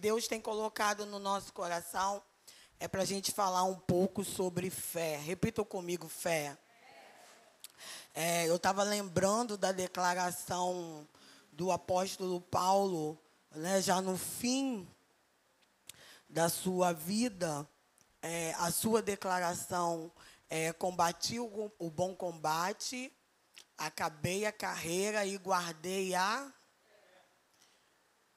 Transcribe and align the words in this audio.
Deus 0.00 0.26
tem 0.26 0.40
colocado 0.40 1.04
no 1.04 1.18
nosso 1.18 1.52
coração 1.52 2.22
é 2.78 2.88
para 2.88 3.02
a 3.02 3.04
gente 3.04 3.32
falar 3.32 3.64
um 3.64 3.74
pouco 3.74 4.24
sobre 4.24 4.70
fé. 4.70 5.18
Repitam 5.18 5.62
comigo, 5.62 6.08
fé. 6.08 6.56
É, 8.14 8.48
eu 8.48 8.56
estava 8.56 8.82
lembrando 8.82 9.58
da 9.58 9.72
declaração 9.72 11.06
do 11.52 11.70
apóstolo 11.70 12.40
Paulo, 12.40 13.18
né, 13.54 13.82
já 13.82 14.00
no 14.00 14.16
fim 14.16 14.88
da 16.30 16.48
sua 16.48 16.94
vida, 16.94 17.68
é, 18.22 18.54
a 18.54 18.70
sua 18.70 19.02
declaração 19.02 20.10
é, 20.48 20.72
combati 20.72 21.38
o, 21.38 21.70
o 21.78 21.90
bom 21.90 22.14
combate, 22.14 23.12
acabei 23.76 24.46
a 24.46 24.52
carreira 24.52 25.26
e 25.26 25.36
guardei 25.36 26.14
a 26.14 26.50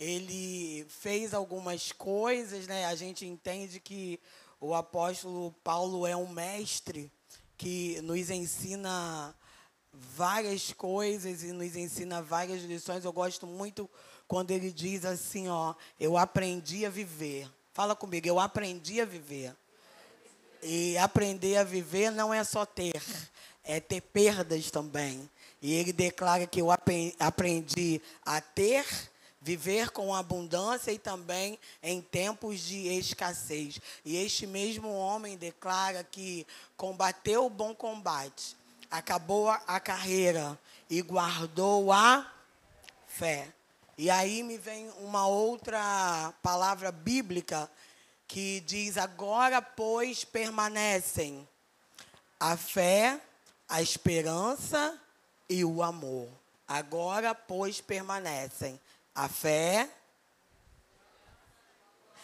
ele 0.04 0.85
fez 0.89 1.33
algumas 1.33 1.91
coisas, 1.91 2.67
né? 2.67 2.85
A 2.85 2.95
gente 2.95 3.25
entende 3.25 3.80
que 3.80 4.20
o 4.59 4.73
apóstolo 4.73 5.55
Paulo 5.63 6.05
é 6.05 6.16
um 6.16 6.27
mestre 6.27 7.09
que 7.57 8.02
nos 8.02 8.30
ensina 8.30 9.34
várias 9.94 10.73
coisas 10.73 11.44
e 11.44 11.53
nos 11.53 11.75
ensina 11.75 12.21
várias 12.21 12.63
lições. 12.63 13.05
Eu 13.05 13.13
gosto 13.13 13.47
muito 13.47 13.89
quando 14.27 14.52
ele 14.52 14.71
diz 14.71 15.05
assim, 15.05 15.47
ó, 15.47 15.73
eu 15.97 16.17
aprendi 16.17 16.85
a 16.85 16.89
viver. 16.89 17.49
Fala 17.73 17.95
comigo, 17.95 18.27
eu 18.27 18.39
aprendi 18.39 18.99
a 18.99 19.05
viver. 19.05 19.55
E 20.61 20.97
aprender 20.97 21.58
a 21.58 21.63
viver 21.63 22.11
não 22.11 22.33
é 22.33 22.44
só 22.44 22.66
ter, 22.66 23.02
é 23.63 23.80
ter 23.80 24.02
perdas 24.02 24.70
também. 24.70 25.30
E 25.61 25.73
ele 25.73 25.94
declara 25.94 26.45
que 26.45 26.61
eu 26.61 26.70
aprendi 26.72 28.02
a 28.25 28.41
ter 28.41 28.85
viver 29.43 29.89
com 29.89 30.15
abundância 30.15 30.91
e 30.91 30.97
também 30.97 31.59
em 31.83 32.02
tempos 32.02 32.61
de 32.61 32.88
escassez. 32.88 33.79
E 34.05 34.16
este 34.16 34.47
mesmo 34.47 34.89
homem 34.89 35.38
declara 35.38 36.03
que 36.03 36.47
combateu 36.77 37.45
o 37.45 37.50
bom 37.50 37.75
combate, 37.75 38.55
acabou 38.89 39.50
a 39.50 39.80
carreira 39.80 40.58
e 40.89 41.02
guardou 41.02 41.91
a 41.91 42.31
fé. 43.05 43.53
E 43.97 44.09
aí 44.09 44.41
me 44.41 44.58
vem 44.58 44.89
uma 45.00 45.27
outra 45.27 46.33
palavra 46.41 46.91
bíblica 46.91 47.69
que 48.25 48.61
diz: 48.61 48.97
agora, 48.97 49.61
pois, 49.61 50.23
permanecem 50.23 51.47
a 52.39 52.55
fé, 52.55 53.19
a 53.67 53.81
esperança 53.81 54.97
e 55.50 55.66
o 55.66 55.83
amor. 55.83 56.30
Agora, 56.66 57.35
pois, 57.35 57.81
permanecem 57.81 58.80
a 59.14 59.30
fé. 59.30 59.89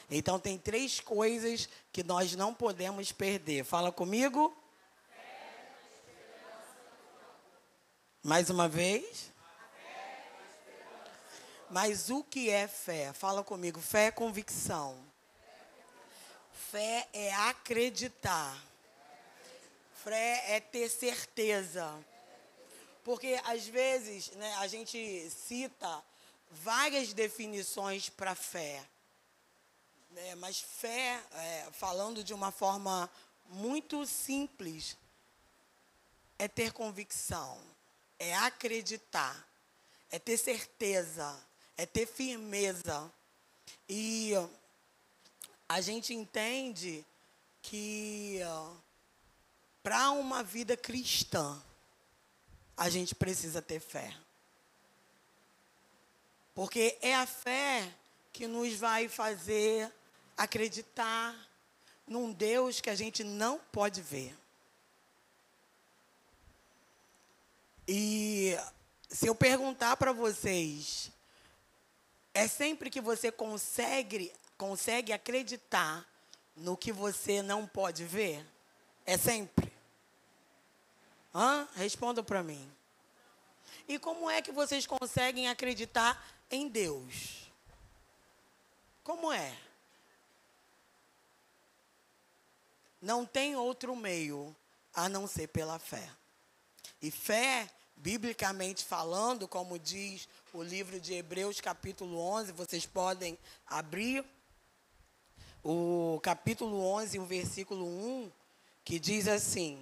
Então, 0.10 0.40
tem 0.40 0.58
três 0.58 1.00
coisas 1.00 1.70
que 1.92 2.04
nós 2.04 2.36
não 2.36 2.54
podemos 2.54 3.12
perder. 3.12 3.64
Fala 3.64 3.92
comigo. 3.92 4.56
Mais 8.24 8.50
uma 8.50 8.68
vez. 8.68 9.32
Mas 11.70 12.10
o 12.10 12.24
que 12.24 12.50
é 12.50 12.68
fé? 12.68 13.14
Fala 13.14 13.44
comigo. 13.44 13.80
Fé 13.80 14.08
é 14.08 14.12
convicção. 14.12 14.98
Fé 16.52 17.08
é 17.14 17.34
acreditar. 17.34 18.60
Fé 20.04 20.56
é 20.56 20.60
ter 20.60 20.90
certeza. 20.90 21.94
Porque 23.04 23.40
às 23.46 23.68
vezes 23.68 24.32
né, 24.32 24.56
a 24.56 24.68
gente 24.68 25.30
cita 25.30 26.04
várias 26.50 27.14
definições 27.14 28.10
para 28.10 28.36
fé. 28.36 28.84
É, 30.16 30.36
mas 30.36 30.60
fé, 30.60 31.24
é, 31.34 31.68
falando 31.72 32.24
de 32.24 32.34
uma 32.34 32.52
forma 32.52 33.10
muito 33.46 34.06
simples, 34.06 34.98
é 36.38 36.48
ter 36.48 36.74
convicção, 36.74 37.60
é 38.18 38.36
acreditar, 38.36 39.48
é 40.12 40.18
ter 40.18 40.38
certeza, 40.38 41.40
é 41.78 41.86
ter 41.86 42.06
firmeza. 42.06 43.12
E 43.88 44.34
a 45.68 45.82
gente 45.82 46.14
entende 46.14 47.06
que 47.62 48.40
para 49.84 50.12
uma 50.12 50.44
vida 50.44 50.76
cristã, 50.76 51.62
a 52.76 52.90
gente 52.90 53.14
precisa 53.14 53.62
ter 53.62 53.80
fé. 53.80 54.16
Porque 56.60 56.98
é 57.02 57.16
a 57.16 57.26
fé 57.26 57.90
que 58.34 58.46
nos 58.46 58.74
vai 58.74 59.08
fazer 59.08 59.90
acreditar 60.36 61.34
num 62.06 62.34
Deus 62.34 62.82
que 62.82 62.90
a 62.90 62.96
gente 62.96 63.24
não 63.24 63.60
pode 63.72 64.02
ver. 64.02 64.38
E 67.88 68.58
se 69.08 69.26
eu 69.28 69.34
perguntar 69.34 69.96
para 69.96 70.12
vocês, 70.12 71.10
é 72.34 72.46
sempre 72.46 72.90
que 72.90 73.00
você 73.00 73.32
consegue, 73.32 74.30
consegue 74.58 75.14
acreditar 75.14 76.06
no 76.58 76.76
que 76.76 76.92
você 76.92 77.42
não 77.42 77.66
pode 77.66 78.04
ver? 78.04 78.46
É 79.06 79.18
sempre. 79.18 79.72
Hã? 81.34 81.66
Respondam 81.76 82.22
para 82.22 82.44
mim. 82.44 82.70
E 83.88 83.98
como 83.98 84.30
é 84.30 84.42
que 84.42 84.52
vocês 84.52 84.86
conseguem 84.86 85.48
acreditar 85.48 86.22
em 86.50 86.68
Deus. 86.68 87.52
Como 89.04 89.32
é? 89.32 89.56
Não 93.02 93.26
tem 93.26 93.56
outro 93.56 93.96
meio 93.96 94.56
a 94.94 95.08
não 95.08 95.28
ser 95.28 95.48
pela 95.48 95.80
fé. 95.80 96.10
E 97.02 97.10
fé, 97.10 97.70
biblicamente 97.96 98.84
falando, 98.84 99.48
como 99.48 99.80
diz 99.80 100.28
o 100.54 100.62
livro 100.62 101.00
de 101.00 101.14
Hebreus, 101.14 101.62
capítulo 101.62 102.20
11, 102.20 102.52
vocês 102.52 102.86
podem 102.86 103.38
abrir 103.66 104.26
o 105.64 106.20
capítulo 106.22 106.82
11, 106.82 107.20
o 107.20 107.26
versículo 107.26 107.86
1, 107.86 108.32
que 108.84 109.00
diz 109.00 109.28
assim: 109.28 109.80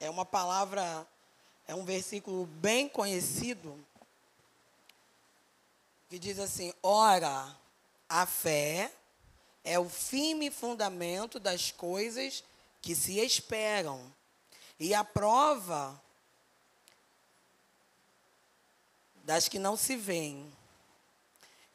é 0.00 0.08
uma 0.08 0.24
palavra, 0.24 1.06
é 1.66 1.74
um 1.74 1.84
versículo 1.84 2.46
bem 2.46 2.88
conhecido, 2.88 3.78
que 6.08 6.18
diz 6.18 6.38
assim: 6.38 6.72
ora, 6.82 7.56
a 8.08 8.26
fé 8.26 8.90
é 9.62 9.78
o 9.78 9.88
firme 9.88 10.50
fundamento 10.50 11.38
das 11.38 11.70
coisas 11.70 12.42
que 12.80 12.94
se 12.94 13.18
esperam 13.18 14.14
e 14.80 14.94
a 14.94 15.04
prova 15.04 16.00
das 19.24 19.48
que 19.48 19.58
não 19.58 19.76
se 19.76 19.96
veem. 19.96 20.50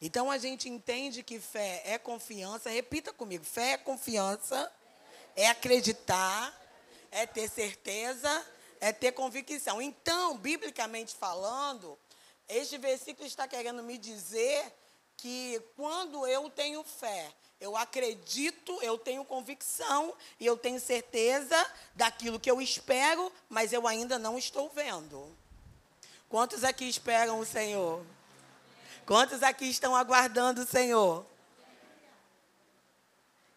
Então 0.00 0.30
a 0.30 0.38
gente 0.38 0.68
entende 0.68 1.22
que 1.22 1.38
fé 1.38 1.82
é 1.84 1.98
confiança. 1.98 2.68
Repita 2.68 3.12
comigo: 3.12 3.44
fé 3.44 3.72
é 3.72 3.78
confiança, 3.78 4.70
é 5.36 5.48
acreditar, 5.48 6.52
é 7.12 7.24
ter 7.26 7.48
certeza, 7.48 8.46
é 8.80 8.92
ter 8.92 9.12
convicção. 9.12 9.80
Então, 9.80 10.36
biblicamente 10.36 11.14
falando, 11.14 11.96
este 12.48 12.78
versículo 12.78 13.26
está 13.26 13.48
querendo 13.48 13.82
me 13.82 13.96
dizer 13.96 14.72
que 15.16 15.62
quando 15.76 16.26
eu 16.26 16.50
tenho 16.50 16.82
fé, 16.82 17.32
eu 17.60 17.76
acredito, 17.76 18.78
eu 18.82 18.98
tenho 18.98 19.24
convicção 19.24 20.14
e 20.38 20.44
eu 20.44 20.56
tenho 20.56 20.78
certeza 20.80 21.56
daquilo 21.94 22.38
que 22.38 22.50
eu 22.50 22.60
espero, 22.60 23.32
mas 23.48 23.72
eu 23.72 23.86
ainda 23.86 24.18
não 24.18 24.36
estou 24.36 24.68
vendo. 24.68 25.34
Quantos 26.28 26.64
aqui 26.64 26.88
esperam 26.88 27.38
o 27.38 27.46
Senhor? 27.46 28.04
Quantos 29.06 29.42
aqui 29.42 29.66
estão 29.66 29.94
aguardando 29.94 30.62
o 30.62 30.66
Senhor? 30.66 31.24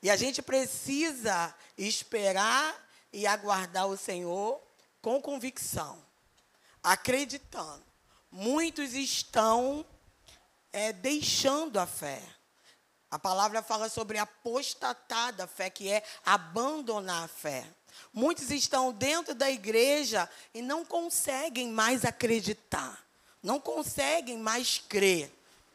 E 0.01 0.09
a 0.09 0.15
gente 0.15 0.41
precisa 0.41 1.53
esperar 1.77 2.87
e 3.11 3.25
aguardar 3.25 3.87
o 3.87 3.97
Senhor 3.97 4.61
com 5.01 5.21
convicção, 5.21 6.01
acreditando 6.83 7.86
muitos 8.37 8.93
estão 8.93 9.83
é, 10.71 10.93
deixando 10.93 11.79
a 11.79 11.87
fé. 11.87 12.21
A 13.09 13.17
palavra 13.17 13.63
fala 13.63 13.89
sobre 13.89 14.19
apostatar 14.19 15.33
da 15.33 15.47
fé, 15.47 15.71
que 15.71 15.89
é 15.89 16.03
abandonar 16.23 17.23
a 17.23 17.27
fé. 17.27 17.65
Muitos 18.13 18.51
estão 18.51 18.93
dentro 18.93 19.33
da 19.33 19.49
igreja 19.49 20.29
e 20.53 20.61
não 20.61 20.85
conseguem 20.85 21.69
mais 21.69 22.05
acreditar, 22.05 23.03
não 23.41 23.59
conseguem 23.59 24.37
mais 24.37 24.77
crer, 24.87 25.33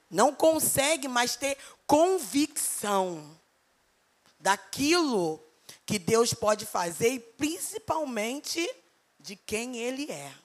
não 0.09 0.32
conseguem 0.32 1.11
mais 1.11 1.35
ter 1.35 1.59
convicção 1.85 3.37
daquilo 4.38 5.43
que 5.85 5.99
Deus 5.99 6.32
pode 6.32 6.64
fazer 6.64 7.09
e 7.09 7.19
principalmente 7.19 8.64
de 9.19 9.35
quem 9.35 9.79
Ele 9.79 10.12
é. 10.12 10.41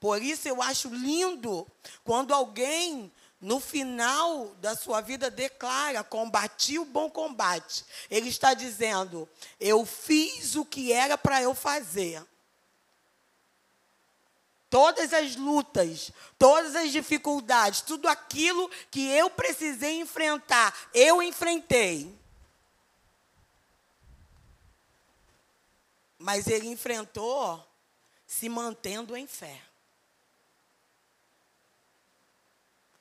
Por 0.00 0.22
isso 0.22 0.48
eu 0.48 0.62
acho 0.62 0.88
lindo 0.88 1.66
quando 2.02 2.32
alguém 2.32 3.12
no 3.40 3.58
final 3.58 4.48
da 4.56 4.76
sua 4.76 5.00
vida, 5.00 5.30
declara: 5.30 6.04
combati 6.04 6.78
o 6.78 6.84
bom 6.84 7.08
combate. 7.08 7.84
Ele 8.10 8.28
está 8.28 8.52
dizendo: 8.52 9.28
eu 9.58 9.86
fiz 9.86 10.56
o 10.56 10.64
que 10.64 10.92
era 10.92 11.16
para 11.16 11.40
eu 11.40 11.54
fazer. 11.54 12.24
Todas 14.68 15.12
as 15.12 15.34
lutas, 15.34 16.12
todas 16.38 16.76
as 16.76 16.92
dificuldades, 16.92 17.80
tudo 17.80 18.06
aquilo 18.06 18.70
que 18.88 19.08
eu 19.08 19.28
precisei 19.28 19.98
enfrentar, 19.98 20.72
eu 20.94 21.20
enfrentei. 21.20 22.16
Mas 26.16 26.46
ele 26.46 26.68
enfrentou 26.68 27.66
se 28.26 28.48
mantendo 28.48 29.16
em 29.16 29.26
fé. 29.26 29.69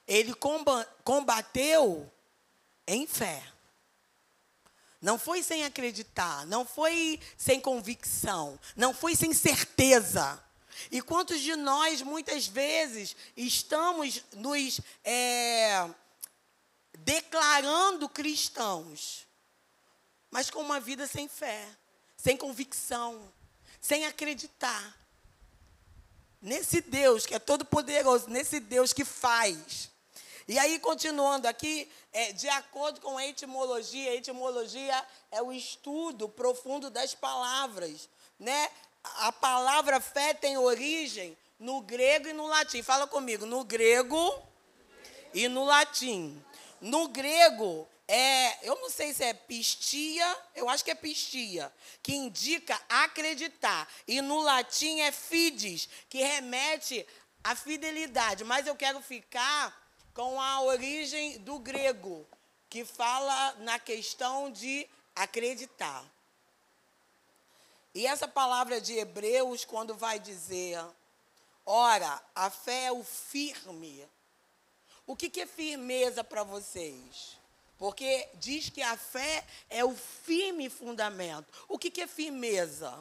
Ele 0.09 0.33
combateu 1.03 2.11
em 2.87 3.05
fé. 3.05 3.43
Não 4.99 5.19
foi 5.19 5.43
sem 5.43 5.63
acreditar, 5.63 6.47
não 6.47 6.65
foi 6.65 7.21
sem 7.37 7.61
convicção, 7.61 8.59
não 8.75 8.91
foi 8.91 9.15
sem 9.15 9.31
certeza. 9.33 10.43
E 10.89 10.99
quantos 10.99 11.39
de 11.39 11.55
nós, 11.55 12.01
muitas 12.01 12.47
vezes, 12.47 13.15
estamos 13.37 14.23
nos 14.33 14.81
é, 15.03 15.87
declarando 16.97 18.09
cristãos, 18.09 19.27
mas 20.31 20.49
com 20.49 20.59
uma 20.59 20.79
vida 20.79 21.05
sem 21.05 21.27
fé, 21.27 21.67
sem 22.17 22.35
convicção, 22.35 23.31
sem 23.79 24.07
acreditar 24.07 24.97
nesse 26.41 26.81
Deus 26.81 27.25
que 27.25 27.35
é 27.35 27.39
todo-poderoso, 27.39 28.29
nesse 28.29 28.59
Deus 28.59 28.93
que 28.93 29.05
faz. 29.05 29.88
E 30.49 30.57
aí, 30.57 30.79
continuando 30.79 31.47
aqui, 31.47 31.87
é, 32.11 32.33
de 32.33 32.49
acordo 32.49 32.99
com 33.01 33.19
a 33.19 33.27
etimologia, 33.27 34.09
a 34.09 34.15
etimologia 34.15 35.05
é 35.29 35.43
o 35.43 35.53
estudo 35.53 36.27
profundo 36.27 36.89
das 36.89 37.13
palavras. 37.13 38.09
Né? 38.39 38.71
A 39.19 39.31
palavra 39.31 40.01
fé 40.01 40.33
tem 40.33 40.57
origem 40.57 41.37
no 41.59 41.81
grego 41.81 42.29
e 42.29 42.33
no 42.33 42.47
latim. 42.47 42.81
Fala 42.81 43.05
comigo, 43.05 43.45
no 43.45 43.63
grego 43.63 44.41
e 45.35 45.47
no 45.47 45.65
latim. 45.65 46.43
No 46.81 47.09
grego, 47.09 47.87
é, 48.07 48.67
eu 48.67 48.75
não 48.77 48.89
sei 48.89 49.13
se 49.13 49.23
é 49.23 49.35
pistia, 49.35 50.35
eu 50.55 50.67
acho 50.67 50.83
que 50.83 50.89
é 50.89 50.95
pistia, 50.95 51.71
que 52.01 52.15
indica 52.15 52.81
acreditar. 52.89 53.87
E 54.07 54.19
no 54.19 54.41
latim 54.41 55.01
é 55.01 55.11
fides, 55.11 55.87
que 56.09 56.23
remete 56.23 57.05
à 57.43 57.55
fidelidade. 57.55 58.43
Mas 58.43 58.65
eu 58.65 58.75
quero 58.75 58.99
ficar 58.99 59.78
com 60.19 60.41
a 60.41 60.59
origem 60.63 61.39
do 61.39 61.57
grego, 61.59 62.27
que 62.69 62.83
fala 62.83 63.53
na 63.59 63.79
questão 63.79 64.51
de 64.51 64.85
acreditar. 65.15 66.03
E 67.95 68.05
essa 68.05 68.27
palavra 68.27 68.81
de 68.81 68.97
Hebreus, 68.97 69.63
quando 69.63 69.95
vai 69.95 70.19
dizer, 70.19 70.77
ora, 71.65 72.21
a 72.35 72.49
fé 72.49 72.87
é 72.87 72.91
o 72.91 73.01
firme. 73.01 74.05
O 75.07 75.15
que, 75.15 75.39
é 75.39 75.45
firmeza 75.45 76.21
para 76.21 76.43
vocês? 76.43 77.37
Porque 77.77 78.27
diz 78.33 78.69
que 78.69 78.81
a 78.81 78.97
fé 78.97 79.47
é 79.69 79.85
o 79.85 79.95
firme 79.95 80.69
fundamento. 80.69 81.47
O 81.69 81.79
que, 81.79 82.01
é 82.01 82.07
firmeza? 82.07 82.93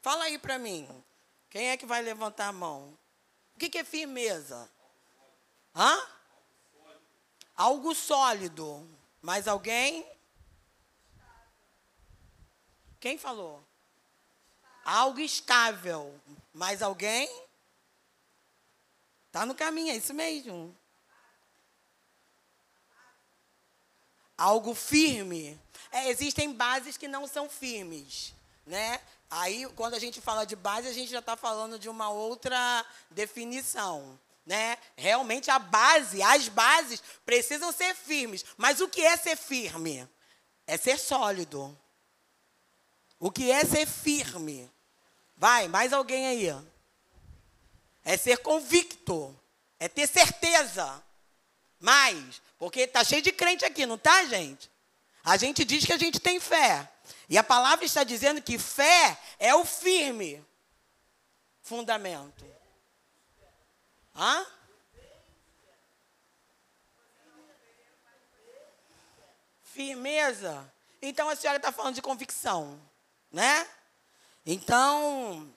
Fala 0.00 0.24
aí 0.24 0.38
para 0.38 0.58
mim. 0.58 0.88
Quem 1.50 1.68
é 1.68 1.76
que 1.76 1.84
vai 1.84 2.00
levantar 2.00 2.48
a 2.48 2.52
mão? 2.52 2.96
O 3.54 3.58
que 3.58 3.76
é 3.76 3.84
firmeza? 3.84 4.66
Hã? 5.76 6.21
Algo 7.62 7.94
sólido. 7.94 8.84
Mais 9.20 9.46
alguém? 9.46 10.04
Quem 12.98 13.16
falou? 13.16 13.62
Algo 14.84 15.20
estável. 15.20 16.20
Mais 16.52 16.82
alguém? 16.82 17.30
Está 19.28 19.46
no 19.46 19.54
caminho, 19.54 19.92
é 19.92 19.96
isso 19.96 20.12
mesmo. 20.12 20.76
Algo 24.36 24.74
firme. 24.74 25.56
É, 25.92 26.08
existem 26.08 26.52
bases 26.52 26.96
que 26.96 27.06
não 27.06 27.28
são 27.28 27.48
firmes, 27.48 28.34
né? 28.66 29.00
Aí, 29.30 29.68
quando 29.76 29.94
a 29.94 30.00
gente 30.00 30.20
fala 30.20 30.44
de 30.44 30.56
base, 30.56 30.88
a 30.88 30.92
gente 30.92 31.12
já 31.12 31.20
está 31.20 31.36
falando 31.36 31.78
de 31.78 31.88
uma 31.88 32.10
outra 32.10 32.84
definição. 33.08 34.18
Né? 34.44 34.76
Realmente 34.96 35.50
a 35.50 35.58
base, 35.58 36.22
as 36.22 36.48
bases 36.48 37.02
precisam 37.24 37.72
ser 37.72 37.94
firmes. 37.94 38.44
Mas 38.56 38.80
o 38.80 38.88
que 38.88 39.00
é 39.00 39.16
ser 39.16 39.36
firme? 39.36 40.08
É 40.66 40.76
ser 40.76 40.98
sólido. 40.98 41.78
O 43.18 43.30
que 43.30 43.50
é 43.50 43.64
ser 43.64 43.86
firme? 43.86 44.70
Vai, 45.36 45.68
mais 45.68 45.92
alguém 45.92 46.26
aí? 46.26 46.64
É 48.04 48.16
ser 48.16 48.38
convicto. 48.38 49.38
É 49.78 49.88
ter 49.88 50.08
certeza. 50.08 51.02
Mais, 51.78 52.40
porque 52.58 52.86
tá 52.86 53.02
cheio 53.02 53.22
de 53.22 53.32
crente 53.32 53.64
aqui, 53.64 53.84
não 53.86 53.98
tá, 53.98 54.24
gente? 54.24 54.70
A 55.24 55.36
gente 55.36 55.64
diz 55.64 55.84
que 55.84 55.92
a 55.92 55.98
gente 55.98 56.20
tem 56.20 56.40
fé. 56.40 56.88
E 57.28 57.38
a 57.38 57.44
palavra 57.44 57.84
está 57.84 58.04
dizendo 58.04 58.42
que 58.42 58.58
fé 58.58 59.18
é 59.38 59.54
o 59.54 59.64
firme 59.64 60.44
fundamento. 61.62 62.44
Hã? 64.14 64.46
Firmeza. 69.62 70.72
Então 71.00 71.28
a 71.28 71.36
senhora 71.36 71.56
está 71.56 71.72
falando 71.72 71.94
de 71.94 72.02
convicção, 72.02 72.80
né? 73.30 73.68
Então, 74.44 75.52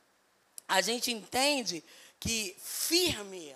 a 0.68 0.82
gente 0.82 1.12
entende 1.12 1.84
que 2.20 2.56
firme. 2.60 3.56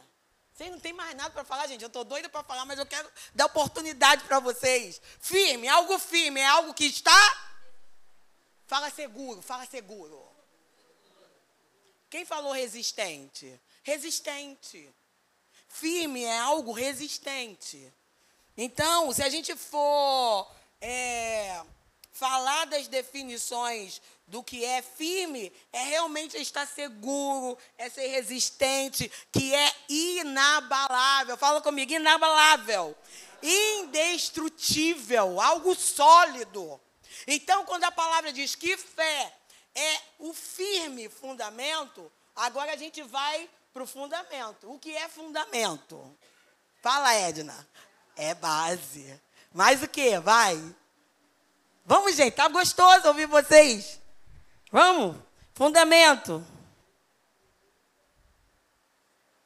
Vocês 0.53 0.71
não 0.71 0.79
tem 0.79 0.91
mais 0.91 1.15
nada 1.15 1.31
para 1.31 1.45
falar, 1.45 1.67
gente. 1.67 1.81
Eu 1.81 1.87
estou 1.87 2.03
doida 2.03 2.27
para 2.27 2.43
falar, 2.43 2.65
mas 2.65 2.77
eu 2.77 2.85
quero 2.85 3.09
dar 3.33 3.45
oportunidade 3.45 4.23
para 4.25 4.39
vocês. 4.39 5.01
Firme, 5.19 5.67
algo 5.67 5.97
firme, 5.97 6.41
é 6.41 6.45
algo 6.45 6.73
que 6.73 6.85
está. 6.85 7.51
Fala 8.67 8.89
seguro, 8.89 9.41
fala 9.41 9.65
seguro. 9.65 10.27
Quem 12.09 12.25
falou 12.25 12.51
resistente? 12.51 13.59
Resistente. 13.89 14.87
Firme 15.67 16.23
é 16.23 16.37
algo 16.37 16.71
resistente. 16.71 17.91
Então, 18.55 19.11
se 19.11 19.23
a 19.23 19.29
gente 19.29 19.55
for 19.55 20.47
é, 20.79 21.59
falar 22.11 22.65
das 22.65 22.87
definições 22.87 23.99
do 24.27 24.43
que 24.43 24.63
é 24.63 24.83
firme, 24.83 25.51
é 25.73 25.83
realmente 25.85 26.37
estar 26.37 26.67
seguro, 26.67 27.57
é 27.79 27.89
ser 27.89 28.05
resistente, 28.07 29.11
que 29.31 29.55
é 29.55 29.73
inabalável. 29.89 31.35
Fala 31.35 31.59
comigo, 31.59 31.91
inabalável. 31.91 32.95
Indestrutível, 33.41 35.41
algo 35.41 35.73
sólido. 35.73 36.79
Então, 37.25 37.65
quando 37.65 37.85
a 37.85 37.91
palavra 37.91 38.31
diz 38.31 38.53
que 38.53 38.77
fé 38.77 39.33
é 39.73 39.99
o 40.19 40.31
firme 40.31 41.09
fundamento, 41.09 42.11
agora 42.35 42.73
a 42.73 42.77
gente 42.77 43.01
vai 43.01 43.49
para 43.73 43.83
o 43.83 43.87
fundamento. 43.87 44.71
O 44.71 44.79
que 44.79 44.95
é 44.95 45.07
fundamento? 45.07 46.17
Fala, 46.81 47.13
Edna. 47.13 47.67
É 48.15 48.33
base. 48.33 49.19
Mais 49.53 49.81
o 49.83 49.87
que? 49.87 50.19
Vai. 50.19 50.57
Vamos, 51.85 52.15
gente. 52.15 52.35
Tá 52.35 52.47
gostoso 52.47 53.07
ouvir 53.07 53.25
vocês. 53.25 53.99
Vamos. 54.71 55.17
Fundamento. 55.53 56.45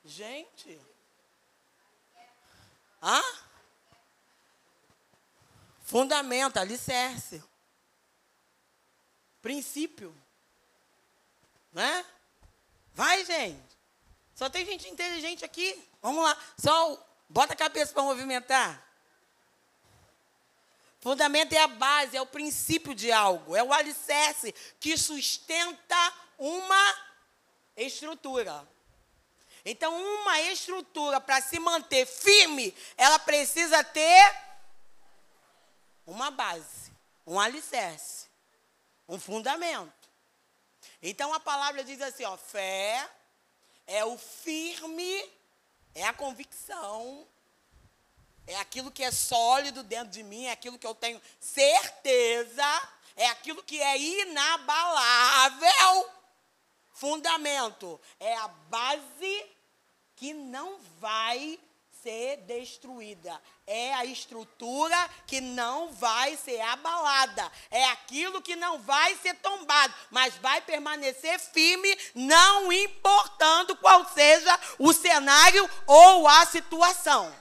Gente. 0.04 0.80
Hã? 3.02 3.22
Fundamento, 5.82 6.58
alicerce. 6.58 7.44
Princípio. 9.42 10.16
Né? 11.72 12.06
Vai, 12.94 13.26
gente. 13.26 13.73
Só 14.36 14.50
tem 14.50 14.66
gente 14.66 14.88
inteligente 14.88 15.46
aqui. 15.46 15.82
Vamos 16.02 16.24
lá. 16.24 16.38
Só 16.58 16.98
bota 17.30 17.54
a 17.54 17.58
cabeça 17.58 17.94
para 17.94 18.04
movimentar. 18.04 18.82
Fundamento 21.00 21.54
é 21.54 21.60
a 21.60 21.68
base, 21.68 22.16
é 22.16 22.22
o 22.22 22.26
princípio 22.26 22.96
de 22.96 23.12
algo, 23.12 23.56
é 23.56 23.62
o 23.62 23.74
alicerce 23.74 24.54
que 24.80 24.98
sustenta 24.98 26.14
uma 26.38 26.98
estrutura. 27.76 28.66
Então, 29.66 29.94
uma 30.02 30.42
estrutura 30.42 31.20
para 31.20 31.42
se 31.42 31.60
manter 31.60 32.06
firme, 32.06 32.74
ela 32.96 33.20
precisa 33.20 33.84
ter 33.84 34.36
uma 36.06 36.32
base, 36.32 36.92
um 37.28 37.40
alicerce, 37.40 38.28
um 39.08 39.20
fundamento. 39.20 40.04
Então 41.02 41.34
a 41.34 41.40
palavra 41.40 41.84
diz 41.84 42.02
assim, 42.02 42.24
ó, 42.24 42.38
fé, 42.38 43.10
é 43.88 44.06
o 44.06 44.18
firme, 44.18 45.30
é 45.94 46.06
a 46.06 46.14
convicção 46.14 47.28
É 48.46 48.58
aquilo 48.58 48.92
que 48.92 49.04
é 49.04 49.12
sólido 49.12 49.84
dentro 49.84 50.12
de 50.12 50.24
mim, 50.24 50.46
é 50.46 50.52
aquilo 50.52 50.78
que 50.78 50.86
eu 50.86 50.94
tenho 50.94 51.22
certeza, 51.40 52.90
é 53.16 53.28
aquilo 53.28 53.64
que 53.64 53.82
é 53.82 53.98
inabalável. 53.98 56.10
Fundamento 56.94 58.00
é 58.20 58.36
a 58.36 58.48
base 58.48 59.46
que 60.16 60.34
não 60.34 60.80
vai 61.00 61.60
ser 62.04 62.38
destruída. 62.46 63.42
É 63.66 63.94
a 63.94 64.04
estrutura 64.04 65.10
que 65.26 65.40
não 65.40 65.94
vai 65.94 66.36
ser 66.36 66.60
abalada. 66.60 67.50
É 67.72 67.86
aquilo 67.86 68.42
que 68.42 68.56
não 68.58 68.80
vai 68.80 69.16
ser 69.16 69.36
tombado, 69.36 69.94
mas 70.12 70.36
vai 70.36 70.60
permanecer 70.62 71.40
firme, 71.40 71.98
não 72.14 72.72
importando 72.72 73.78
qual 73.78 74.06
seja 74.10 74.60
o 74.78 74.92
cenário 74.92 75.68
ou 75.88 76.28
a 76.28 76.46
situação. 76.46 77.34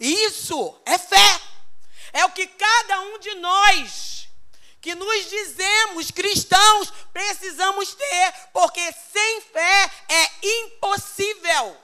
Isso 0.00 0.80
é 0.84 0.98
fé. 0.98 1.40
É 2.12 2.24
o 2.24 2.32
que 2.32 2.46
cada 2.48 3.00
um 3.02 3.18
de 3.20 3.34
nós 3.36 4.28
que 4.80 4.94
nos 4.94 5.28
dizemos 5.28 6.10
cristãos 6.10 6.90
precisamos 7.12 7.94
ter, 7.94 8.32
porque 8.52 8.80
sem 9.12 9.40
fé 9.42 9.90
é 10.08 10.30
impossível. 10.62 11.76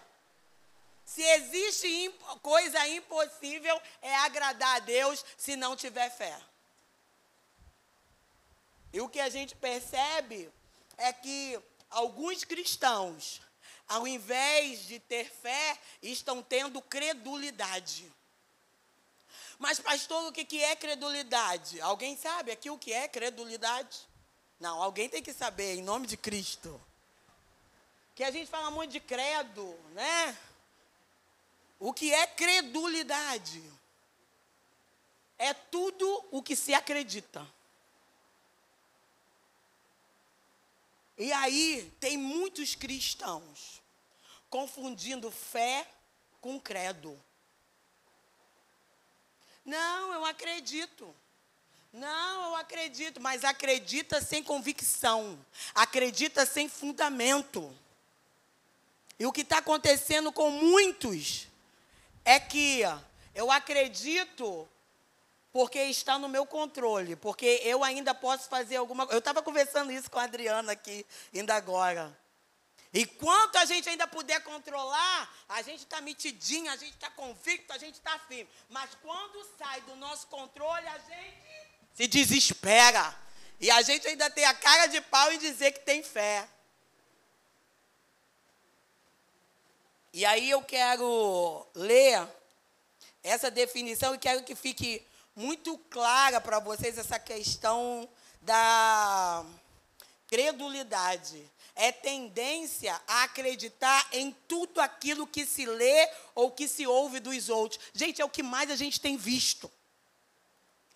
Se 1.17 1.23
existe 1.23 2.15
coisa 2.43 2.87
impossível, 2.89 3.81
é 4.03 4.15
agradar 4.17 4.77
a 4.77 4.81
Deus 4.81 5.25
se 5.39 5.57
não 5.57 5.75
tiver 5.75 6.11
fé. 6.11 6.39
E 8.93 9.01
o 9.01 9.09
que 9.09 9.19
a 9.19 9.31
gente 9.31 9.57
percebe 9.57 10.53
é 10.99 11.15
que 11.15 11.59
alguns 11.89 12.45
cristãos, 12.45 13.41
ao 13.89 14.07
invés 14.07 14.81
de 14.87 15.01
ter 15.01 15.31
fé, 15.31 15.79
estão 16.03 16.43
tendo 16.43 16.83
credulidade. 16.83 18.13
Mas, 19.59 19.81
pastor, 19.81 20.23
o 20.29 20.33
que 20.33 20.63
é 20.63 20.77
credulidade? 20.77 21.81
Alguém 21.81 22.15
sabe 22.15 22.53
aqui 22.53 22.69
o 22.69 22.77
que 22.77 22.93
é 22.93 23.09
credulidade? 23.09 24.07
Não, 24.61 24.83
alguém 24.83 25.09
tem 25.09 25.23
que 25.23 25.33
saber, 25.33 25.77
em 25.77 25.83
nome 25.83 26.07
de 26.07 26.19
Cristo. 26.19 26.79
Que 28.15 28.23
a 28.23 28.31
gente 28.31 28.51
fala 28.51 28.71
muito 28.71 28.91
de 28.91 29.01
credo, 29.01 29.79
né? 29.93 30.39
O 31.79 31.93
que 31.93 32.13
é 32.13 32.27
credulidade? 32.27 33.63
É 35.39 35.53
tudo 35.53 36.27
o 36.31 36.43
que 36.43 36.57
se 36.57 36.73
acredita. 36.73 37.47
E 41.19 41.33
aí 41.33 41.93
tem 41.99 42.17
muitos 42.17 42.75
cristãos 42.75 43.83
confundindo 44.49 45.31
fé 45.31 45.87
com 46.41 46.61
credo. 46.61 47.19
Não, 49.65 50.13
eu 50.13 50.25
acredito. 50.25 51.15
Não, 51.93 52.51
eu 52.51 52.57
acredito, 52.57 53.21
mas 53.21 53.43
acredita 53.43 54.21
sem 54.21 54.43
convicção, 54.43 55.39
acredita 55.75 56.45
sem 56.45 56.69
fundamento. 56.69 57.75
E 59.19 59.25
o 59.25 59.33
que 59.33 59.41
está 59.41 59.59
acontecendo 59.59 60.31
com 60.31 60.51
muitos 60.51 61.49
é 62.27 62.41
que 62.41 62.83
eu 63.35 63.51
acredito 63.51 64.69
porque 65.53 65.81
está 65.85 66.19
no 66.19 66.29
meu 66.29 66.45
controle, 66.45 67.17
porque 67.17 67.63
eu 67.65 67.83
ainda 67.83 68.15
posso 68.15 68.49
fazer 68.49 68.77
alguma 68.77 69.07
coisa. 69.07 69.17
Eu 69.17 69.21
estava 69.21 69.43
conversando 69.43 69.91
isso 69.91 70.11
com 70.11 70.19
a 70.19 70.25
Adriana 70.25 70.73
aqui, 70.73 71.07
ainda 71.35 71.55
agora. 71.55 72.15
Enquanto 72.93 73.57
a 73.57 73.65
gente 73.65 73.89
ainda 73.89 74.07
puder 74.07 74.41
controlar, 74.43 75.35
a 75.49 75.63
gente 75.63 75.81
está 75.81 76.01
mitidinho, 76.01 76.71
a 76.71 76.77
gente 76.77 76.95
está 76.95 77.11
convicto, 77.11 77.73
a 77.73 77.79
gente 77.79 77.95
está 77.95 78.19
firme. 78.19 78.51
Mas 78.69 78.91
quando 79.03 79.47
sai 79.57 79.81
do 79.83 79.97
nosso 79.97 80.27
controle, 80.27 80.87
a 80.89 80.99
gente 80.99 81.37
se 81.95 82.07
desespera. 82.07 83.17
E 83.61 83.71
a 83.71 83.81
gente 83.83 84.07
ainda 84.09 84.29
tem 84.29 84.45
a 84.45 84.55
cara 84.55 84.87
de 84.87 85.01
pau 85.01 85.33
em 85.33 85.39
dizer 85.39 85.73
que 85.73 85.81
tem 85.81 86.03
fé. 86.03 86.47
E 90.17 90.25
aí 90.25 90.49
eu 90.49 90.63
quero 90.63 91.67
ler 91.75 92.27
essa 93.23 93.51
definição 93.51 94.15
e 94.15 94.19
quero 94.19 94.43
que 94.45 94.55
fique 94.55 95.07
muito 95.35 95.77
clara 95.91 96.41
para 96.41 96.59
vocês 96.59 96.97
essa 96.97 97.19
questão 97.19 98.09
da 98.41 99.45
credulidade. 100.27 101.45
É 101.75 101.93
tendência 101.93 102.99
a 103.07 103.25
acreditar 103.25 104.09
em 104.11 104.35
tudo 104.49 104.81
aquilo 104.81 105.27
que 105.27 105.45
se 105.45 105.67
lê 105.67 106.11
ou 106.35 106.51
que 106.51 106.67
se 106.67 106.87
ouve 106.87 107.21
dos 107.21 107.51
outros. 107.51 107.79
Gente, 107.93 108.23
é 108.23 108.25
o 108.25 108.31
que 108.31 108.43
mais 108.43 108.71
a 108.71 108.75
gente 108.75 108.99
tem 108.99 109.19
visto. 109.19 109.71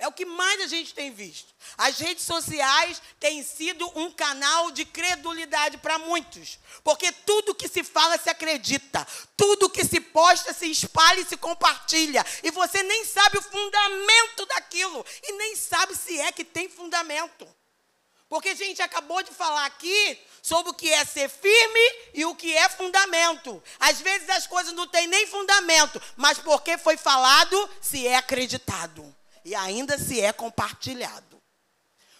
É 0.00 0.08
o 0.08 0.12
que 0.12 0.24
mais 0.24 0.62
a 0.62 0.66
gente 0.66 0.94
tem 0.94 1.12
visto. 1.12 1.54
As 1.76 1.98
redes 1.98 2.24
sociais 2.24 3.02
têm 3.20 3.42
sido 3.42 3.86
um 3.94 4.10
canal 4.10 4.70
de 4.70 4.86
credulidade 4.86 5.76
para 5.76 5.98
muitos. 5.98 6.58
Porque 6.82 7.12
tudo 7.12 7.54
que 7.54 7.68
se 7.68 7.84
fala 7.84 8.16
se 8.16 8.30
acredita. 8.30 9.06
Tudo 9.36 9.68
que 9.68 9.84
se 9.84 10.00
posta 10.00 10.54
se 10.54 10.70
espalha 10.70 11.20
e 11.20 11.26
se 11.26 11.36
compartilha. 11.36 12.24
E 12.42 12.50
você 12.50 12.82
nem 12.82 13.04
sabe 13.04 13.36
o 13.36 13.42
fundamento 13.42 14.46
daquilo. 14.46 15.04
E 15.22 15.32
nem 15.32 15.54
sabe 15.54 15.94
se 15.94 16.18
é 16.18 16.32
que 16.32 16.46
tem 16.46 16.66
fundamento. 16.66 17.46
Porque 18.26 18.48
a 18.48 18.54
gente 18.54 18.80
acabou 18.80 19.22
de 19.22 19.32
falar 19.32 19.66
aqui 19.66 20.18
sobre 20.40 20.70
o 20.70 20.74
que 20.74 20.90
é 20.90 21.04
ser 21.04 21.28
firme 21.28 21.92
e 22.14 22.24
o 22.24 22.34
que 22.34 22.56
é 22.56 22.70
fundamento. 22.70 23.62
Às 23.78 24.00
vezes 24.00 24.30
as 24.30 24.46
coisas 24.46 24.72
não 24.72 24.86
têm 24.86 25.06
nem 25.06 25.26
fundamento, 25.26 26.00
mas 26.16 26.38
porque 26.38 26.78
foi 26.78 26.96
falado, 26.96 27.68
se 27.82 28.06
é 28.06 28.16
acreditado 28.16 29.14
e 29.44 29.54
ainda 29.54 29.98
se 29.98 30.20
é 30.20 30.32
compartilhado. 30.32 31.40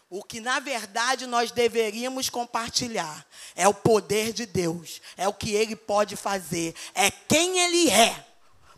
O 0.09 0.25
que 0.25 0.41
na 0.41 0.59
verdade 0.59 1.27
nós 1.27 1.53
deveríamos 1.53 2.29
compartilhar 2.29 3.25
é 3.55 3.69
o 3.69 3.75
poder 3.75 4.33
de 4.33 4.45
Deus, 4.45 5.01
é 5.17 5.29
o 5.29 5.33
que 5.33 5.55
Ele 5.55 5.77
pode 5.77 6.17
fazer, 6.17 6.75
é 6.95 7.11
quem 7.11 7.61
Ele 7.61 7.91
é. 7.91 8.27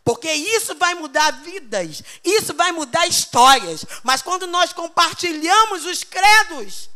Porque 0.04 0.30
isso 0.30 0.74
vai 0.74 0.94
mudar 0.94 1.30
vidas, 1.42 2.02
isso 2.24 2.52
vai 2.54 2.72
mudar 2.72 3.06
histórias. 3.06 3.84
Mas 4.02 4.20
quando 4.20 4.46
nós 4.46 4.72
compartilhamos 4.72 5.86
os 5.86 6.02
credos, 6.02 6.90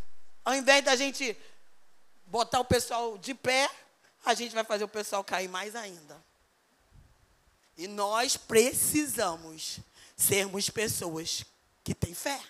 ao 0.45 0.55
invés 0.55 0.85
da 0.85 0.97
gente 0.97 1.37
botar 2.27 2.61
o 2.61 2.65
pessoal 2.65 3.17
de 3.17 3.33
pé, 3.33 3.71
a 4.25 4.35
gente 4.35 4.55
vai 4.55 4.65
fazer 4.65 4.85
o 4.85 4.89
pessoal 4.89 5.23
cair 5.23 5.49
mais 5.49 5.77
ainda. 5.77 6.23
E 7.79 7.87
nós 7.87 8.37
precisamos 8.37 9.79
sermos 10.17 10.71
pessoas 10.71 11.45
que 11.85 11.95
têm 11.95 12.15
fé. 12.15 12.41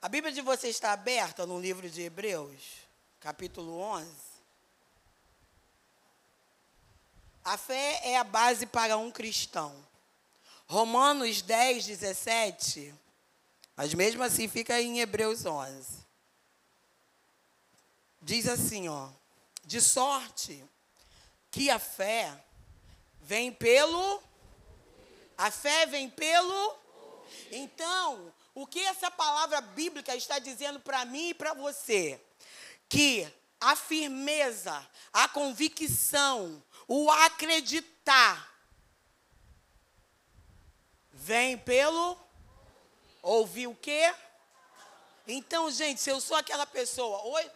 A 0.00 0.08
Bíblia 0.08 0.32
de 0.32 0.40
vocês 0.40 0.76
está 0.76 0.92
aberta 0.92 1.44
no 1.44 1.60
livro 1.60 1.90
de 1.90 2.02
Hebreus, 2.02 2.86
capítulo 3.18 3.80
11. 3.80 4.08
A 7.42 7.56
fé 7.56 8.00
é 8.04 8.16
a 8.16 8.22
base 8.22 8.66
para 8.66 8.96
um 8.96 9.10
cristão. 9.10 9.74
Romanos 10.68 11.42
10, 11.42 11.86
17. 11.86 12.94
Mas 13.74 13.94
mesmo 13.94 14.22
assim 14.22 14.46
fica 14.46 14.80
em 14.80 15.00
Hebreus 15.00 15.46
11. 15.46 16.06
Diz 18.20 18.46
assim, 18.46 18.88
ó. 18.88 19.08
De 19.68 19.82
sorte 19.82 20.64
que 21.50 21.68
a 21.68 21.78
fé 21.78 22.42
vem 23.20 23.52
pelo. 23.52 24.22
A 25.36 25.50
fé 25.50 25.84
vem 25.84 26.08
pelo. 26.08 26.78
Então, 27.52 28.32
o 28.54 28.66
que 28.66 28.80
essa 28.80 29.10
palavra 29.10 29.60
bíblica 29.60 30.16
está 30.16 30.38
dizendo 30.38 30.80
para 30.80 31.04
mim 31.04 31.28
e 31.28 31.34
para 31.34 31.52
você? 31.52 32.18
Que 32.88 33.30
a 33.60 33.76
firmeza, 33.76 34.74
a 35.12 35.28
convicção, 35.28 36.64
o 36.88 37.10
acreditar 37.10 38.50
vem 41.12 41.58
pelo 41.58 42.18
ouvir 43.20 43.66
o 43.66 43.74
quê? 43.74 44.14
Então, 45.26 45.70
gente, 45.70 46.00
se 46.00 46.08
eu 46.08 46.22
sou 46.22 46.38
aquela 46.38 46.64
pessoa, 46.64 47.22
oi, 47.26 47.50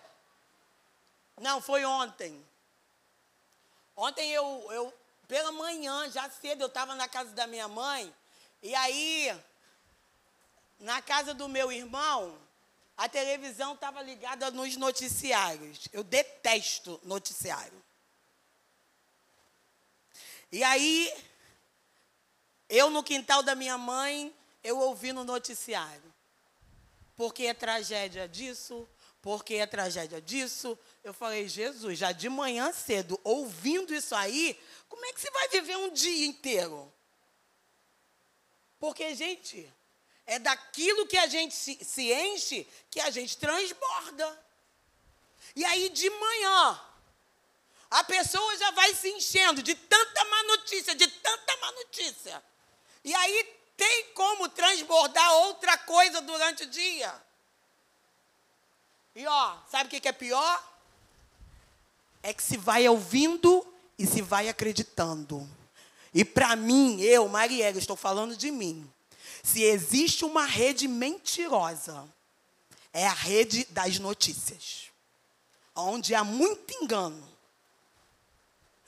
não, 1.41 1.61
foi 1.61 1.85
ontem. 1.85 2.45
Ontem 3.97 4.31
eu, 4.31 4.69
eu 4.73 4.95
pela 5.29 5.53
manhã, 5.53 6.11
já 6.11 6.29
cedo, 6.29 6.63
eu 6.63 6.67
estava 6.67 6.95
na 6.95 7.09
casa 7.09 7.31
da 7.33 7.47
minha 7.47 7.69
mãe. 7.69 8.15
E 8.63 8.75
aí, 8.75 9.35
na 10.79 11.01
casa 11.01 11.33
do 11.33 11.49
meu 11.49 11.73
irmão, 11.73 12.39
a 12.97 13.09
televisão 13.09 13.75
estava 13.75 14.03
ligada 14.03 14.51
nos 14.51 14.77
noticiários. 14.77 15.89
Eu 15.93 16.05
detesto 16.05 17.01
noticiário. 17.03 17.83
E 20.51 20.63
aí, 20.63 21.13
eu 22.69 22.91
no 22.91 23.03
quintal 23.03 23.43
da 23.43 23.55
minha 23.55 23.79
mãe, 23.79 24.35
eu 24.63 24.79
ouvi 24.79 25.13
no 25.13 25.25
noticiário. 25.25 26.13
Porque 27.17 27.47
é 27.47 27.55
tragédia 27.55 28.29
disso, 28.29 28.87
porque 29.23 29.61
a 29.61 29.67
tragédia 29.69 30.21
disso, 30.21 30.77
eu 31.05 31.15
falei, 31.15 31.49
Jesus, 31.49 31.97
já 31.97 32.11
de 32.11 32.29
manhã 32.29 32.73
cedo, 32.73 33.19
ouvindo 33.23 33.95
isso 33.95 34.17
aí, 34.17 34.61
como 34.89 35.07
é 35.07 35.13
que 35.13 35.21
você 35.21 35.31
vai 35.31 35.49
viver 35.49 35.77
um 35.77 35.91
dia 35.93 36.27
inteiro? 36.27 36.93
Porque, 38.81 39.15
gente, 39.15 39.73
é 40.27 40.41
daquilo 40.41 41.07
que 41.07 41.17
a 41.17 41.29
gente 41.29 41.55
se, 41.55 41.79
se 41.85 42.13
enche 42.13 42.67
que 42.91 42.99
a 42.99 43.11
gente 43.11 43.39
transborda. 43.39 44.45
E 45.55 45.65
aí, 45.65 45.89
de 45.89 46.11
manhã, 46.11 46.81
a 47.91 48.03
pessoa 48.03 48.57
já 48.57 48.73
vai 48.73 48.93
se 48.93 49.09
enchendo 49.09 49.63
de 49.63 49.77
tanta 49.77 50.25
má 50.25 50.43
notícia, 50.45 50.97
de 50.97 51.07
tanta 51.07 51.57
má 51.59 51.71
notícia. 51.73 52.43
E 53.05 53.15
aí 53.15 53.45
tem 53.77 54.13
como 54.15 54.49
transbordar 54.49 55.33
outra 55.45 55.79
coisa 55.79 56.21
durante 56.23 56.65
o 56.65 56.67
dia. 56.67 57.32
E 59.15 59.27
ó, 59.27 59.57
sabe 59.71 59.87
o 59.87 60.01
que 60.01 60.09
é 60.09 60.13
pior? 60.13 60.73
É 62.23 62.33
que 62.33 62.43
se 62.43 62.57
vai 62.57 62.89
ouvindo 62.89 63.67
e 63.99 64.07
se 64.07 64.23
vai 64.23 64.49
acreditando. 64.49 65.49
E 66.15 66.25
para 66.25 66.57
mim, 66.57 67.01
eu, 67.01 67.29
Mariela, 67.29 67.79
estou 67.79 67.97
falando 67.97 68.37
de 68.37 68.51
mim. 68.51 68.91
Se 69.43 69.63
existe 69.63 70.25
uma 70.25 70.47
rede 70.47 70.87
mentirosa, 70.87 72.09
é 72.93 73.07
a 73.07 73.13
rede 73.13 73.65
das 73.71 73.99
notícias. 73.99 74.91
Onde 75.75 76.15
há 76.15 76.23
muito 76.23 76.73
engano. 76.75 77.29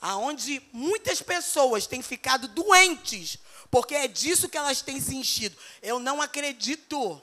Onde 0.01 0.61
muitas 0.71 1.21
pessoas 1.21 1.87
têm 1.87 2.01
ficado 2.01 2.47
doentes, 2.47 3.39
porque 3.71 3.95
é 3.95 4.07
disso 4.07 4.47
que 4.47 4.57
elas 4.57 4.81
têm 4.81 5.01
se 5.01 5.15
enchido. 5.15 5.57
Eu 5.81 5.99
não 5.99 6.21
acredito 6.21 7.21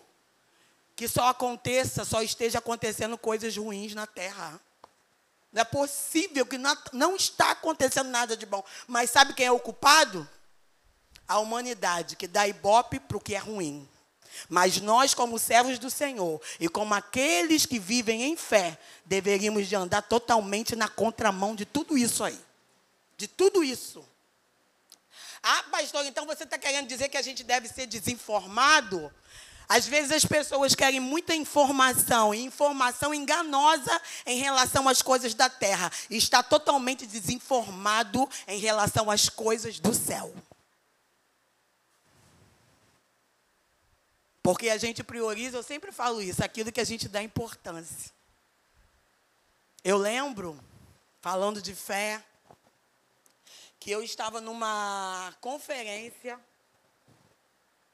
que 1.03 1.09
só 1.09 1.27
aconteça, 1.31 2.05
só 2.05 2.23
esteja 2.23 2.61
acontecendo 2.61 3.19
coisas 3.19 3.57
ruins 3.57 3.93
na 3.93 4.07
terra. 4.07 4.61
Não 5.53 5.61
é 5.61 5.65
possível 5.65 6.47
que 6.47 6.57
não, 6.57 6.77
não 6.93 7.17
está 7.17 7.51
acontecendo 7.51 8.09
nada 8.09 8.37
de 8.37 8.47
bom. 8.47 8.63
Mas 8.87 9.11
sabe 9.11 9.35
quem 9.35 9.47
é 9.47 9.51
o 9.51 9.59
culpado? 9.59 10.29
A 11.27 11.41
humanidade, 11.41 12.15
que 12.15 12.29
dá 12.29 12.47
ibope 12.47 13.01
para 13.01 13.17
o 13.17 13.21
que 13.21 13.35
é 13.35 13.39
ruim. 13.39 13.89
Mas 14.49 14.81
nós, 14.81 15.13
como 15.13 15.41
servos 15.41 15.77
do 15.77 15.91
Senhor 15.91 16.41
e 16.61 16.69
como 16.69 16.95
aqueles 16.95 17.67
que 17.67 17.81
vivem 17.81 18.23
em 18.23 18.37
fé, 18.37 18.79
deveríamos 19.05 19.67
de 19.67 19.75
andar 19.75 20.03
totalmente 20.03 20.77
na 20.77 20.89
contramão 20.89 21.57
de 21.57 21.65
tudo 21.65 21.99
isso 21.99 22.23
aí. 22.23 22.39
De 23.17 23.27
tudo 23.27 23.65
isso. 23.65 24.07
Ah, 25.43 25.65
pastor, 25.65 26.07
então 26.07 26.27
você 26.27 26.45
está 26.45 26.57
querendo 26.57 26.87
dizer 26.87 27.09
que 27.09 27.17
a 27.17 27.23
gente 27.23 27.43
deve 27.43 27.67
ser 27.67 27.87
desinformado? 27.87 29.13
Às 29.75 29.87
vezes 29.87 30.13
as 30.13 30.27
pessoas 30.27 30.75
querem 30.75 31.01
muita 31.01 31.35
informação, 31.35 32.35
e 32.35 32.43
informação 32.43 33.15
enganosa 33.15 34.03
em 34.27 34.39
relação 34.39 34.87
às 34.87 35.01
coisas 35.01 35.33
da 35.33 35.49
terra, 35.49 35.91
e 36.11 36.17
está 36.19 36.43
totalmente 36.43 37.07
desinformado 37.07 38.29
em 38.47 38.59
relação 38.59 39.11
às 39.11 39.31
coisas 39.31 39.81
do 39.81 39.95
céu. 39.95 40.35
Porque 44.43 44.69
a 44.69 44.77
gente 44.77 45.03
prioriza, 45.03 45.57
eu 45.57 45.63
sempre 45.63 45.91
falo 45.91 46.21
isso, 46.21 46.45
aquilo 46.45 46.71
que 46.71 46.81
a 46.81 46.85
gente 46.85 47.09
dá 47.09 47.23
importância. 47.23 48.13
Eu 49.83 49.97
lembro, 49.97 50.63
falando 51.23 51.63
de 51.63 51.75
fé, 51.75 52.23
que 53.81 53.91
eu 53.91 54.03
estava 54.03 54.39
numa 54.39 55.35
conferência 55.41 56.39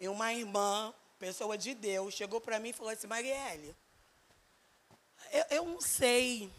e 0.01 0.09
uma 0.09 0.35
irmã 0.35 0.93
pessoa 1.19 1.59
de 1.59 1.75
Deus, 1.75 2.15
chegou 2.15 2.41
para 2.41 2.59
mim 2.59 2.71
e 2.71 2.73
falou 2.73 2.93
assim: 2.93 3.07
Marielle, 3.07 3.75
eu, 5.33 5.45
eu 5.51 5.65
não 5.67 5.81
sei, 5.81 6.51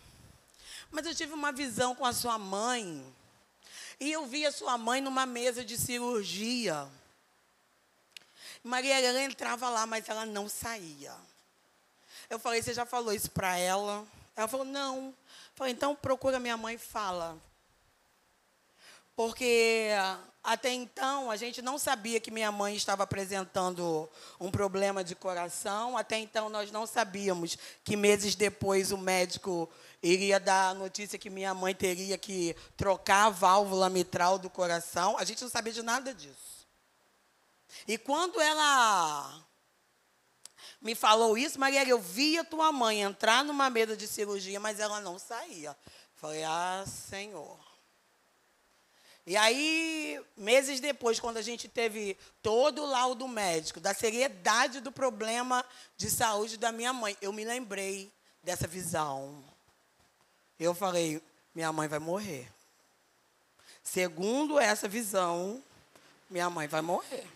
mas 0.92 1.06
eu 1.06 1.16
tive 1.16 1.34
uma 1.34 1.52
visão 1.52 1.96
com 1.96 2.06
a 2.06 2.14
sua 2.14 2.38
mãe. 2.38 3.04
E 4.00 4.12
eu 4.12 4.26
vi 4.26 4.46
a 4.46 4.52
sua 4.52 4.78
mãe 4.78 5.02
numa 5.02 5.26
mesa 5.26 5.64
de 5.64 5.78
cirurgia. 5.78 6.88
Maria 8.64 9.00
ela 9.00 9.22
entrava 9.22 9.70
lá, 9.70 9.86
mas 9.86 10.08
ela 10.08 10.26
não 10.26 10.48
saía. 10.48 11.14
Eu 12.30 12.40
falei, 12.40 12.62
você 12.62 12.74
já 12.74 12.86
falou 12.86 13.14
isso 13.14 13.32
para 13.32 13.58
ela? 13.58 14.06
Ela 14.36 14.48
falou, 14.48 14.66
não. 14.66 15.08
Eu 15.08 15.16
falei, 15.56 15.74
então 15.74 15.96
procura 15.96 16.40
minha 16.40 16.56
mãe 16.56 16.76
e 16.76 16.78
fala. 16.78 17.38
Porque 19.20 19.90
até 20.42 20.72
então, 20.72 21.30
a 21.30 21.36
gente 21.36 21.62
não 21.62 21.78
sabia 21.78 22.22
que 22.22 22.32
minha 22.32 22.54
mãe 22.54 22.74
estava 22.74 23.04
apresentando 23.04 24.10
um 24.40 24.50
problema 24.50 25.04
de 25.04 25.14
coração. 25.14 25.98
Até 25.98 26.18
então, 26.18 26.48
nós 26.48 26.72
não 26.72 26.86
sabíamos 26.88 27.58
que 27.84 27.98
meses 27.98 28.34
depois 28.34 28.94
o 28.94 28.98
médico 28.98 29.70
iria 30.02 30.40
dar 30.40 30.70
a 30.70 30.74
notícia 30.74 31.20
que 31.20 31.30
minha 31.30 31.54
mãe 31.54 31.76
teria 31.76 32.18
que 32.18 32.56
trocar 32.78 33.26
a 33.26 33.30
válvula 33.30 33.90
mitral 33.90 34.40
do 34.40 34.50
coração. 34.50 35.18
A 35.18 35.26
gente 35.26 35.42
não 35.42 35.50
sabia 35.50 35.74
de 35.74 35.84
nada 35.84 36.14
disso. 36.14 36.66
E 37.86 37.98
quando 37.98 38.40
ela 38.40 39.46
me 40.82 40.96
falou 40.96 41.38
isso, 41.38 41.60
Maria, 41.60 41.86
eu 41.86 42.00
via 42.00 42.46
tua 42.46 42.72
mãe 42.72 43.02
entrar 43.02 43.44
numa 43.44 43.70
mesa 43.70 43.98
de 43.98 44.08
cirurgia, 44.08 44.62
mas 44.62 44.80
ela 44.80 45.02
não 45.02 45.20
saía. 45.20 45.76
Falei, 46.16 46.46
ah, 46.46 46.86
Senhor. 46.88 47.69
E 49.30 49.38
aí, 49.38 50.20
meses 50.36 50.80
depois, 50.80 51.20
quando 51.20 51.38
a 51.38 51.42
gente 51.44 51.68
teve 51.68 52.18
todo 52.42 52.82
o 52.82 52.86
laudo 52.88 53.28
médico, 53.28 53.80
da 53.80 53.94
seriedade 53.94 54.80
do 54.80 54.92
problema 54.92 55.64
de 55.96 56.10
saúde 56.10 56.58
da 56.58 56.72
minha 56.72 56.92
mãe, 56.92 57.16
eu 57.22 57.32
me 57.32 57.46
lembrei 57.46 58.12
dessa 58.42 58.66
visão. 58.66 59.44
Eu 60.60 60.74
falei: 60.74 61.22
minha 61.54 61.72
mãe 61.72 61.88
vai 61.88 62.00
morrer. 62.00 62.52
Segundo 63.84 64.60
essa 64.60 64.88
visão, 64.88 65.64
minha 66.28 66.50
mãe 66.50 66.68
vai 66.68 66.82
morrer. 66.82 67.28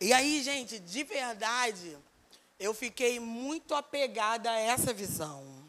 E 0.00 0.12
aí, 0.12 0.42
gente, 0.42 0.80
de 0.80 1.04
verdade, 1.04 1.96
eu 2.58 2.74
fiquei 2.74 3.20
muito 3.20 3.76
apegada 3.76 4.50
a 4.50 4.58
essa 4.58 4.92
visão. 4.92 5.59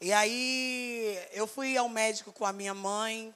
E 0.00 0.12
aí 0.12 1.18
eu 1.32 1.46
fui 1.46 1.76
ao 1.76 1.88
médico 1.88 2.32
com 2.32 2.44
a 2.44 2.52
minha 2.52 2.74
mãe. 2.74 3.34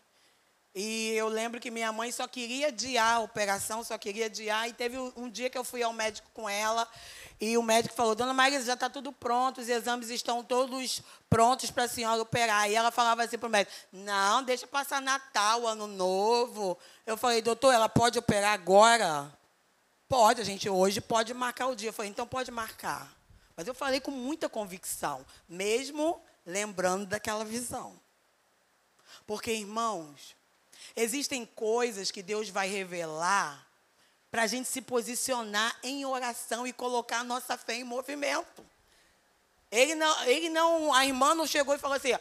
E 0.75 1.11
eu 1.11 1.29
lembro 1.29 1.59
que 1.59 1.71
minha 1.71 1.91
mãe 1.91 2.13
só 2.13 2.29
queria 2.29 2.69
adiar 2.69 3.17
a 3.17 3.21
operação, 3.21 3.83
só 3.83 3.97
queria 3.99 4.27
adiar. 4.27 4.69
E 4.69 4.73
teve 4.73 4.97
um 5.17 5.29
dia 5.29 5.51
que 5.51 5.59
eu 5.59 5.65
fui 5.65 5.83
ao 5.83 5.93
médico 5.93 6.31
com 6.33 6.49
ela. 6.49 6.87
E 7.41 7.57
o 7.57 7.63
médico 7.63 7.95
falou: 7.95 8.15
Dona 8.15 8.35
Maria, 8.35 8.61
já 8.63 8.75
está 8.75 8.89
tudo 8.89 9.13
pronto, 9.13 9.61
os 9.61 9.69
exames 9.69 10.11
estão 10.11 10.45
todos 10.45 11.03
prontos 11.29 11.71
para 11.71 11.85
a 11.85 11.89
senhora 11.89 12.21
operar. 12.21 12.71
E 12.71 12.75
ela 12.75 12.91
falava 12.91 13.25
assim 13.25 13.39
para 13.39 13.49
o 13.49 13.51
médico: 13.51 13.77
Não, 13.93 14.43
deixa 14.43 14.67
passar 14.67 15.01
Natal, 15.01 15.67
Ano 15.67 15.87
Novo. 15.87 16.79
Eu 17.07 17.17
falei: 17.17 17.41
Doutor, 17.43 17.73
ela 17.73 17.89
pode 17.89 18.19
operar 18.19 18.53
agora? 18.53 19.33
Pode, 20.09 20.41
a 20.41 20.45
gente 20.45 20.69
hoje 20.69 21.01
pode 21.01 21.33
marcar 21.35 21.69
o 21.69 21.75
dia. 21.75 21.89
Eu 21.89 21.93
falei: 21.93 22.11
Então 22.11 22.27
pode 22.27 22.51
marcar. 22.51 23.13
Mas 23.57 23.67
eu 23.67 23.75
falei 23.75 24.01
com 24.01 24.13
muita 24.13 24.49
convicção, 24.49 25.27
mesmo 25.49 26.23
lembrando 26.49 27.05
daquela 27.05 27.45
visão. 27.45 28.01
Porque, 29.27 29.53
irmãos, 29.53 30.35
existem 30.97 31.45
coisas 31.45 32.11
que 32.11 32.23
Deus 32.23 32.49
vai 32.49 32.67
revelar 32.69 33.69
para 34.31 34.45
a 34.45 34.47
gente 34.47 34.67
se 34.67 34.81
posicionar 34.81 35.79
em 35.83 36.07
oração 36.07 36.67
e 36.67 36.73
colocar 36.73 37.21
a 37.21 37.25
nossa 37.25 37.59
fé 37.59 37.75
em 37.75 37.85
movimento. 37.85 38.65
Ele 39.71 39.95
não, 39.95 40.25
ele 40.25 40.49
não, 40.49 40.95
a 40.95 41.05
irmã 41.05 41.35
não 41.35 41.47
chegou 41.47 41.75
e 41.75 41.79
falou 41.79 41.99
assim: 41.99 42.15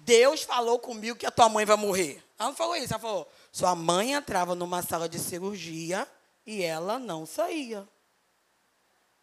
Deus 0.00 0.42
falou 0.42 0.78
comigo 0.78 1.18
que 1.18 1.26
a 1.26 1.30
tua 1.30 1.48
mãe 1.48 1.64
vai 1.64 1.76
morrer. 1.76 2.22
Ela 2.38 2.50
não 2.50 2.56
falou 2.56 2.76
isso, 2.76 2.92
ela 2.92 3.00
falou: 3.00 3.32
sua 3.50 3.74
mãe 3.74 4.12
entrava 4.12 4.54
numa 4.54 4.82
sala 4.82 5.08
de 5.08 5.18
cirurgia 5.18 6.06
e 6.44 6.62
ela 6.62 6.98
não 6.98 7.24
saía. 7.24 7.88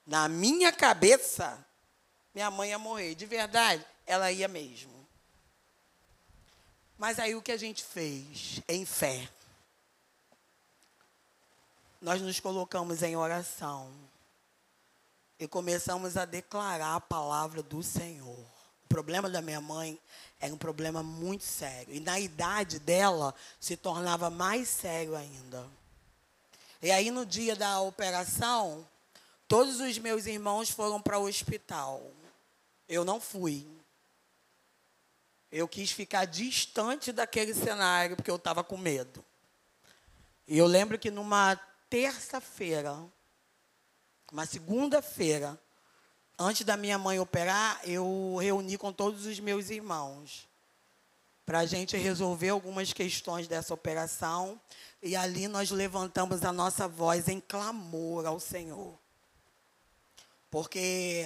Na 0.08 0.28
minha 0.28 0.72
cabeça, 0.72 1.67
minha 2.38 2.52
mãe 2.52 2.70
ia 2.70 2.78
morrer. 2.78 3.16
De 3.16 3.26
verdade, 3.26 3.84
ela 4.06 4.32
ia 4.32 4.48
mesmo. 4.48 4.94
Mas 6.96 7.18
aí 7.18 7.34
o 7.34 7.42
que 7.42 7.52
a 7.52 7.58
gente 7.58 7.84
fez 7.84 8.62
em 8.68 8.86
fé? 8.86 9.28
Nós 12.00 12.22
nos 12.22 12.40
colocamos 12.40 13.02
em 13.02 13.16
oração 13.16 13.92
e 15.40 15.48
começamos 15.48 16.16
a 16.16 16.26
declarar 16.26 16.94
a 16.94 17.02
palavra 17.02 17.64
do 17.64 17.82
Senhor. 17.82 18.38
O 18.86 18.88
problema 18.88 19.28
da 19.28 19.42
minha 19.42 19.60
mãe 19.60 20.00
era 20.40 20.54
um 20.54 20.60
problema 20.60 21.02
muito 21.02 21.44
sério. 21.44 21.92
E 21.92 22.00
na 22.00 22.20
idade 22.20 22.78
dela 22.78 23.34
se 23.60 23.76
tornava 23.76 24.30
mais 24.30 24.70
sério 24.70 25.16
ainda. 25.16 25.68
E 26.84 26.92
aí 26.92 27.10
no 27.10 27.26
dia 27.26 27.56
da 27.56 27.80
operação, 27.82 28.88
todos 29.48 29.80
os 29.80 29.98
meus 29.98 30.28
irmãos 30.28 30.70
foram 30.70 31.02
para 31.02 31.18
o 31.18 31.28
hospital. 31.28 32.14
Eu 32.88 33.04
não 33.04 33.20
fui. 33.20 33.68
Eu 35.52 35.68
quis 35.68 35.92
ficar 35.92 36.26
distante 36.26 37.12
daquele 37.12 37.54
cenário 37.54 38.16
porque 38.16 38.32
eu 38.32 38.36
estava 38.36 38.64
com 38.64 38.78
medo. 38.78 39.24
E 40.48 40.58
eu 40.58 40.66
lembro 40.66 40.98
que 40.98 41.12
numa 41.12 41.56
terça-feira, 41.90 42.98
uma 44.32 44.46
segunda-feira, 44.46 45.60
antes 46.38 46.66
da 46.66 46.78
minha 46.78 46.98
mãe 46.98 47.20
operar, 47.20 47.80
eu 47.84 48.38
reuni 48.40 48.78
com 48.78 48.94
todos 48.94 49.26
os 49.26 49.40
meus 49.40 49.70
irmãos 49.70 50.48
para 51.46 51.60
a 51.60 51.66
gente 51.66 51.96
resolver 51.96 52.50
algumas 52.50 52.92
questões 52.92 53.48
dessa 53.48 53.74
operação. 53.74 54.60
E 55.02 55.16
ali 55.16 55.48
nós 55.48 55.72
levantamos 55.72 56.44
a 56.44 56.52
nossa 56.52 56.90
voz 56.90 57.30
em 57.30 57.40
clamor 57.40 58.26
ao 58.26 58.38
Senhor. 58.38 59.00
Porque 60.52 61.24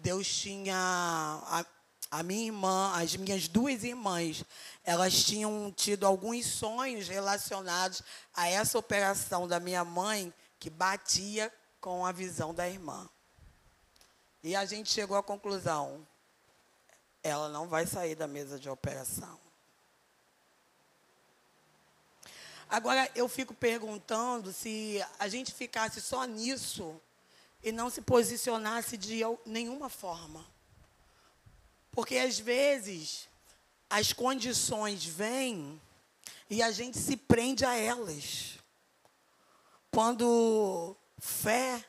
Deus 0.00 0.26
tinha. 0.26 0.76
A, 0.76 1.64
a 2.10 2.22
minha 2.24 2.46
irmã, 2.46 2.92
as 2.96 3.14
minhas 3.14 3.46
duas 3.46 3.84
irmãs, 3.84 4.44
elas 4.82 5.22
tinham 5.22 5.70
tido 5.70 6.04
alguns 6.04 6.44
sonhos 6.44 7.06
relacionados 7.06 8.02
a 8.34 8.48
essa 8.48 8.76
operação 8.76 9.46
da 9.46 9.60
minha 9.60 9.84
mãe 9.84 10.34
que 10.58 10.68
batia 10.68 11.52
com 11.80 12.04
a 12.04 12.10
visão 12.10 12.52
da 12.52 12.68
irmã. 12.68 13.08
E 14.42 14.56
a 14.56 14.64
gente 14.64 14.90
chegou 14.90 15.16
à 15.16 15.22
conclusão: 15.22 16.06
ela 17.22 17.48
não 17.48 17.68
vai 17.68 17.86
sair 17.86 18.16
da 18.16 18.26
mesa 18.26 18.58
de 18.58 18.68
operação. 18.68 19.38
Agora, 22.68 23.10
eu 23.14 23.28
fico 23.28 23.52
perguntando 23.52 24.52
se 24.52 25.04
a 25.18 25.28
gente 25.28 25.52
ficasse 25.52 26.00
só 26.00 26.24
nisso 26.24 27.00
e 27.62 27.72
não 27.72 27.90
se 27.90 28.00
posicionasse 28.00 28.96
de 28.96 29.20
nenhuma 29.44 29.88
forma. 29.88 30.44
Porque, 31.92 32.16
às 32.16 32.38
vezes, 32.38 33.28
as 33.88 34.12
condições 34.12 35.04
vêm 35.04 35.80
e 36.48 36.62
a 36.62 36.70
gente 36.70 36.98
se 36.98 37.16
prende 37.16 37.64
a 37.64 37.76
elas. 37.76 38.58
Quando 39.90 40.96
fé 41.18 41.84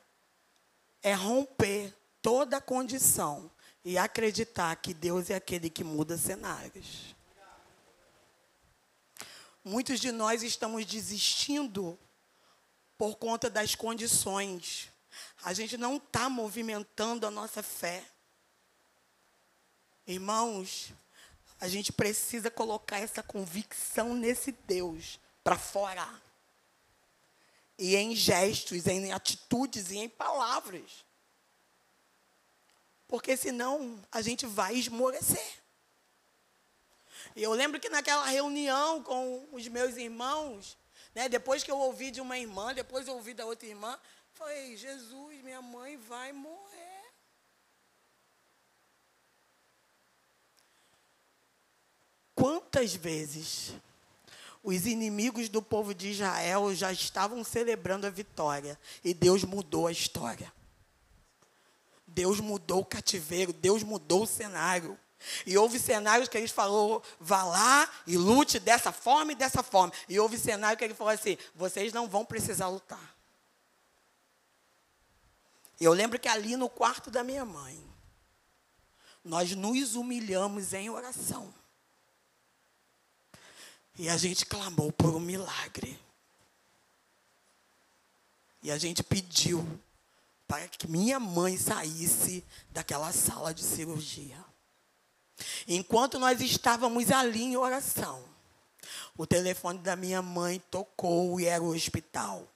é 1.04 1.14
romper 1.14 1.96
toda 2.22 2.60
condição 2.62 3.50
e 3.84 3.98
acreditar 3.98 4.76
que 4.76 4.94
Deus 4.94 5.30
é 5.30 5.36
aquele 5.36 5.70
que 5.70 5.84
muda 5.84 6.18
cenários. 6.18 7.16
Muitos 9.64 10.00
de 10.00 10.12
nós 10.12 10.42
estamos 10.42 10.86
desistindo 10.86 11.98
por 12.98 13.16
conta 13.16 13.50
das 13.50 13.76
condições. 13.76 14.90
A 15.44 15.54
gente 15.54 15.78
não 15.78 15.98
está 15.98 16.30
movimentando 16.30 17.26
a 17.26 17.32
nossa 17.32 17.62
fé. 17.62 18.04
Irmãos, 20.06 20.94
a 21.60 21.68
gente 21.68 21.92
precisa 21.92 22.50
colocar 22.50 22.98
essa 22.98 23.22
convicção 23.22 24.16
nesse 24.16 24.52
Deus 24.52 25.20
para 25.44 25.58
fora. 25.58 26.08
E 27.78 27.96
em 27.96 28.16
gestos, 28.16 28.88
em 28.88 29.12
atitudes 29.12 29.92
e 29.92 29.98
em 29.98 30.10
palavras. 30.10 31.06
Porque 33.08 33.36
senão 33.36 34.02
a 34.12 34.22
gente 34.22 34.46
vai 34.46 34.76
esmorecer. 34.76 35.62
E 37.36 37.44
eu 37.44 37.52
lembro 37.54 37.80
que 37.80 37.90
naquela 37.90 38.26
reunião 38.26 39.04
com 39.04 39.48
os 39.52 39.68
meus 39.68 39.96
irmãos, 39.98 40.78
né, 41.14 41.30
depois 41.30 41.64
que 41.64 41.72
eu 41.72 41.78
ouvi 41.78 42.12
de 42.12 42.22
uma 42.22 42.38
irmã, 42.38 42.74
depois 42.74 43.08
eu 43.08 43.16
ouvi 43.16 43.34
da 43.34 43.46
outra 43.46 43.68
irmã, 43.68 44.00
falei, 44.34 44.76
Jesus, 44.76 45.44
minha 45.44 45.62
mãe 45.62 45.98
vai 45.98 46.32
morrer. 46.32 47.12
Quantas 52.36 52.96
vezes 52.96 53.74
os 54.64 54.86
inimigos 54.86 55.48
do 55.48 55.62
povo 55.62 55.94
de 55.94 56.10
Israel 56.10 56.74
já 56.74 56.92
estavam 56.92 57.44
celebrando 57.44 58.08
a 58.08 58.10
vitória 58.10 58.80
e 59.04 59.14
Deus 59.14 59.44
mudou 59.44 59.88
a 59.88 59.92
história? 59.92 60.52
Deus 62.08 62.40
mudou 62.40 62.82
o 62.82 62.86
cativeiro, 62.86 63.54
Deus 63.54 63.84
mudou 63.84 64.24
o 64.24 64.28
cenário. 64.28 64.98
E 65.46 65.56
houve 65.58 65.80
cenários 65.80 66.28
que 66.28 66.38
ele 66.38 66.48
falou, 66.48 67.04
vá 67.20 67.44
lá 67.44 67.90
e 68.08 68.18
lute 68.18 68.60
dessa 68.60 68.92
forma 68.92 69.34
e 69.34 69.36
dessa 69.36 69.62
forma. 69.62 69.94
E 70.10 70.20
houve 70.20 70.38
cenário 70.38 70.78
que 70.78 70.84
ele 70.84 70.96
falou 70.96 71.14
assim, 71.14 71.38
vocês 71.56 71.94
não 71.94 72.08
vão 72.08 72.26
precisar 72.26 72.68
lutar. 72.68 73.16
Eu 75.84 75.94
lembro 75.94 76.20
que 76.20 76.28
ali 76.28 76.56
no 76.56 76.70
quarto 76.70 77.10
da 77.10 77.24
minha 77.24 77.44
mãe, 77.44 77.84
nós 79.24 79.56
nos 79.56 79.96
humilhamos 79.96 80.74
em 80.74 80.92
oração. 80.92 81.52
E 83.98 84.08
a 84.08 84.16
gente 84.16 84.46
clamou 84.46 84.92
por 84.92 85.16
um 85.16 85.20
milagre. 85.20 86.00
E 88.62 88.70
a 88.70 88.78
gente 88.78 89.02
pediu 89.02 89.68
para 90.48 90.68
que 90.68 90.88
minha 90.88 91.20
mãe 91.20 91.58
saísse 91.58 92.46
daquela 92.70 93.12
sala 93.12 93.52
de 93.52 93.64
cirurgia. 93.64 94.38
Enquanto 95.68 96.20
nós 96.20 96.40
estávamos 96.42 97.10
ali 97.10 97.42
em 97.42 97.58
oração, 97.58 98.24
o 99.18 99.26
telefone 99.26 99.80
da 99.80 99.96
minha 99.96 100.22
mãe 100.22 100.60
tocou 100.70 101.40
e 101.40 101.46
era 101.46 101.64
o 101.64 101.74
hospital. 101.74 102.48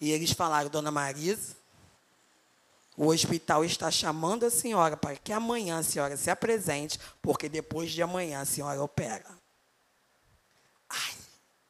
E 0.00 0.10
eles 0.10 0.30
falaram, 0.32 0.70
dona 0.70 0.90
Marisa, 0.90 1.54
o 2.96 3.08
hospital 3.08 3.62
está 3.62 3.90
chamando 3.90 4.46
a 4.46 4.50
senhora 4.50 4.96
para 4.96 5.16
que 5.16 5.32
amanhã 5.32 5.78
a 5.78 5.82
senhora 5.82 6.16
se 6.16 6.30
apresente, 6.30 6.98
porque 7.20 7.48
depois 7.48 7.92
de 7.92 8.02
amanhã 8.02 8.40
a 8.40 8.46
senhora 8.46 8.82
opera. 8.82 9.26
Ai, 10.88 11.14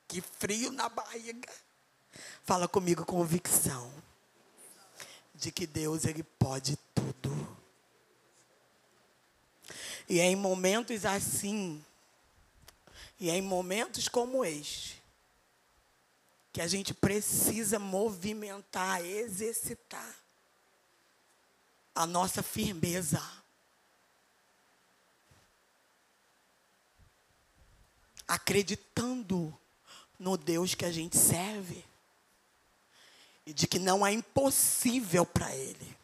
que 0.07 0.21
frio 0.21 0.71
na 0.71 0.89
barriga. 0.89 1.53
Fala 2.45 2.69
comigo 2.69 3.05
com 3.05 3.17
convicção 3.17 3.93
de 5.35 5.51
que 5.51 5.67
Deus 5.67 6.05
ele 6.05 6.23
pode 6.23 6.79
tudo. 6.95 7.57
E 10.09 10.21
é 10.21 10.27
em 10.27 10.37
momentos 10.37 11.05
assim, 11.05 11.85
e 13.19 13.29
é 13.29 13.35
em 13.35 13.43
momentos 13.43 14.09
como 14.09 14.45
este, 14.45 15.03
que 16.53 16.61
a 16.61 16.69
gente 16.69 16.95
precisa 16.95 17.81
movimentar, 17.81 19.05
exercitar 19.05 20.26
a 21.97 22.07
nossa 22.07 22.43
firmeza. 22.43 23.23
Acreditando 28.29 29.57
no 30.19 30.37
Deus 30.37 30.75
que 30.75 30.85
a 30.85 30.93
gente 30.93 31.17
serve 31.17 31.83
e 33.47 33.55
de 33.55 33.67
que 33.67 33.79
não 33.79 34.07
é 34.07 34.13
impossível 34.13 35.25
para 35.25 35.55
Ele, 35.55 35.97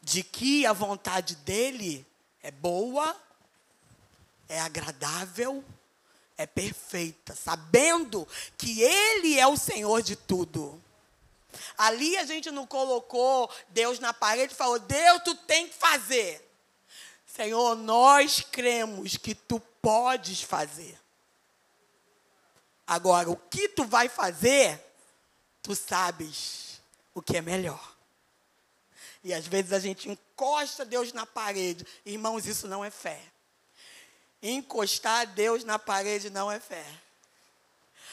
de 0.00 0.22
que 0.22 0.64
a 0.64 0.72
vontade 0.72 1.34
dEle 1.36 2.06
é 2.42 2.50
boa, 2.50 3.20
é 4.48 4.60
agradável, 4.60 5.62
é 6.38 6.46
perfeita, 6.46 7.34
sabendo 7.34 8.26
que 8.56 8.80
Ele 8.80 9.38
é 9.38 9.46
o 9.46 9.56
Senhor 9.56 10.00
de 10.02 10.14
tudo. 10.14 10.80
Ali 11.76 12.16
a 12.16 12.24
gente 12.24 12.50
não 12.50 12.66
colocou 12.66 13.50
Deus 13.68 13.98
na 13.98 14.12
parede 14.12 14.52
e 14.52 14.56
falou: 14.56 14.78
Deus, 14.78 15.22
tu 15.24 15.34
tem 15.34 15.68
que 15.68 15.74
fazer. 15.74 16.42
Senhor, 17.26 17.76
nós 17.76 18.40
cremos 18.40 19.16
que 19.16 19.34
tu 19.34 19.60
podes 19.82 20.42
fazer. 20.42 20.98
Agora, 22.86 23.30
o 23.30 23.36
que 23.36 23.68
tu 23.68 23.84
vai 23.84 24.08
fazer, 24.08 24.80
tu 25.60 25.74
sabes 25.74 26.80
o 27.12 27.20
que 27.20 27.36
é 27.36 27.42
melhor. 27.42 27.96
E 29.24 29.34
às 29.34 29.46
vezes 29.46 29.72
a 29.72 29.80
gente 29.80 30.08
encosta 30.08 30.84
Deus 30.84 31.12
na 31.12 31.26
parede. 31.26 31.84
Irmãos, 32.04 32.46
isso 32.46 32.68
não 32.68 32.84
é 32.84 32.90
fé. 32.90 33.20
Encostar 34.40 35.26
Deus 35.26 35.64
na 35.64 35.78
parede 35.78 36.30
não 36.30 36.50
é 36.50 36.60
fé. 36.60 36.86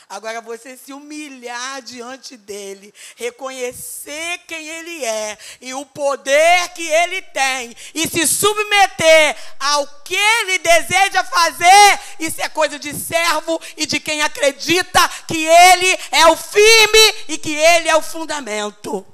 Agora 0.10 0.42
você 0.42 0.78
se 0.78 0.94
humilhar 0.94 1.82
diante 1.82 2.38
dele, 2.38 2.94
reconhecer 3.16 4.39
quem 4.48 4.68
ele 4.68 5.06
é 5.06 5.38
e 5.62 5.74
o 5.74 5.86
poder 5.86 6.70
que 6.70 6.88
ele 6.88 7.22
tem 7.22 7.76
e 7.94 8.08
se 8.08 8.28
submeter 8.28 9.36
ao 9.60 9.88
que 10.04 10.16
ele 10.16 10.60
deseja 10.60 11.24
fazer, 11.24 12.00
isso 12.20 12.42
é 12.42 12.50
coisa 12.50 12.78
de 12.78 12.94
servo 12.94 13.60
e 13.78 13.86
de 13.86 14.00
quem 14.00 14.22
acredita 14.22 15.08
que 15.28 15.46
ele 15.46 16.00
é 16.12 16.28
o 16.28 16.36
firme 16.36 17.16
e 17.30 17.38
que 17.38 17.54
ele 17.54 17.89
é 17.89 17.96
o 17.96 18.02
fundamento. 18.02 19.06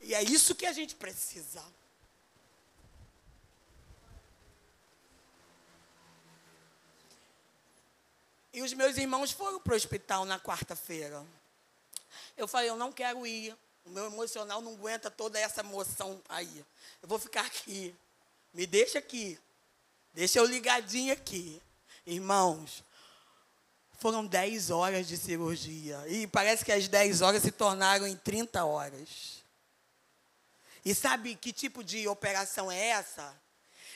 E 0.00 0.14
é 0.14 0.22
isso 0.22 0.54
que 0.54 0.66
a 0.66 0.72
gente 0.72 0.96
precisa. 0.96 1.62
E 8.52 8.62
os 8.62 8.72
meus 8.72 8.96
irmãos 8.96 9.30
foram 9.30 9.60
para 9.60 9.72
o 9.72 9.76
hospital 9.76 10.24
na 10.24 10.38
quarta-feira. 10.38 11.24
Eu 12.36 12.46
falei, 12.46 12.68
eu 12.68 12.76
não 12.76 12.92
quero 12.92 13.26
ir. 13.26 13.56
O 13.84 13.90
meu 13.90 14.06
emocional 14.06 14.60
não 14.60 14.74
aguenta 14.74 15.10
toda 15.10 15.38
essa 15.38 15.60
emoção 15.60 16.22
aí. 16.28 16.64
Eu 17.02 17.08
vou 17.08 17.18
ficar 17.18 17.46
aqui. 17.46 17.94
Me 18.52 18.66
deixa 18.66 18.98
aqui. 18.98 19.38
Deixa 20.12 20.38
eu 20.38 20.44
ligadinho 20.44 21.12
aqui. 21.12 21.60
Irmãos, 22.06 22.84
Foram 24.02 24.26
10 24.26 24.70
horas 24.70 25.06
de 25.06 25.16
cirurgia. 25.16 26.02
E 26.08 26.26
parece 26.26 26.64
que 26.64 26.72
as 26.72 26.88
10 26.88 27.22
horas 27.22 27.40
se 27.40 27.52
tornaram 27.52 28.04
em 28.04 28.16
30 28.16 28.64
horas. 28.64 29.44
E 30.84 30.92
sabe 30.92 31.36
que 31.36 31.52
tipo 31.52 31.84
de 31.84 32.08
operação 32.08 32.68
é 32.68 32.88
essa? 32.88 33.32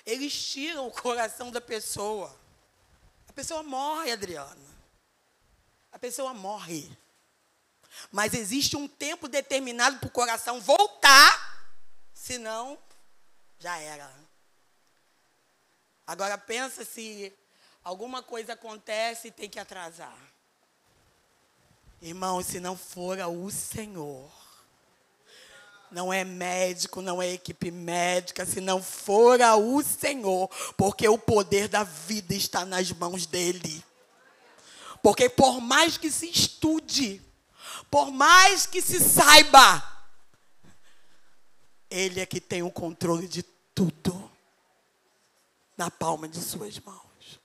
Eles 0.07 0.33
tiram 0.33 0.87
o 0.87 0.93
coração 0.93 1.51
da 1.51 1.61
pessoa. 1.61 2.33
Pessoa 3.37 3.63
morre, 3.63 4.13
Adriana. 4.13 4.57
A 5.93 5.99
pessoa 5.99 6.33
morre. 6.33 6.91
Mas 8.11 8.33
existe 8.33 8.79
um 8.79 8.89
tempo 8.89 9.29
determinado 9.29 9.99
para 9.99 10.09
o 10.09 10.11
coração 10.11 10.59
voltar, 10.59 11.69
senão 12.15 12.79
já 13.59 13.77
era. 13.77 14.11
Agora 16.07 16.39
pensa 16.39 16.83
se 16.83 17.31
alguma 17.85 18.23
coisa 18.23 18.55
acontece 18.55 19.29
e 19.29 19.33
tem 19.33 19.51
que 19.51 19.59
atrasar. 19.59 20.17
Irmão, 22.01 22.43
se 22.43 22.59
não 22.59 22.75
for 22.75 23.19
o 23.19 23.51
Senhor, 23.51 24.33
não 25.91 26.13
é 26.13 26.25
médico, 26.25 27.01
não 27.01 27.21
é 27.23 27.33
equipe 27.33 27.71
médica, 27.71 28.45
se 28.45 28.61
não 28.61 28.83
for 28.83 29.41
o 29.41 29.83
Senhor, 29.83 30.49
porque 30.77 31.09
o 31.09 31.19
poder 31.19 31.69
da 31.69 31.85
vida 31.85 32.35
está 32.35 32.65
nas 32.65 32.91
mãos 32.93 33.27
dele. 33.27 33.85
Porque 35.03 35.29
por 35.29 35.61
mais 35.61 35.97
que 35.97 36.11
se 36.11 36.29
estude, 36.29 37.23
por 37.91 38.11
mais 38.11 38.67
que 38.67 38.83
se 38.83 39.01
saiba, 39.01 39.83
ele 41.91 42.21
é 42.21 42.27
que 42.27 42.41
tem 42.41 42.63
o 42.63 42.71
controle 42.71 43.29
de 43.29 43.43
tudo 43.75 44.31
na 45.77 45.91
palma 45.91 46.29
de 46.29 46.41
suas 46.41 46.79
mãos. 46.81 47.41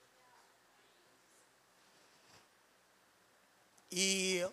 E 3.90 4.44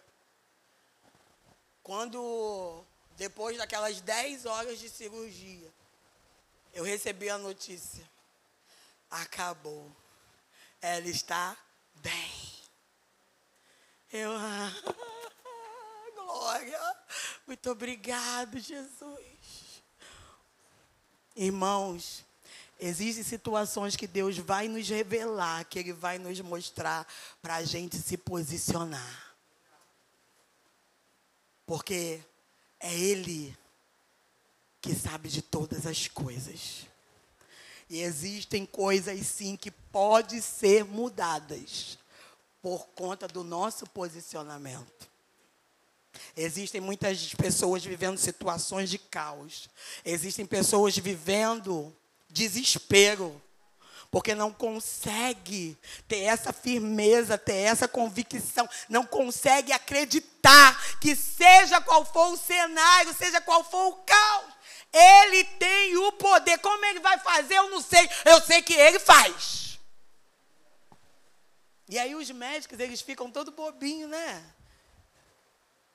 quando, 1.81 2.85
depois 3.19 3.57
daquelas 3.57 3.99
10 3.99 4.45
horas 4.45 4.79
de 4.79 4.89
cirurgia, 4.89 5.69
eu 6.73 6.85
recebi 6.85 7.29
a 7.29 7.37
notícia: 7.37 8.09
acabou. 9.11 9.93
Ela 10.81 11.09
está 11.09 11.57
bem. 11.95 12.31
Eu, 14.11 14.31
ah, 14.39 14.71
glória. 16.15 16.97
Muito 17.45 17.69
obrigado, 17.69 18.57
Jesus. 18.57 19.83
Irmãos, 21.35 22.25
Existem 22.81 23.25
situações 23.25 23.97
que 23.97 24.07
Deus 24.07 24.37
vai 24.37 24.69
nos 24.69 24.87
revelar, 24.87 25.65
que 25.65 25.79
Ele 25.79 25.91
vai 25.91 26.17
nos 26.17 26.39
mostrar 26.39 27.05
para 27.41 27.55
a 27.55 27.63
gente 27.65 27.97
se 27.97 28.15
posicionar. 28.15 29.35
Porque 31.65 32.23
é 32.79 32.93
Ele 32.93 33.57
que 34.81 34.93
sabe 34.95 35.29
de 35.29 35.41
todas 35.41 35.85
as 35.85 36.07
coisas. 36.07 36.87
E 37.89 38.01
existem 38.01 38.65
coisas 38.65 39.25
sim 39.25 39.55
que 39.55 39.71
podem 39.71 40.39
ser 40.39 40.85
mudadas 40.85 41.97
por 42.61 42.87
conta 42.89 43.27
do 43.27 43.43
nosso 43.43 43.85
posicionamento. 43.87 45.09
Existem 46.35 46.81
muitas 46.81 47.33
pessoas 47.33 47.83
vivendo 47.83 48.17
situações 48.17 48.89
de 48.89 48.97
caos. 48.97 49.69
Existem 50.03 50.45
pessoas 50.45 50.97
vivendo 50.97 51.95
desespero, 52.29 53.41
porque 54.11 54.33
não 54.33 54.51
consegue 54.51 55.77
ter 56.07 56.21
essa 56.21 56.51
firmeza, 56.51 57.37
ter 57.37 57.57
essa 57.57 57.87
convicção, 57.87 58.67
não 58.87 59.05
consegue 59.05 59.71
acreditar 59.71 60.99
que 60.99 61.15
seja 61.15 61.79
qual 61.81 62.03
for 62.03 62.33
o 62.33 62.37
cenário, 62.37 63.13
seja 63.13 63.39
qual 63.39 63.63
for 63.63 63.87
o 63.87 63.93
caos, 63.97 64.53
ele 64.91 65.43
tem 65.43 65.95
o 65.97 66.11
poder. 66.13 66.57
Como 66.59 66.83
ele 66.85 66.99
vai 66.99 67.19
fazer, 67.19 67.55
eu 67.55 67.69
não 67.69 67.81
sei. 67.81 68.09
Eu 68.25 68.41
sei 68.41 68.61
que 68.61 68.73
ele 68.73 68.99
faz. 68.99 69.79
E 71.87 71.97
aí 71.97 72.15
os 72.15 72.29
médicos, 72.31 72.79
eles 72.79 73.01
ficam 73.01 73.31
todo 73.31 73.51
bobinho, 73.51 74.07
né? 74.07 74.43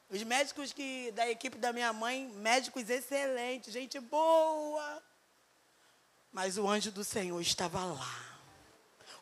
Os 0.08 0.22
médicos 0.22 0.72
que 0.72 1.10
da 1.12 1.28
equipe 1.28 1.58
da 1.58 1.72
minha 1.72 1.92
mãe, 1.92 2.28
médicos 2.36 2.88
excelentes, 2.88 3.72
gente 3.72 3.98
boa. 3.98 5.02
Mas 6.34 6.58
o 6.58 6.68
anjo 6.68 6.90
do 6.90 7.04
Senhor 7.04 7.40
estava 7.40 7.84
lá, 7.84 8.38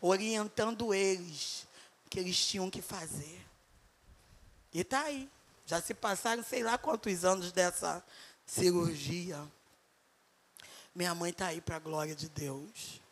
orientando 0.00 0.94
eles 0.94 1.66
o 2.06 2.08
que 2.08 2.18
eles 2.18 2.46
tinham 2.46 2.70
que 2.70 2.80
fazer. 2.80 3.38
E 4.72 4.80
está 4.80 5.02
aí. 5.02 5.30
Já 5.66 5.78
se 5.82 5.92
passaram 5.92 6.42
sei 6.42 6.62
lá 6.62 6.78
quantos 6.78 7.22
anos 7.22 7.52
dessa 7.52 8.02
cirurgia. 8.46 9.38
Minha 10.94 11.14
mãe 11.14 11.32
está 11.32 11.48
aí 11.48 11.60
para 11.60 11.76
a 11.76 11.80
glória 11.80 12.14
de 12.14 12.30
Deus. 12.30 13.02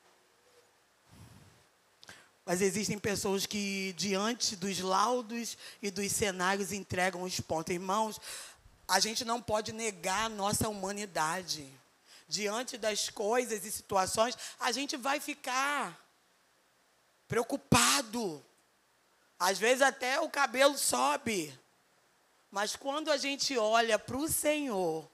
Mas 2.46 2.62
existem 2.62 2.98
pessoas 2.98 3.44
que, 3.44 3.92
diante 3.98 4.56
dos 4.56 4.80
laudos 4.80 5.58
e 5.82 5.90
dos 5.90 6.10
cenários, 6.10 6.72
entregam 6.72 7.22
os 7.22 7.38
pontos. 7.38 7.74
Irmãos, 7.74 8.18
a 8.88 8.98
gente 8.98 9.26
não 9.26 9.42
pode 9.42 9.72
negar 9.72 10.24
a 10.24 10.30
nossa 10.30 10.70
humanidade 10.70 11.79
diante 12.30 12.78
das 12.78 13.10
coisas 13.10 13.64
e 13.64 13.72
situações, 13.72 14.38
a 14.58 14.70
gente 14.70 14.96
vai 14.96 15.18
ficar 15.18 15.98
preocupado. 17.26 18.42
Às 19.38 19.58
vezes 19.58 19.82
até 19.82 20.20
o 20.20 20.30
cabelo 20.30 20.78
sobe. 20.78 21.52
Mas 22.50 22.76
quando 22.76 23.10
a 23.10 23.16
gente 23.16 23.58
olha 23.58 23.98
para 23.98 24.16
o 24.16 24.28
Senhor, 24.28 25.10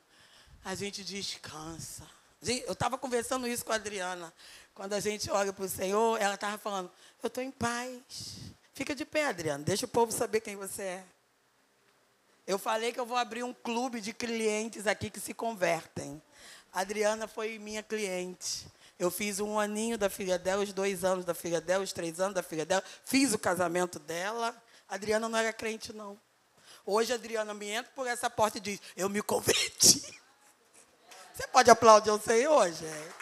a 0.65 0.75
gente 0.75 1.03
descansa. 1.03 2.07
Eu 2.43 2.73
estava 2.73 2.99
conversando 2.99 3.49
isso 3.49 3.65
com 3.65 3.73
a 3.73 3.77
Adriana. 3.77 4.33
Quando 4.75 4.93
a 4.93 5.01
gente 5.01 5.31
olha 5.31 5.53
para 5.53 5.65
o 5.65 5.69
Senhor, 5.69 6.21
ela 6.21 6.35
estava 6.35 6.59
falando: 6.59 6.91
Eu 7.23 7.29
estou 7.29 7.43
em 7.43 7.51
paz. 7.51 8.53
Fica 8.75 8.95
de 8.95 9.07
pé, 9.07 9.27
Adriana. 9.27 9.65
Deixa 9.65 9.87
o 9.87 9.89
povo 9.89 10.13
saber 10.13 10.41
quem 10.41 10.55
você 10.55 10.83
é. 10.83 11.05
Eu 12.47 12.59
falei 12.59 12.93
que 12.93 13.01
eu 13.01 13.07
vou 13.07 13.17
abrir 13.17 13.43
um 13.43 13.55
clube 13.55 14.01
de 14.01 14.13
clientes 14.13 14.87
aqui 14.87 15.11
que 15.11 15.19
se 15.19 15.35
convertem. 15.35 16.23
A 16.77 16.81
Adriana 16.81 17.27
foi 17.27 17.59
minha 17.59 17.83
cliente. 17.83 18.67
Eu 18.99 19.11
fiz 19.11 19.41
um 19.41 19.59
aninho 19.59 19.97
da 19.97 20.11
filha 20.11 20.39
dela, 20.39 20.62
os 20.62 20.75
dois 20.75 21.05
anos 21.05 21.25
da 21.25 21.33
filha 21.33 21.59
dela, 21.59 21.83
os 21.83 21.91
três 21.91 22.21
anos 22.21 22.35
da 22.35 22.43
filha 22.43 22.67
dela. 22.67 22.85
Fiz 23.03 23.33
o 23.33 23.39
casamento 23.39 23.99
dela. 23.99 24.55
A 24.87 24.97
Adriana 24.97 25.27
não 25.27 25.39
era 25.39 25.55
crente, 25.55 25.95
não. 25.95 26.21
Hoje 26.85 27.12
a 27.12 27.15
Adriana 27.15 27.55
me 27.55 27.67
entra 27.67 27.91
por 27.95 28.07
essa 28.07 28.29
porta 28.29 28.59
e 28.59 28.61
diz: 28.61 28.79
Eu 28.95 29.09
me 29.09 29.23
converti. 29.23 30.03
Você 31.33 31.47
pode 31.51 31.71
aplaudir 31.71 32.11
o 32.11 32.21
Senhor, 32.21 32.71
gente? 32.71 33.15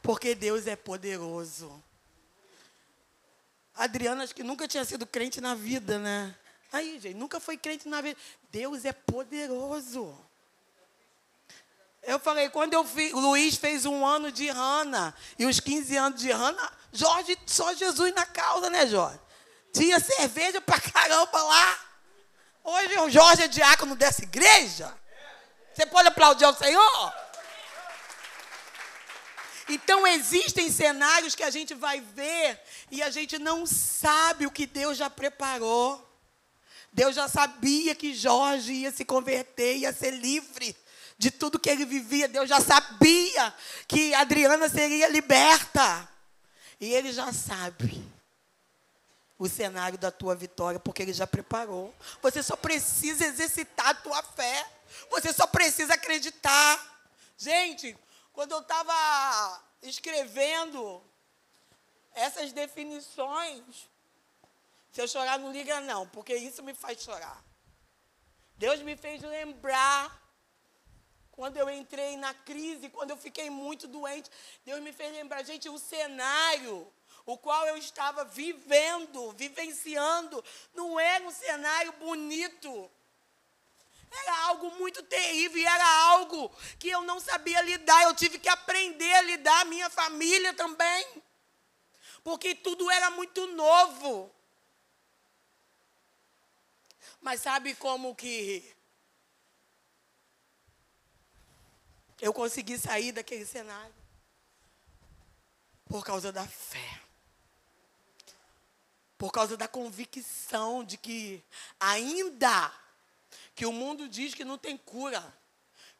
Porque 0.00 0.34
Deus 0.34 0.66
é 0.66 0.74
poderoso. 0.74 1.84
A 3.74 3.84
Adriana, 3.84 4.24
acho 4.24 4.34
que 4.34 4.42
nunca 4.42 4.66
tinha 4.66 4.86
sido 4.86 5.06
crente 5.06 5.38
na 5.38 5.54
vida, 5.54 5.98
né? 5.98 6.34
Aí, 6.72 6.98
gente, 7.00 7.14
nunca 7.14 7.40
foi 7.40 7.56
crente 7.56 7.88
na 7.88 8.00
vida. 8.00 8.18
Deus 8.50 8.84
é 8.84 8.92
poderoso. 8.92 10.16
Eu 12.02 12.18
falei, 12.18 12.48
quando 12.48 12.72
eu 12.74 12.84
fiz, 12.84 13.12
Luiz 13.12 13.56
fez 13.56 13.84
um 13.84 14.06
ano 14.06 14.32
de 14.32 14.48
Rana, 14.48 15.14
e 15.38 15.44
os 15.44 15.60
15 15.60 15.96
anos 15.96 16.20
de 16.20 16.32
Rana, 16.32 16.72
Jorge, 16.92 17.38
só 17.46 17.74
Jesus 17.74 18.14
na 18.14 18.24
causa, 18.24 18.70
né, 18.70 18.86
Jorge? 18.86 19.20
Tinha 19.72 20.00
cerveja 20.00 20.60
pra 20.60 20.80
caramba 20.80 21.42
lá. 21.42 21.78
Hoje 22.64 22.98
o 22.98 23.10
Jorge 23.10 23.42
é 23.42 23.48
diácono 23.48 23.94
dessa 23.94 24.22
igreja. 24.22 24.92
Você 25.74 25.86
pode 25.86 26.08
aplaudir 26.08 26.44
ao 26.44 26.54
Senhor? 26.54 27.14
Então 29.68 30.06
existem 30.06 30.70
cenários 30.70 31.34
que 31.34 31.44
a 31.44 31.50
gente 31.50 31.74
vai 31.74 32.00
ver 32.00 32.60
e 32.90 33.02
a 33.02 33.10
gente 33.10 33.38
não 33.38 33.64
sabe 33.66 34.46
o 34.46 34.50
que 34.50 34.66
Deus 34.66 34.96
já 34.98 35.08
preparou. 35.08 36.09
Deus 36.92 37.14
já 37.14 37.28
sabia 37.28 37.94
que 37.94 38.14
Jorge 38.14 38.72
ia 38.72 38.90
se 38.90 39.04
converter, 39.04 39.76
ia 39.76 39.92
ser 39.92 40.10
livre 40.10 40.76
de 41.16 41.30
tudo 41.30 41.58
que 41.58 41.70
ele 41.70 41.84
vivia. 41.84 42.26
Deus 42.26 42.48
já 42.48 42.60
sabia 42.60 43.54
que 43.86 44.12
Adriana 44.14 44.68
seria 44.68 45.08
liberta. 45.08 46.08
E 46.80 46.92
ele 46.92 47.12
já 47.12 47.32
sabe 47.32 48.02
o 49.38 49.48
cenário 49.48 49.98
da 49.98 50.10
tua 50.10 50.34
vitória, 50.34 50.80
porque 50.80 51.02
ele 51.02 51.12
já 51.12 51.26
preparou. 51.26 51.94
Você 52.22 52.42
só 52.42 52.56
precisa 52.56 53.26
exercitar 53.26 53.88
a 53.88 53.94
tua 53.94 54.22
fé. 54.22 54.66
Você 55.10 55.32
só 55.32 55.46
precisa 55.46 55.94
acreditar. 55.94 57.04
Gente, 57.36 57.96
quando 58.32 58.52
eu 58.52 58.60
estava 58.60 59.62
escrevendo 59.82 61.02
essas 62.14 62.52
definições, 62.52 63.89
se 64.92 65.00
eu 65.00 65.08
chorar, 65.08 65.38
não 65.38 65.52
liga 65.52 65.80
não, 65.80 66.08
porque 66.08 66.34
isso 66.34 66.62
me 66.62 66.74
faz 66.74 67.00
chorar. 67.00 67.44
Deus 68.56 68.82
me 68.82 68.96
fez 68.96 69.22
lembrar 69.22 70.20
quando 71.30 71.56
eu 71.56 71.70
entrei 71.70 72.16
na 72.16 72.34
crise, 72.34 72.90
quando 72.90 73.10
eu 73.10 73.16
fiquei 73.16 73.48
muito 73.48 73.88
doente. 73.88 74.30
Deus 74.64 74.80
me 74.80 74.92
fez 74.92 75.12
lembrar, 75.12 75.42
gente, 75.42 75.68
o 75.68 75.78
cenário, 75.78 76.92
o 77.24 77.38
qual 77.38 77.66
eu 77.66 77.76
estava 77.76 78.24
vivendo, 78.24 79.32
vivenciando, 79.32 80.44
não 80.74 81.00
era 81.00 81.24
um 81.26 81.30
cenário 81.30 81.92
bonito. 81.92 82.90
Era 84.10 84.46
algo 84.48 84.72
muito 84.72 85.02
terrível 85.04 85.62
era 85.62 85.88
algo 86.08 86.50
que 86.78 86.88
eu 86.88 87.02
não 87.02 87.20
sabia 87.20 87.62
lidar. 87.62 88.02
Eu 88.02 88.14
tive 88.14 88.38
que 88.38 88.48
aprender 88.48 89.12
a 89.14 89.22
lidar, 89.22 89.64
minha 89.66 89.88
família 89.88 90.52
também. 90.52 91.06
Porque 92.24 92.54
tudo 92.54 92.90
era 92.90 93.10
muito 93.10 93.46
novo. 93.46 94.34
Mas 97.20 97.42
sabe 97.42 97.74
como 97.74 98.14
que 98.14 98.74
eu 102.20 102.32
consegui 102.32 102.78
sair 102.78 103.12
daquele 103.12 103.44
cenário? 103.44 103.94
Por 105.86 106.04
causa 106.04 106.32
da 106.32 106.46
fé. 106.46 107.00
Por 109.18 109.30
causa 109.30 109.56
da 109.56 109.68
convicção 109.68 110.82
de 110.82 110.96
que 110.96 111.44
ainda 111.78 112.72
que 113.54 113.66
o 113.66 113.72
mundo 113.72 114.08
diz 114.08 114.34
que 114.34 114.44
não 114.44 114.56
tem 114.56 114.78
cura, 114.78 115.22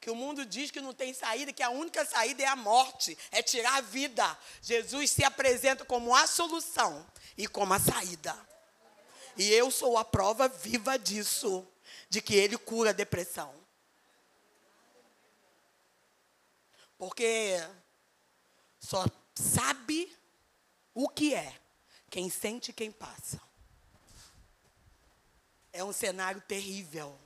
que 0.00 0.11
o 0.11 0.14
mundo 0.14 0.46
diz 0.46 0.70
que 0.70 0.80
não 0.80 0.94
tem 0.94 1.12
saída, 1.12 1.52
que 1.52 1.62
a 1.62 1.68
única 1.68 2.06
saída 2.06 2.42
é 2.42 2.46
a 2.46 2.56
morte, 2.56 3.18
é 3.30 3.42
tirar 3.42 3.76
a 3.76 3.80
vida. 3.83 4.38
Jesus 4.62 5.11
se 5.11 5.22
apresenta 5.22 5.85
como 5.85 6.14
a 6.14 6.26
solução 6.26 7.06
e 7.37 7.46
como 7.46 7.74
a 7.74 7.78
saída. 7.78 8.35
E 9.40 9.55
eu 9.55 9.70
sou 9.70 9.96
a 9.96 10.05
prova 10.05 10.46
viva 10.48 10.98
disso, 10.98 11.66
de 12.11 12.20
que 12.20 12.35
ele 12.35 12.59
cura 12.59 12.90
a 12.90 12.92
depressão. 12.92 13.55
Porque 16.98 17.57
só 18.79 19.07
sabe 19.35 20.14
o 20.92 21.09
que 21.09 21.35
é 21.35 21.59
quem 22.11 22.29
sente 22.29 22.70
quem 22.70 22.92
passa. 22.92 23.40
É 25.72 25.83
um 25.83 25.92
cenário 25.94 26.42
terrível. 26.42 27.18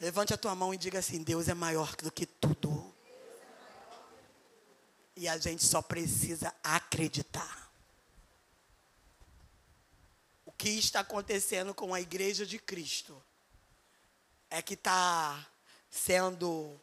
Levante 0.00 0.34
a 0.34 0.36
tua 0.36 0.56
mão 0.56 0.74
e 0.74 0.76
diga 0.76 0.98
assim: 0.98 1.22
Deus 1.22 1.46
é 1.46 1.54
maior 1.54 1.94
do 1.94 2.10
que 2.10 2.26
tudo. 2.26 2.92
E 5.14 5.28
a 5.28 5.38
gente 5.38 5.64
só 5.64 5.80
precisa 5.80 6.52
acreditar. 6.64 7.62
O 10.51 10.51
que 10.62 10.68
está 10.68 11.00
acontecendo 11.00 11.74
com 11.74 11.92
a 11.92 12.00
igreja 12.00 12.46
de 12.46 12.56
Cristo 12.56 13.20
é 14.48 14.62
que 14.62 14.74
está 14.74 15.44
sendo 15.90 16.80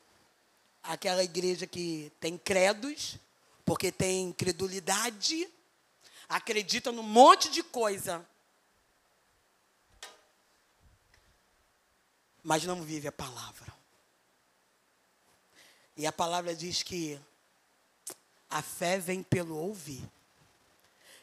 aquela 0.84 1.24
igreja 1.24 1.66
que 1.66 2.12
tem 2.20 2.38
credos, 2.38 3.16
porque 3.64 3.90
tem 3.90 4.34
credulidade, 4.34 5.50
acredita 6.28 6.92
num 6.92 7.04
monte 7.04 7.50
de 7.50 7.64
coisa, 7.64 8.28
mas 12.44 12.66
não 12.66 12.84
vive 12.84 13.08
a 13.08 13.14
palavra. 13.14 13.74
E 15.96 16.06
a 16.06 16.12
palavra 16.12 16.54
diz 16.54 16.84
que 16.84 17.18
a 18.50 18.62
fé 18.62 19.00
vem 19.00 19.24
pelo 19.24 19.56
ouvir. 19.56 20.04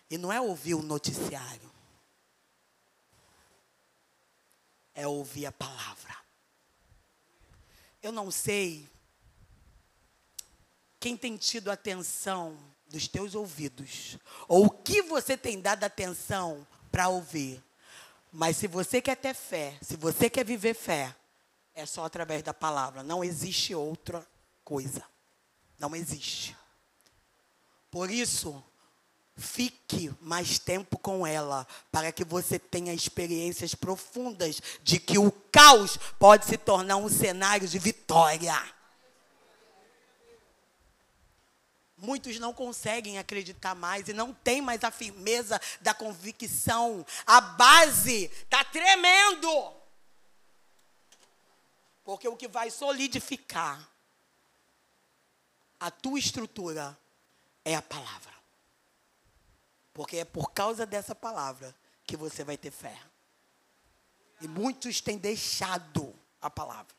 E 0.09 0.16
não 0.16 0.33
é 0.33 0.40
ouvir 0.40 0.73
o 0.73 0.81
noticiário. 0.81 1.77
É 4.97 5.07
ouvir 5.07 5.47
a 5.47 5.53
palavra. 5.53 6.17
Eu 8.03 8.11
não 8.11 8.33
sei 8.33 8.89
quem 10.99 11.17
tem 11.17 11.37
tido 11.37 11.71
atenção 11.71 12.59
dos 12.89 13.07
teus 13.07 13.37
ouvidos, 13.37 14.17
ou 14.49 14.67
o 14.67 14.71
que 14.71 15.03
você 15.03 15.37
tem 15.37 15.61
dado 15.61 15.85
atenção 15.85 16.67
para 16.91 17.09
ouvir. 17.09 17.63
Mas 18.33 18.57
se 18.57 18.67
você 18.67 19.01
quer 19.01 19.17
ter 19.17 19.35
fé, 19.35 19.79
se 19.81 19.97
você 19.97 20.29
quer 20.29 20.45
viver 20.45 20.75
fé, 20.75 21.15
é 21.75 21.85
só 21.85 22.05
através 22.05 22.43
da 22.43 22.55
palavra. 22.55 23.03
Não 23.03 23.23
existe 23.23 23.75
outra 23.75 24.27
coisa. 24.65 25.05
Não 25.79 25.95
existe. 25.95 26.57
Por 27.91 28.11
isso, 28.11 28.63
fique 29.37 30.12
mais 30.20 30.59
tempo 30.59 30.99
com 30.99 31.27
ela, 31.27 31.66
para 31.92 32.11
que 32.11 32.25
você 32.25 32.59
tenha 32.59 32.94
experiências 32.94 33.75
profundas 33.75 34.61
de 34.83 34.99
que 34.99 35.18
o 35.18 35.31
caos 35.31 35.99
pode 36.18 36.46
se 36.46 36.57
tornar 36.57 36.96
um 36.96 37.09
cenário 37.09 37.68
de 37.68 37.79
vitória. 37.79 38.55
Muitos 41.99 42.38
não 42.38 42.53
conseguem 42.53 43.18
acreditar 43.18 43.75
mais 43.75 44.09
e 44.09 44.12
não 44.12 44.33
têm 44.33 44.61
mais 44.61 44.85
a 44.85 44.90
firmeza 44.90 45.61
da 45.81 45.94
convicção. 45.94 47.05
A 47.27 47.40
base 47.40 48.25
está 48.25 48.62
tremendo. 48.64 49.72
Porque 52.05 52.29
o 52.29 52.37
que 52.37 52.49
vai 52.49 52.70
solidificar 52.70 53.90
a 55.81 55.90
tua 55.90 56.18
estrutura 56.18 56.96
é 57.64 57.75
a 57.75 57.83
palavra. 57.83 58.36
Porque 59.97 60.19
é 60.19 60.25
por 60.27 60.53
causa 60.53 60.85
dessa 60.85 61.15
palavra 61.15 61.75
que 62.05 62.19
você 62.19 62.45
vai 62.45 62.59
ter 62.59 62.71
fé. 62.71 63.01
E 64.43 64.47
muitos 64.47 65.01
têm 65.01 65.17
deixado 65.17 66.15
a 66.39 66.51
palavra. 66.51 66.95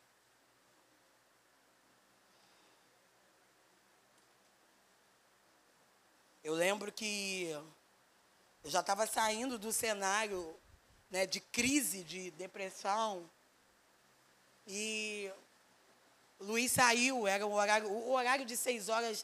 Eu 6.44 6.56
lembro 6.56 6.92
que 6.92 7.50
eu 8.64 8.72
já 8.72 8.80
estava 8.80 9.06
saindo 9.06 9.60
do 9.60 9.72
cenário 9.72 10.58
né, 11.12 11.28
de 11.28 11.40
crise, 11.40 12.04
de 12.04 12.32
depressão. 12.32 13.30
E 14.66 15.32
Luiz 16.40 16.72
saiu, 16.72 17.28
era 17.28 17.46
o 17.46 17.54
horário, 17.54 17.92
o 17.92 18.12
horário 18.12 18.44
de 18.44 18.58
seis 18.58 18.90
horas 18.90 19.24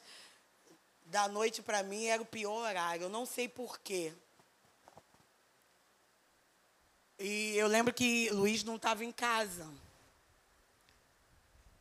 da 1.05 1.27
noite 1.27 1.61
para 1.61 1.83
mim 1.83 2.05
era 2.05 2.21
o 2.21 2.25
pior 2.25 2.67
horário. 2.67 3.03
Eu 3.03 3.09
não 3.09 3.25
sei 3.25 3.47
porquê. 3.47 4.13
E 7.19 7.55
eu 7.55 7.67
lembro 7.67 7.93
que 7.93 8.29
Luiz 8.31 8.63
não 8.63 8.75
estava 8.75 9.05
em 9.05 9.11
casa. 9.11 9.67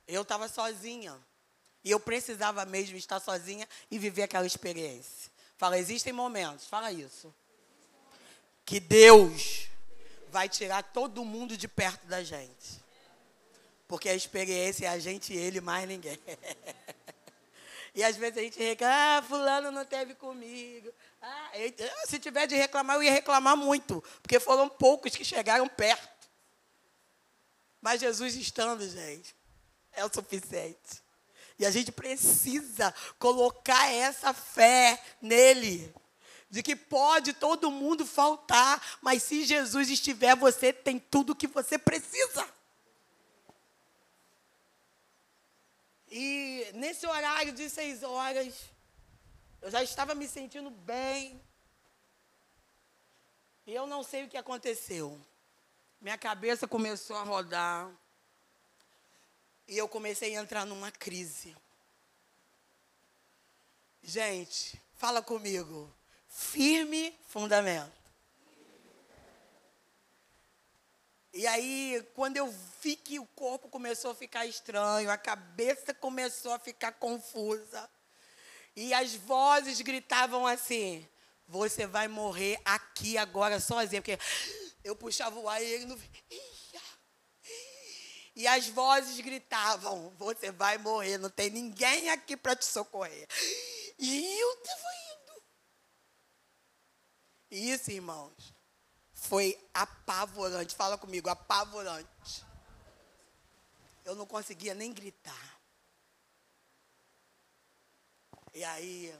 Eu 0.07 0.23
estava 0.23 0.49
sozinha. 0.49 1.19
E 1.85 1.91
eu 1.91 1.99
precisava 1.99 2.65
mesmo 2.65 2.97
estar 2.97 3.19
sozinha 3.19 3.69
e 3.91 3.99
viver 3.99 4.23
aquela 4.23 4.47
experiência. 4.47 5.31
Fala, 5.57 5.79
existem 5.79 6.13
momentos, 6.13 6.67
fala 6.67 6.93
isso. 6.93 7.35
Que 8.65 8.79
Deus 8.79 9.69
vai 10.31 10.49
tirar 10.49 10.83
todo 10.83 11.25
mundo 11.25 11.57
de 11.57 11.67
perto 11.67 12.07
da 12.07 12.23
gente. 12.23 12.81
Porque 13.89 14.09
a 14.09 14.15
experiência 14.15 14.87
é 14.87 14.89
a 14.89 14.99
gente 14.99 15.33
e 15.33 15.37
ele, 15.37 15.61
mais 15.61 15.89
ninguém. 15.89 16.19
E 17.95 18.03
às 18.03 18.17
vezes 18.17 18.39
a 18.39 18.43
gente 18.43 18.59
reclama, 18.59 18.95
ah, 18.95 19.23
fulano 19.23 19.71
não 19.71 19.85
teve 19.85 20.15
comigo. 20.15 20.91
Ah, 21.21 21.51
se 22.07 22.19
tiver 22.19 22.47
de 22.47 22.55
reclamar, 22.55 22.97
eu 22.97 23.03
ia 23.03 23.13
reclamar 23.13 23.57
muito, 23.57 24.03
porque 24.23 24.41
foram 24.41 24.69
poucos 24.69 25.15
que 25.15 25.25
chegaram 25.25 25.69
perto. 25.69 26.29
Mas 27.81 28.01
Jesus 28.01 28.35
estando, 28.35 28.89
gente, 28.89 29.35
é 29.93 30.05
o 30.05 30.11
suficiente. 30.13 31.03
E 31.59 31.67
a 31.67 31.71
gente 31.71 31.93
precisa 31.93 32.95
colocar 33.19 33.93
essa 33.93 34.33
fé 34.33 35.01
nele. 35.21 35.93
De 36.49 36.63
que 36.63 36.77
pode 36.77 37.33
todo 37.33 37.71
mundo 37.71 38.05
faltar, 38.05 38.99
mas 39.01 39.23
se 39.23 39.45
Jesus 39.45 39.89
estiver, 39.89 40.37
você 40.37 40.73
tem 40.73 40.99
tudo 40.99 41.31
o 41.31 41.37
que 41.37 41.47
você 41.47 41.79
precisa. 41.79 42.47
E 46.15 46.71
nesse 46.75 47.07
horário 47.07 47.55
de 47.55 47.71
seis 47.71 48.03
horas, 48.03 48.55
eu 49.63 49.71
já 49.71 49.83
estava 49.83 50.15
me 50.15 50.29
sentindo 50.29 50.69
bem. 50.69 51.43
E 53.67 53.73
eu 53.73 53.87
não 53.87 54.03
sei 54.03 54.25
o 54.25 54.29
que 54.29 54.37
aconteceu. 54.37 55.19
Minha 56.03 56.19
cabeça 56.19 56.69
começou 56.69 57.17
a 57.17 57.23
rodar. 57.23 57.91
E 59.67 59.79
eu 59.79 59.89
comecei 59.89 60.37
a 60.37 60.43
entrar 60.43 60.67
numa 60.67 60.93
crise. 60.93 61.57
Gente, 64.03 64.79
fala 64.97 65.23
comigo. 65.23 65.91
Firme 66.29 67.19
fundamento. 67.27 68.02
E 71.33 71.47
aí, 71.47 72.07
quando 72.15 72.37
eu 72.37 72.55
vi 72.83 72.95
que 72.95 73.19
o 73.19 73.27
corpo 73.27 73.69
começou 73.69 74.11
a 74.11 74.15
ficar 74.15 74.45
estranho, 74.45 75.11
a 75.11 75.17
cabeça 75.17 75.95
começou 75.95 76.53
a 76.53 76.59
ficar 76.59 76.93
confusa, 76.93 77.89
e 78.75 78.93
as 78.93 79.15
vozes 79.15 79.81
gritavam 79.81 80.47
assim: 80.47 81.07
Você 81.47 81.87
vai 81.87 82.09
morrer 82.09 82.61
aqui 82.65 83.19
agora 83.19 83.61
sozinho. 83.61 84.03
Porque 84.03 84.19
eu 84.83 84.97
puxava 84.97 85.39
o 85.39 85.49
ar 85.49 85.63
e 85.63 85.67
ele 85.67 85.87
não. 85.87 85.99
E 88.35 88.47
as 88.47 88.67
vozes 88.69 89.21
gritavam: 89.21 90.11
Você 90.19 90.51
vai 90.51 90.79
morrer, 90.79 91.19
não 91.19 91.31
tem 91.31 91.51
ninguém 91.51 92.11
aqui 92.11 92.37
para 92.37 92.57
te 92.57 92.65
socorrer. 92.65 93.29
E 93.99 94.41
eu 94.41 94.53
estava 94.55 94.89
indo. 95.13 95.43
Isso, 97.51 97.91
irmãos, 97.91 98.55
foi 99.23 99.57
apavorante. 99.73 100.75
Fala 100.75 100.99
comigo, 100.99 101.29
apavorante. 101.29 102.45
Eu 104.05 104.17
não 104.17 104.27
conseguia 104.27 104.75
nem 104.75 104.93
gritar. 104.93 105.61
E 108.53 108.65
aí, 108.65 109.17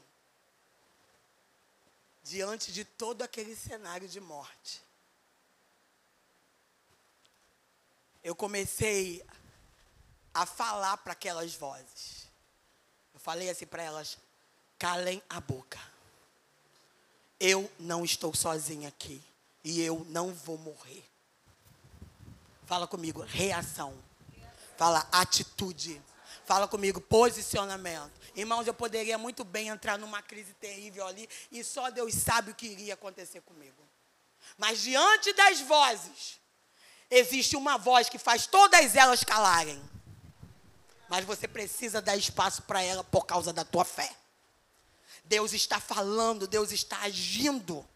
diante 2.21 2.73
de 2.73 2.85
todo 2.85 3.23
aquele 3.23 3.55
cenário 3.55 4.09
de 4.09 4.21
morte, 4.21 4.83
eu 8.25 8.35
comecei 8.35 9.25
a 10.35 10.45
falar 10.45 10.97
para 10.97 11.13
aquelas 11.13 11.55
vozes. 11.55 12.27
Eu 13.15 13.21
falei 13.21 13.49
assim 13.49 13.67
para 13.67 13.85
elas: 13.85 14.19
calem 14.77 15.23
a 15.31 15.41
boca. 15.41 15.81
Eu 17.39 17.71
não 17.79 18.05
estou 18.05 18.35
sozinha 18.35 18.89
aqui. 18.89 19.32
E 19.65 19.81
eu 19.81 20.07
não 20.09 20.35
vou 20.35 20.59
morrer. 20.59 21.05
Fala 22.67 22.87
comigo, 22.87 23.21
reação. 23.23 23.95
Fala 24.77 25.07
atitude. 25.13 26.01
Fala 26.45 26.67
comigo, 26.67 27.01
posicionamento. 27.01 28.13
Irmãos, 28.35 28.67
eu 28.67 28.75
poderia 28.75 29.17
muito 29.17 29.45
bem 29.45 29.69
entrar 29.69 29.99
numa 29.99 30.23
crise 30.23 30.53
terrível 30.55 31.07
ali 31.07 31.29
e 31.51 31.63
só 31.63 31.91
Deus 31.91 32.15
sabe 32.15 32.51
o 32.51 32.55
que 32.55 32.67
iria 32.67 32.95
acontecer 32.95 33.41
comigo. 33.43 33.83
Mas 34.57 34.81
diante 34.81 35.33
das 35.35 35.61
vozes, 35.61 36.41
existe 37.11 37.57
uma 37.57 37.79
voz 37.79 38.09
que 38.09 38.19
faz 38.19 38.47
todas 38.47 38.97
elas 38.97 39.23
calarem. 39.23 39.81
Mas 41.09 41.25
você 41.25 41.47
precisa 41.47 42.01
dar 42.01 42.17
espaço 42.17 42.63
para 42.63 42.83
ela 42.83 43.05
por 43.05 43.27
causa 43.27 43.53
da 43.53 43.65
tua 43.65 43.85
fé. 43.85 44.11
Deus 45.25 45.53
está 45.53 45.79
falando, 45.79 46.47
Deus 46.47 46.73
está 46.73 46.99
agindo. 47.03 47.87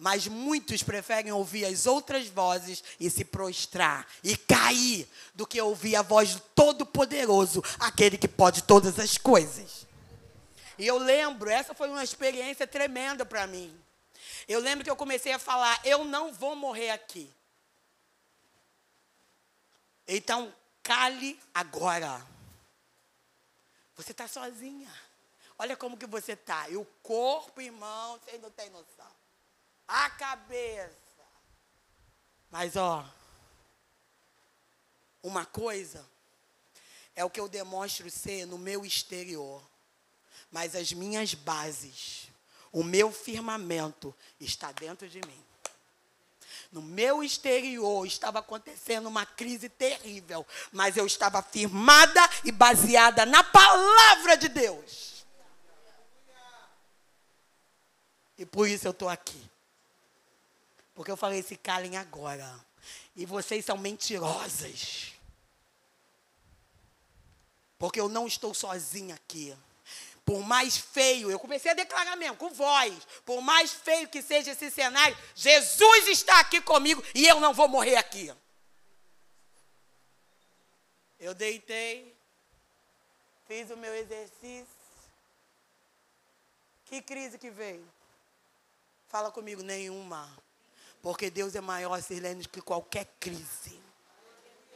Mas 0.00 0.26
muitos 0.26 0.82
preferem 0.82 1.30
ouvir 1.30 1.66
as 1.66 1.84
outras 1.84 2.26
vozes 2.26 2.82
e 2.98 3.10
se 3.10 3.22
prostrar 3.22 4.08
e 4.24 4.34
cair 4.34 5.06
do 5.34 5.46
que 5.46 5.60
ouvir 5.60 5.94
a 5.94 6.00
voz 6.00 6.36
do 6.36 6.40
Todo-Poderoso, 6.40 7.62
aquele 7.78 8.16
que 8.16 8.26
pode 8.26 8.62
todas 8.62 8.98
as 8.98 9.18
coisas. 9.18 9.86
E 10.78 10.86
eu 10.86 10.96
lembro, 10.96 11.50
essa 11.50 11.74
foi 11.74 11.90
uma 11.90 12.02
experiência 12.02 12.66
tremenda 12.66 13.26
para 13.26 13.46
mim. 13.46 13.78
Eu 14.48 14.58
lembro 14.58 14.82
que 14.82 14.90
eu 14.90 14.96
comecei 14.96 15.34
a 15.34 15.38
falar: 15.38 15.78
eu 15.84 16.02
não 16.02 16.32
vou 16.32 16.56
morrer 16.56 16.92
aqui. 16.92 17.30
Então, 20.08 20.50
cale 20.82 21.38
agora. 21.52 22.26
Você 23.96 24.12
está 24.12 24.26
sozinha. 24.26 24.90
Olha 25.58 25.76
como 25.76 25.98
que 25.98 26.06
você 26.06 26.32
está. 26.32 26.70
E 26.70 26.78
o 26.78 26.86
corpo, 27.02 27.60
irmão, 27.60 28.18
você 28.18 28.38
não 28.38 28.50
tem 28.50 28.70
noção 28.70 29.19
a 29.90 30.08
cabeça. 30.10 30.94
Mas 32.50 32.76
ó, 32.76 33.04
uma 35.22 35.44
coisa 35.44 36.06
é 37.14 37.24
o 37.24 37.30
que 37.30 37.40
eu 37.40 37.48
demonstro 37.48 38.08
ser 38.10 38.46
no 38.46 38.56
meu 38.56 38.84
exterior, 38.84 39.62
mas 40.50 40.74
as 40.74 40.92
minhas 40.92 41.34
bases, 41.34 42.28
o 42.72 42.82
meu 42.84 43.12
firmamento 43.12 44.14
está 44.40 44.72
dentro 44.72 45.08
de 45.08 45.20
mim. 45.20 45.44
No 46.70 46.80
meu 46.80 47.22
exterior 47.22 48.06
estava 48.06 48.38
acontecendo 48.38 49.08
uma 49.08 49.26
crise 49.26 49.68
terrível, 49.68 50.46
mas 50.70 50.96
eu 50.96 51.04
estava 51.04 51.42
firmada 51.42 52.20
e 52.44 52.52
baseada 52.52 53.26
na 53.26 53.42
palavra 53.42 54.36
de 54.36 54.48
Deus. 54.48 55.26
E 58.38 58.46
por 58.46 58.68
isso 58.68 58.86
eu 58.86 58.92
estou 58.92 59.08
aqui. 59.08 59.50
Porque 61.00 61.10
eu 61.10 61.16
falei, 61.16 61.42
se 61.42 61.56
calem 61.56 61.96
agora. 61.96 62.62
E 63.16 63.24
vocês 63.24 63.64
são 63.64 63.78
mentirosas. 63.78 65.14
Porque 67.78 67.98
eu 67.98 68.06
não 68.06 68.26
estou 68.26 68.52
sozinha 68.52 69.14
aqui. 69.14 69.56
Por 70.26 70.42
mais 70.42 70.76
feio, 70.76 71.30
eu 71.30 71.38
comecei 71.38 71.70
a 71.70 71.74
declarar 71.74 72.16
mesmo, 72.16 72.36
com 72.36 72.50
voz. 72.50 72.94
Por 73.24 73.40
mais 73.40 73.72
feio 73.72 74.10
que 74.10 74.20
seja 74.20 74.50
esse 74.50 74.70
cenário, 74.70 75.16
Jesus 75.34 76.08
está 76.08 76.38
aqui 76.38 76.60
comigo 76.60 77.02
e 77.14 77.26
eu 77.26 77.40
não 77.40 77.54
vou 77.54 77.66
morrer 77.66 77.96
aqui. 77.96 78.30
Eu 81.18 81.32
deitei, 81.32 82.14
fiz 83.48 83.70
o 83.70 83.76
meu 83.78 83.94
exercício. 83.94 84.66
Que 86.84 87.00
crise 87.00 87.38
que 87.38 87.48
veio? 87.48 87.90
Fala 89.08 89.32
comigo, 89.32 89.62
nenhuma. 89.62 90.30
Porque 91.02 91.30
Deus 91.30 91.54
é 91.54 91.60
maior, 91.60 92.00
Sirlene, 92.02 92.46
que 92.46 92.60
qualquer 92.60 93.06
crise. 93.18 93.80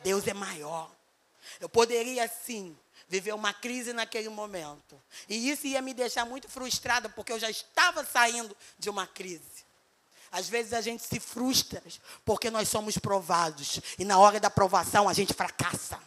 Deus 0.03 0.27
é 0.27 0.35
maior. 0.35 0.91
Eu 1.61 1.68
poderia, 1.68 2.29
sim, 2.29 2.77
viver 3.09 3.35
uma 3.35 3.53
crise 3.53 3.93
naquele 3.93 4.29
momento. 4.29 5.01
E 5.29 5.51
isso 5.51 5.66
ia 5.66 5.83
me 5.83 5.93
deixar 5.93 6.25
muito 6.25 6.49
frustrada, 6.49 7.09
porque 7.09 7.33
eu 7.33 7.39
já 7.39 7.51
estava 7.51 8.05
saindo 8.05 8.57
de 8.79 8.89
uma 8.89 9.07
crise. 9.07 9.64
Às 10.33 10.49
vezes 10.49 10.72
a 10.72 10.81
gente 10.81 11.03
se 11.05 11.20
frustra 11.20 11.83
porque 12.25 12.51
nós 12.51 12.68
somos 12.68 12.99
provados. 12.99 13.81
E 13.99 14.05
na 14.05 14.18
hora 14.18 14.41
da 14.41 14.51
provação 14.51 15.09
a 15.09 15.12
gente 15.12 15.33
fracassa. 15.33 16.01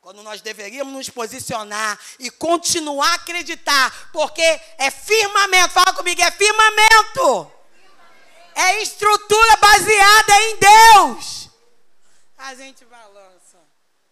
Quando 0.00 0.22
nós 0.22 0.40
deveríamos 0.40 0.92
nos 0.92 1.08
posicionar 1.08 1.98
e 2.18 2.30
continuar 2.30 3.10
a 3.10 3.14
acreditar, 3.14 4.10
porque 4.12 4.42
é 4.78 4.90
firmamento. 4.90 5.74
Fala 5.74 5.92
comigo, 5.92 6.20
é 6.20 6.30
firmamento. 6.30 7.61
É 8.54 8.82
estrutura 8.82 9.56
baseada 9.56 10.32
em 10.42 10.56
Deus. 10.58 11.48
A 12.36 12.54
gente 12.54 12.84
balança. 12.84 13.58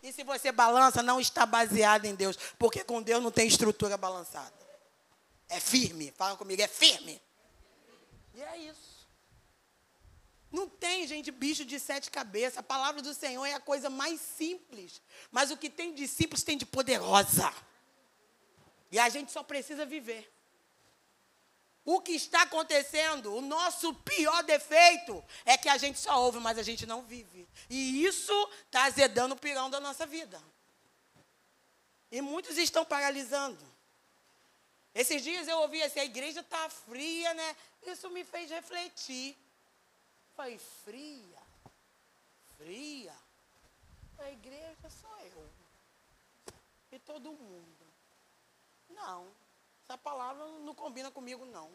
E 0.03 0.13
se 0.13 0.25
você 0.25 0.51
balança, 0.51 1.03
não 1.03 1.21
está 1.21 1.45
baseado 1.45 2.07
em 2.07 2.15
Deus. 2.15 2.37
Porque 2.59 2.83
com 2.85 3.03
Deus 3.03 3.23
não 3.23 3.31
tem 3.31 3.47
estrutura 3.47 3.97
balançada. 3.97 4.53
É 5.49 5.61
firme. 5.61 6.13
Fala 6.17 6.37
comigo, 6.37 6.63
é 6.63 6.69
firme. 6.69 7.21
E 8.35 8.43
é 8.43 8.59
isso. 8.59 8.91
Não 10.51 10.69
tem, 10.69 11.07
gente, 11.07 11.31
bicho 11.31 11.65
de 11.65 11.79
sete 11.79 12.11
cabeças. 12.11 12.59
A 12.59 12.63
palavra 12.63 13.03
do 13.03 13.15
Senhor 13.15 13.45
é 13.45 13.55
a 13.55 13.61
coisa 13.61 13.91
mais 13.91 14.21
simples. 14.21 15.01
Mas 15.31 15.51
o 15.51 15.57
que 15.57 15.69
tem 15.69 15.95
de 15.95 16.09
simples 16.09 16.43
tem 16.43 16.57
de 16.57 16.67
poderosa. 16.67 17.53
E 18.91 18.99
a 18.99 19.09
gente 19.09 19.31
só 19.31 19.43
precisa 19.43 19.85
viver 19.87 20.33
o 21.85 22.01
que 22.01 22.13
está 22.13 22.43
acontecendo, 22.43 23.35
o 23.35 23.41
nosso 23.41 23.95
pior 23.95 24.43
defeito 24.43 25.25
é 25.45 25.57
que 25.57 25.69
a 25.69 25.79
gente 25.79 25.99
só 25.99 26.21
ouve, 26.23 26.39
mas 26.39 26.59
a 26.59 26.63
gente 26.63 26.87
não 26.87 27.03
vive. 27.03 27.49
E 27.69 28.05
isso 28.05 28.33
está 28.67 28.85
azedando 28.85 29.35
o 29.35 29.39
pirão 29.39 29.71
da 29.71 29.81
nossa 29.81 30.07
vida. 30.07 30.41
E 32.11 32.21
muitos 32.21 32.59
estão 32.59 32.85
paralisando. 32.85 33.65
Esses 34.95 35.23
dias 35.23 35.47
eu 35.47 35.59
ouvi 35.59 35.83
assim, 35.83 36.01
a 36.01 36.05
igreja 36.05 36.41
está 36.41 36.69
fria, 36.69 37.33
né? 37.35 37.57
Isso 37.87 38.11
me 38.11 38.25
fez 38.25 38.51
refletir. 38.51 39.37
Falei, 40.35 40.59
fria? 40.59 41.39
Fria? 42.59 43.15
A 44.19 44.31
igreja 44.31 44.91
sou 45.01 45.17
eu. 45.19 45.51
E 46.93 46.99
todo 46.99 47.33
mundo. 47.33 47.87
Não. 48.91 49.40
Essa 49.91 49.99
palavra 49.99 50.47
não 50.61 50.73
combina 50.73 51.11
comigo, 51.11 51.45
não. 51.47 51.69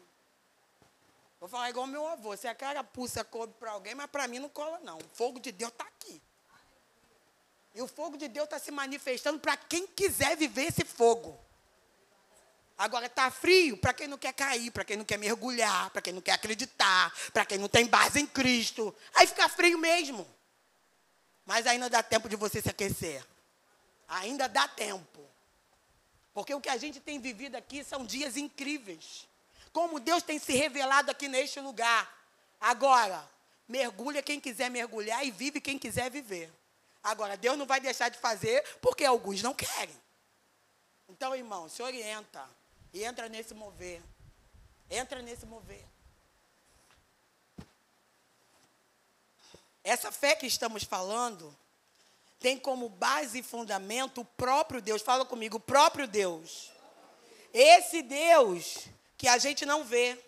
Vou 1.38 1.50
falar 1.50 1.68
igual 1.68 1.86
meu 1.86 2.08
avô. 2.08 2.34
Se 2.34 2.48
a 2.48 2.54
carapuça 2.54 3.22
coube 3.22 3.52
para 3.60 3.72
alguém, 3.72 3.94
mas 3.94 4.06
para 4.06 4.26
mim 4.26 4.38
não 4.38 4.48
cola, 4.48 4.80
não. 4.80 4.96
O 4.96 5.08
fogo 5.12 5.38
de 5.38 5.52
Deus 5.52 5.70
está 5.70 5.84
aqui. 5.84 6.22
E 7.74 7.82
o 7.82 7.86
fogo 7.86 8.16
de 8.16 8.26
Deus 8.26 8.44
está 8.44 8.58
se 8.58 8.70
manifestando 8.70 9.38
para 9.38 9.54
quem 9.54 9.86
quiser 9.86 10.34
viver 10.34 10.68
esse 10.68 10.82
fogo. 10.82 11.38
Agora 12.78 13.04
está 13.04 13.30
frio 13.30 13.76
para 13.76 13.92
quem 13.92 14.08
não 14.08 14.16
quer 14.16 14.32
cair, 14.32 14.70
para 14.70 14.82
quem 14.82 14.96
não 14.96 15.04
quer 15.04 15.18
mergulhar, 15.18 15.90
para 15.90 16.00
quem 16.00 16.14
não 16.14 16.22
quer 16.22 16.32
acreditar, 16.32 17.12
para 17.34 17.44
quem 17.44 17.58
não 17.58 17.68
tem 17.68 17.86
base 17.86 18.18
em 18.18 18.26
Cristo. 18.26 18.96
Aí 19.14 19.26
fica 19.26 19.46
frio 19.46 19.76
mesmo. 19.76 20.26
Mas 21.44 21.66
ainda 21.66 21.90
dá 21.90 22.02
tempo 22.02 22.30
de 22.30 22.36
você 22.36 22.62
se 22.62 22.70
aquecer. 22.70 23.22
Ainda 24.08 24.48
dá 24.48 24.66
tempo. 24.66 25.25
Porque 26.36 26.52
o 26.52 26.60
que 26.60 26.68
a 26.68 26.76
gente 26.76 27.00
tem 27.00 27.18
vivido 27.18 27.56
aqui 27.56 27.82
são 27.82 28.04
dias 28.04 28.36
incríveis. 28.36 29.26
Como 29.72 29.98
Deus 29.98 30.22
tem 30.22 30.38
se 30.38 30.52
revelado 30.52 31.10
aqui 31.10 31.28
neste 31.28 31.58
lugar. 31.60 32.14
Agora, 32.60 33.26
mergulha 33.66 34.22
quem 34.22 34.38
quiser 34.38 34.70
mergulhar 34.70 35.24
e 35.26 35.30
vive 35.30 35.62
quem 35.62 35.78
quiser 35.78 36.10
viver. 36.10 36.52
Agora, 37.02 37.38
Deus 37.38 37.56
não 37.56 37.64
vai 37.64 37.80
deixar 37.80 38.10
de 38.10 38.18
fazer 38.18 38.62
porque 38.82 39.02
alguns 39.02 39.40
não 39.40 39.54
querem. 39.54 39.96
Então, 41.08 41.34
irmão, 41.34 41.70
se 41.70 41.82
orienta 41.82 42.46
e 42.92 43.02
entra 43.02 43.30
nesse 43.30 43.54
mover. 43.54 44.02
Entra 44.90 45.22
nesse 45.22 45.46
mover. 45.46 45.86
Essa 49.82 50.12
fé 50.12 50.36
que 50.36 50.46
estamos 50.46 50.84
falando 50.84 51.56
tem 52.38 52.58
como 52.58 52.88
base 52.88 53.38
e 53.38 53.42
fundamento 53.42 54.20
o 54.20 54.24
próprio 54.24 54.82
Deus. 54.82 55.02
Fala 55.02 55.24
comigo, 55.24 55.56
o 55.56 55.60
próprio 55.60 56.06
Deus. 56.06 56.70
Esse 57.52 58.02
Deus 58.02 58.86
que 59.16 59.28
a 59.28 59.38
gente 59.38 59.64
não 59.64 59.84
vê, 59.84 60.18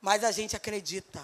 mas 0.00 0.24
a 0.24 0.30
gente 0.30 0.54
acredita 0.54 1.22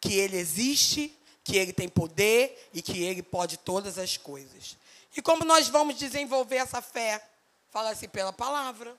que 0.00 0.14
Ele 0.14 0.36
existe, 0.36 1.16
que 1.44 1.56
Ele 1.56 1.72
tem 1.72 1.88
poder 1.88 2.70
e 2.72 2.80
que 2.80 3.02
Ele 3.02 3.22
pode 3.22 3.56
todas 3.58 3.98
as 3.98 4.16
coisas. 4.16 4.76
E 5.16 5.20
como 5.20 5.44
nós 5.44 5.68
vamos 5.68 5.96
desenvolver 5.96 6.56
essa 6.56 6.80
fé? 6.80 7.22
Fala 7.70 7.90
assim, 7.90 8.08
pela 8.08 8.32
palavra. 8.32 8.96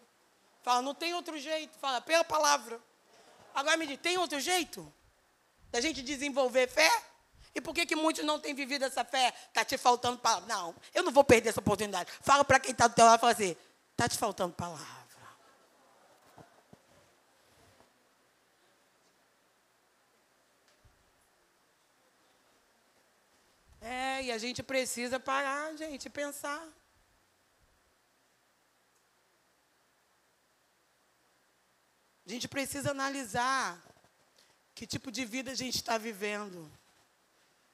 Fala, 0.61 0.81
não 0.81 0.93
tem 0.93 1.13
outro 1.13 1.37
jeito. 1.37 1.77
Fala, 1.79 2.01
pela 2.01 2.23
palavra. 2.23 2.79
Agora 3.55 3.77
me 3.77 3.87
diz, 3.87 3.97
tem 3.99 4.17
outro 4.17 4.39
jeito? 4.39 4.91
Da 5.71 5.79
gente 5.79 6.01
desenvolver 6.01 6.67
fé? 6.67 6.91
E 7.53 7.61
por 7.61 7.73
que, 7.73 7.85
que 7.85 7.95
muitos 7.95 8.23
não 8.23 8.39
têm 8.39 8.53
vivido 8.53 8.85
essa 8.85 9.03
fé? 9.03 9.33
Está 9.47 9.65
te 9.65 9.77
faltando 9.77 10.19
palavra. 10.19 10.47
Não, 10.47 10.75
eu 10.93 11.03
não 11.03 11.11
vou 11.11 11.23
perder 11.23 11.49
essa 11.49 11.59
oportunidade. 11.59 12.11
Fala 12.21 12.45
para 12.45 12.59
quem 12.59 12.71
está 12.71 12.87
do 12.87 12.95
teu 12.95 13.05
lado 13.05 13.17
e 13.17 13.21
fala 13.21 13.33
assim, 13.33 13.55
está 13.91 14.07
te 14.07 14.17
faltando 14.17 14.53
palavra. 14.53 14.99
É, 23.81 24.23
e 24.23 24.31
a 24.31 24.37
gente 24.37 24.61
precisa 24.61 25.19
parar, 25.19 25.75
gente, 25.75 26.09
pensar. 26.09 26.67
A 32.25 32.29
gente 32.29 32.47
precisa 32.47 32.91
analisar 32.91 33.81
que 34.75 34.85
tipo 34.85 35.11
de 35.11 35.25
vida 35.25 35.51
a 35.51 35.55
gente 35.55 35.77
está 35.77 35.97
vivendo. 35.97 36.71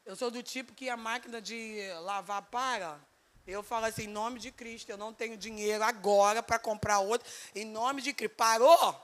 Eu 0.05 0.15
sou 0.15 0.29
do 0.29 0.43
tipo 0.43 0.73
que 0.73 0.87
a 0.87 0.95
máquina 0.95 1.41
de 1.41 1.81
lavar 2.03 2.43
para. 2.43 2.99
Eu 3.47 3.63
falo 3.63 3.85
assim, 3.85 4.03
em 4.03 4.07
nome 4.07 4.39
de 4.39 4.51
Cristo, 4.51 4.89
eu 4.89 4.97
não 4.97 5.13
tenho 5.13 5.37
dinheiro 5.37 5.83
agora 5.83 6.43
para 6.43 6.59
comprar 6.59 6.99
outro. 6.99 7.27
Em 7.53 7.65
nome 7.65 8.01
de 8.01 8.13
Cristo. 8.13 8.35
Parou? 8.35 9.01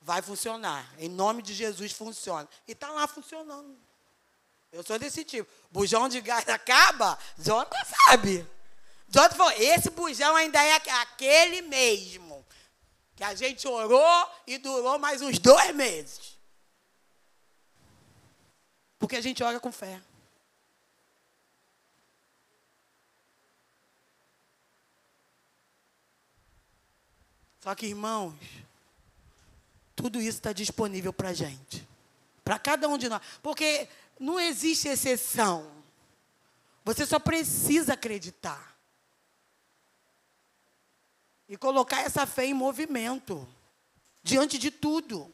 Vai 0.00 0.22
funcionar. 0.22 0.90
Em 0.98 1.08
nome 1.08 1.42
de 1.42 1.52
Jesus 1.52 1.92
funciona. 1.92 2.48
E 2.66 2.72
está 2.72 2.90
lá 2.90 3.06
funcionando. 3.06 3.76
Eu 4.72 4.82
sou 4.82 4.98
desse 4.98 5.24
tipo. 5.24 5.50
Bujão 5.70 6.08
de 6.08 6.20
gás 6.20 6.48
acaba, 6.48 7.18
Jota 7.38 7.76
sabe. 7.84 8.46
Jota 9.08 9.36
falou, 9.36 9.52
esse 9.52 9.90
bujão 9.90 10.34
ainda 10.34 10.62
é 10.62 10.74
aquele 10.74 11.62
mesmo. 11.62 12.44
Que 13.14 13.22
a 13.22 13.34
gente 13.34 13.68
orou 13.68 14.30
e 14.46 14.58
durou 14.58 14.98
mais 14.98 15.22
uns 15.22 15.38
dois 15.38 15.74
meses. 15.74 16.33
Porque 19.04 19.16
a 19.16 19.20
gente 19.20 19.44
ora 19.44 19.60
com 19.60 19.70
fé. 19.70 20.00
Só 27.60 27.74
que, 27.74 27.84
irmãos, 27.84 28.34
tudo 29.94 30.18
isso 30.18 30.38
está 30.38 30.54
disponível 30.54 31.12
para 31.12 31.28
a 31.28 31.32
gente. 31.34 31.86
Para 32.42 32.58
cada 32.58 32.88
um 32.88 32.96
de 32.96 33.10
nós. 33.10 33.20
Porque 33.42 33.90
não 34.18 34.40
existe 34.40 34.88
exceção. 34.88 35.70
Você 36.82 37.04
só 37.04 37.18
precisa 37.18 37.92
acreditar. 37.92 38.74
E 41.46 41.58
colocar 41.58 42.00
essa 42.00 42.24
fé 42.24 42.46
em 42.46 42.54
movimento. 42.54 43.46
Diante 44.22 44.56
de 44.56 44.70
tudo. 44.70 45.33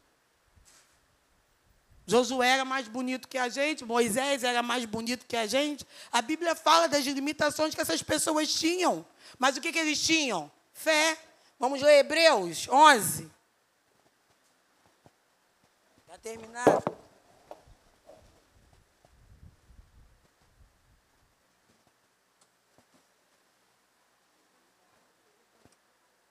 Josué 2.10 2.48
era 2.48 2.64
mais 2.64 2.88
bonito 2.88 3.28
que 3.28 3.38
a 3.38 3.48
gente, 3.48 3.84
Moisés 3.84 4.42
era 4.42 4.64
mais 4.64 4.84
bonito 4.84 5.24
que 5.26 5.36
a 5.36 5.46
gente. 5.46 5.86
A 6.10 6.20
Bíblia 6.20 6.56
fala 6.56 6.88
das 6.88 7.04
limitações 7.04 7.72
que 7.72 7.80
essas 7.80 8.02
pessoas 8.02 8.52
tinham. 8.52 9.06
Mas 9.38 9.56
o 9.56 9.60
que, 9.60 9.72
que 9.72 9.78
eles 9.78 10.04
tinham? 10.04 10.50
Fé. 10.72 11.16
Vamos 11.56 11.80
ler 11.80 12.00
Hebreus 12.00 12.68
11. 12.68 13.30
Para 16.04 16.18
terminar. 16.18 16.82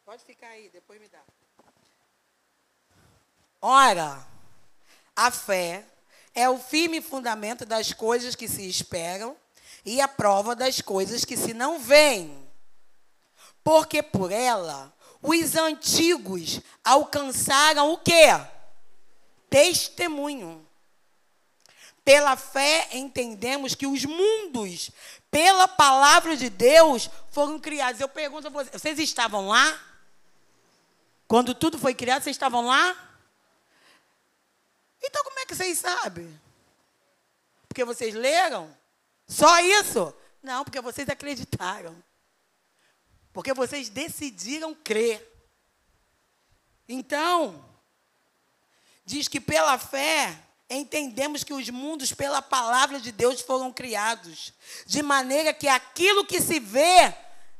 Pode 0.03 0.25
ficar 0.25 0.49
aí, 0.49 0.69
depois 0.69 0.99
me 0.99 1.07
dá. 1.07 1.21
Ora, 3.61 4.27
a 5.19 5.31
fé 5.31 5.83
é 6.33 6.49
o 6.49 6.57
firme 6.57 7.01
fundamento 7.01 7.65
das 7.65 7.91
coisas 7.91 8.35
que 8.35 8.47
se 8.47 8.65
esperam 8.69 9.35
e 9.83 9.99
a 9.99 10.07
prova 10.07 10.55
das 10.55 10.79
coisas 10.79 11.25
que 11.25 11.35
se 11.35 11.53
não 11.53 11.77
veem. 11.77 12.47
Porque 13.61 14.01
por 14.01 14.31
ela 14.31 14.93
os 15.21 15.57
antigos 15.57 16.61
alcançaram 16.85 17.91
o 17.91 17.97
quê? 17.97 18.27
Testemunho. 19.49 20.65
Pela 22.05 22.37
fé 22.37 22.87
entendemos 22.93 23.75
que 23.75 23.85
os 23.85 24.05
mundos, 24.05 24.89
pela 25.29 25.67
palavra 25.67 26.37
de 26.37 26.49
Deus, 26.49 27.09
foram 27.29 27.59
criados. 27.59 27.99
Eu 27.99 28.07
pergunto 28.07 28.47
a 28.47 28.49
vocês, 28.49 28.81
vocês 28.81 28.99
estavam 28.99 29.49
lá? 29.49 29.77
Quando 31.27 31.53
tudo 31.53 31.77
foi 31.77 31.93
criado, 31.93 32.23
vocês 32.23 32.37
estavam 32.37 32.65
lá? 32.65 33.08
Então 35.01 35.23
como 35.23 35.39
é 35.39 35.45
que 35.45 35.55
vocês 35.55 35.77
sabem? 35.77 36.39
Porque 37.67 37.83
vocês 37.83 38.13
leram? 38.13 38.75
Só 39.27 39.59
isso? 39.59 40.13
Não, 40.41 40.63
porque 40.63 40.81
vocês 40.81 41.07
acreditaram. 41.07 41.95
Porque 43.31 43.53
vocês 43.53 43.89
decidiram 43.89 44.73
crer. 44.73 45.25
Então, 46.87 47.63
diz 49.05 49.27
que 49.27 49.39
pela 49.39 49.77
fé 49.77 50.37
entendemos 50.69 51.43
que 51.43 51.53
os 51.53 51.69
mundos 51.69 52.13
pela 52.13 52.41
palavra 52.41 52.99
de 52.99 53.11
Deus 53.11 53.41
foram 53.41 53.71
criados, 53.71 54.53
de 54.85 55.01
maneira 55.01 55.53
que 55.53 55.67
aquilo 55.67 56.25
que 56.25 56.41
se 56.41 56.59
vê 56.59 57.13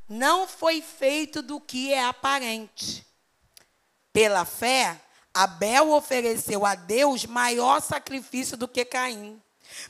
não 0.08 0.48
foi 0.48 0.82
feito 0.82 1.42
do 1.42 1.60
que 1.60 1.94
é 1.94 2.04
aparente. 2.04 3.06
Pela 4.12 4.44
fé, 4.46 5.00
Abel 5.40 5.94
ofereceu 5.94 6.66
a 6.66 6.76
Deus 6.76 7.26
maior 7.26 7.82
sacrifício 7.82 8.58
do 8.58 8.68
que 8.68 8.84
Caim, 8.84 9.42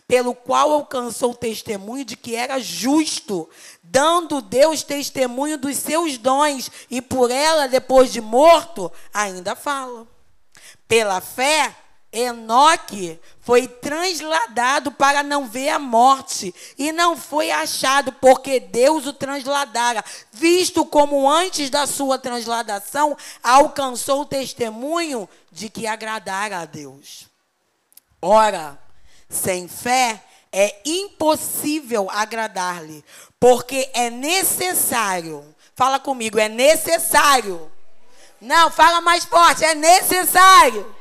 pelo 0.07 0.35
qual 0.35 0.71
alcançou 0.71 1.31
o 1.31 1.35
testemunho 1.35 2.05
de 2.05 2.15
que 2.15 2.35
era 2.35 2.59
justo, 2.59 3.49
dando 3.81 4.43
Deus 4.43 4.83
testemunho 4.83 5.57
dos 5.57 5.75
seus 5.77 6.19
dons, 6.19 6.69
e 6.87 7.01
por 7.01 7.31
ela, 7.31 7.67
depois 7.67 8.13
de 8.13 8.21
morto, 8.21 8.91
ainda 9.11 9.55
fala. 9.55 10.07
Pela 10.87 11.19
fé, 11.19 11.75
Enoque 12.11 13.19
foi 13.39 13.67
transladado 13.67 14.91
para 14.91 15.21
não 15.21 15.47
ver 15.47 15.69
a 15.69 15.77
morte 15.77 16.53
e 16.77 16.91
não 16.91 17.15
foi 17.15 17.51
achado 17.51 18.11
porque 18.13 18.59
Deus 18.59 19.05
o 19.05 19.13
transladara, 19.13 20.03
visto 20.31 20.83
como 20.85 21.29
antes 21.29 21.69
da 21.69 21.85
sua 21.85 22.17
transladação 22.17 23.15
alcançou 23.43 24.21
o 24.21 24.25
testemunho 24.25 25.29
de 25.51 25.69
que 25.69 25.85
agradara 25.85 26.59
a 26.59 26.65
Deus. 26.65 27.27
Ora, 28.19 28.77
sem 29.29 29.67
fé 29.67 30.23
é 30.51 30.81
impossível 30.83 32.09
agradar-lhe, 32.09 33.05
porque 33.39 33.87
é 33.93 34.09
necessário. 34.09 35.55
Fala 35.75 35.99
comigo, 35.99 36.39
é 36.39 36.49
necessário. 36.49 37.71
Não, 38.41 38.71
fala 38.71 38.99
mais 38.99 39.25
forte, 39.25 39.63
é 39.63 39.75
necessário 39.75 40.98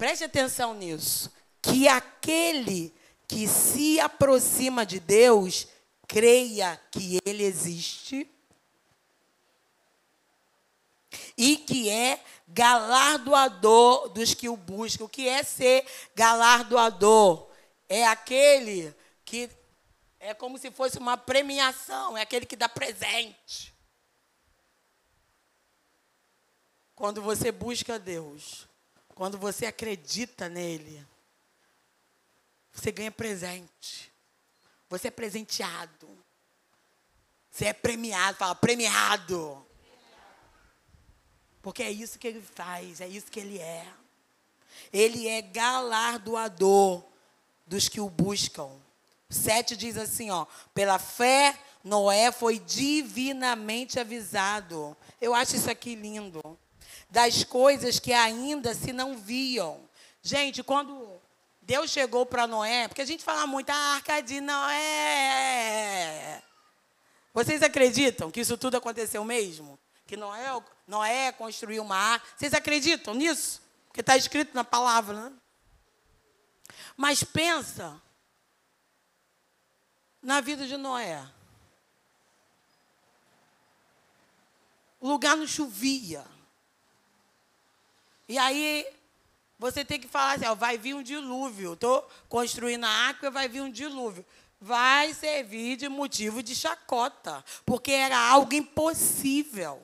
Preste 0.00 0.24
atenção 0.24 0.72
nisso. 0.72 1.30
Que 1.60 1.86
aquele 1.86 2.90
que 3.28 3.46
se 3.46 4.00
aproxima 4.00 4.86
de 4.86 4.98
Deus 4.98 5.68
creia 6.08 6.80
que 6.90 7.18
Ele 7.22 7.42
existe 7.42 8.26
e 11.36 11.58
que 11.58 11.90
é 11.90 12.18
galardoador 12.48 14.08
dos 14.08 14.32
que 14.32 14.48
o 14.48 14.56
buscam. 14.56 15.04
O 15.04 15.08
que 15.08 15.28
é 15.28 15.42
ser 15.42 15.86
galardoador? 16.14 17.50
É 17.86 18.06
aquele 18.06 18.96
que 19.22 19.50
é 20.18 20.32
como 20.32 20.56
se 20.56 20.70
fosse 20.70 20.96
uma 20.96 21.18
premiação, 21.18 22.16
é 22.16 22.22
aquele 22.22 22.46
que 22.46 22.56
dá 22.56 22.70
presente. 22.70 23.74
Quando 26.94 27.20
você 27.20 27.52
busca 27.52 27.98
Deus, 27.98 28.69
quando 29.20 29.36
você 29.36 29.66
acredita 29.66 30.48
nele, 30.48 31.06
você 32.72 32.90
ganha 32.90 33.10
presente. 33.10 34.10
Você 34.88 35.08
é 35.08 35.10
presenteado. 35.10 36.08
Você 37.50 37.66
é 37.66 37.74
premiado. 37.74 38.38
Fala, 38.38 38.54
premiado. 38.54 39.62
Porque 41.60 41.82
é 41.82 41.90
isso 41.90 42.18
que 42.18 42.28
ele 42.28 42.40
faz, 42.40 43.02
é 43.02 43.08
isso 43.08 43.30
que 43.30 43.38
ele 43.38 43.58
é. 43.58 43.86
Ele 44.90 45.28
é 45.28 45.42
galardoador 45.42 47.04
dos 47.66 47.90
que 47.90 48.00
o 48.00 48.08
buscam. 48.08 48.70
Sete 49.28 49.76
diz 49.76 49.98
assim, 49.98 50.30
ó, 50.30 50.46
pela 50.72 50.98
fé 50.98 51.60
Noé 51.84 52.32
foi 52.32 52.58
divinamente 52.58 54.00
avisado. 54.00 54.96
Eu 55.20 55.34
acho 55.34 55.56
isso 55.56 55.70
aqui 55.70 55.94
lindo 55.94 56.58
das 57.10 57.44
coisas 57.44 57.98
que 57.98 58.12
ainda 58.12 58.74
se 58.74 58.92
não 58.92 59.16
viam. 59.16 59.88
Gente, 60.22 60.62
quando 60.62 61.20
Deus 61.60 61.90
chegou 61.90 62.24
para 62.24 62.46
Noé, 62.46 62.88
porque 62.88 63.02
a 63.02 63.06
gente 63.06 63.24
fala 63.24 63.46
muito, 63.46 63.70
a 63.70 63.74
arca 63.74 64.20
de 64.20 64.40
Noé. 64.40 66.42
Vocês 67.34 67.62
acreditam 67.62 68.30
que 68.30 68.40
isso 68.40 68.56
tudo 68.56 68.76
aconteceu 68.76 69.24
mesmo? 69.24 69.78
Que 70.06 70.16
Noé, 70.16 70.62
Noé 70.86 71.32
construiu 71.32 71.82
uma 71.82 71.96
arca? 71.96 72.26
Vocês 72.36 72.54
acreditam 72.54 73.14
nisso? 73.14 73.60
Porque 73.88 74.00
está 74.00 74.16
escrito 74.16 74.54
na 74.54 74.64
palavra, 74.64 75.30
né? 75.30 75.32
Mas 76.96 77.24
pensa 77.24 78.00
na 80.22 80.40
vida 80.40 80.66
de 80.66 80.76
Noé. 80.76 81.24
O 85.00 85.08
lugar 85.08 85.36
não 85.36 85.46
chovia. 85.46 86.24
E 88.30 88.38
aí 88.38 88.86
você 89.58 89.84
tem 89.84 89.98
que 89.98 90.06
falar 90.06 90.36
assim, 90.36 90.46
ó, 90.46 90.54
vai 90.54 90.78
vir 90.78 90.94
um 90.94 91.02
dilúvio. 91.02 91.72
Estou 91.72 92.08
construindo 92.28 92.84
a 92.84 92.88
arca, 92.88 93.28
vai 93.28 93.48
vir 93.48 93.60
um 93.60 93.68
dilúvio. 93.68 94.24
Vai 94.60 95.12
servir 95.12 95.76
de 95.76 95.88
motivo 95.88 96.40
de 96.40 96.54
chacota, 96.54 97.44
porque 97.66 97.90
era 97.90 98.16
algo 98.16 98.54
impossível. 98.54 99.82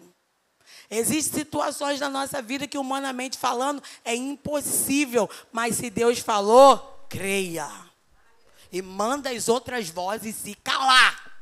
Existem 0.89 1.41
situações 1.41 1.99
na 1.99 2.09
nossa 2.09 2.41
vida 2.41 2.69
que, 2.69 2.79
humanamente 2.79 3.37
falando, 3.37 3.83
é 4.05 4.15
impossível, 4.15 5.29
mas 5.51 5.75
se 5.75 5.91
Deus 5.91 6.21
falou, 6.21 7.05
creia. 7.09 7.69
E 8.71 8.81
manda 8.81 9.31
as 9.31 9.49
outras 9.49 9.89
vozes 9.89 10.37
se 10.37 10.55
calar. 10.55 11.33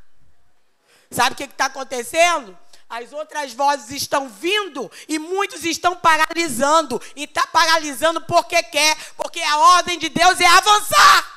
Sabe 1.11 1.34
o 1.34 1.36
que 1.36 1.44
está 1.44 1.66
acontecendo? 1.66 2.59
As 2.95 3.12
outras 3.12 3.53
vozes 3.53 3.90
estão 3.90 4.28
vindo 4.28 4.88
e 5.09 5.18
muitos 5.18 5.64
estão 5.64 5.97
paralisando. 5.97 7.03
E 7.16 7.24
está 7.24 7.45
paralisando 7.49 8.20
porque 8.20 8.62
quer, 8.62 8.97
porque 9.16 9.40
a 9.40 9.59
ordem 9.59 9.99
de 9.99 10.09
Deus 10.09 10.40
é 10.40 10.47
avançar. 10.47 11.34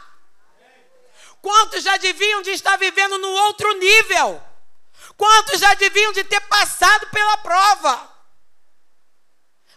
Quantos 1.41 1.83
já 1.83 1.97
deviam 1.97 2.43
de 2.43 2.51
estar 2.51 2.77
vivendo 2.77 3.17
no 3.17 3.29
outro 3.29 3.73
nível? 3.79 4.39
Quantos 5.17 5.59
já 5.59 5.73
deviam 5.73 6.13
de 6.13 6.23
ter 6.23 6.41
passado 6.41 7.09
pela 7.09 7.37
prova? 7.39 8.15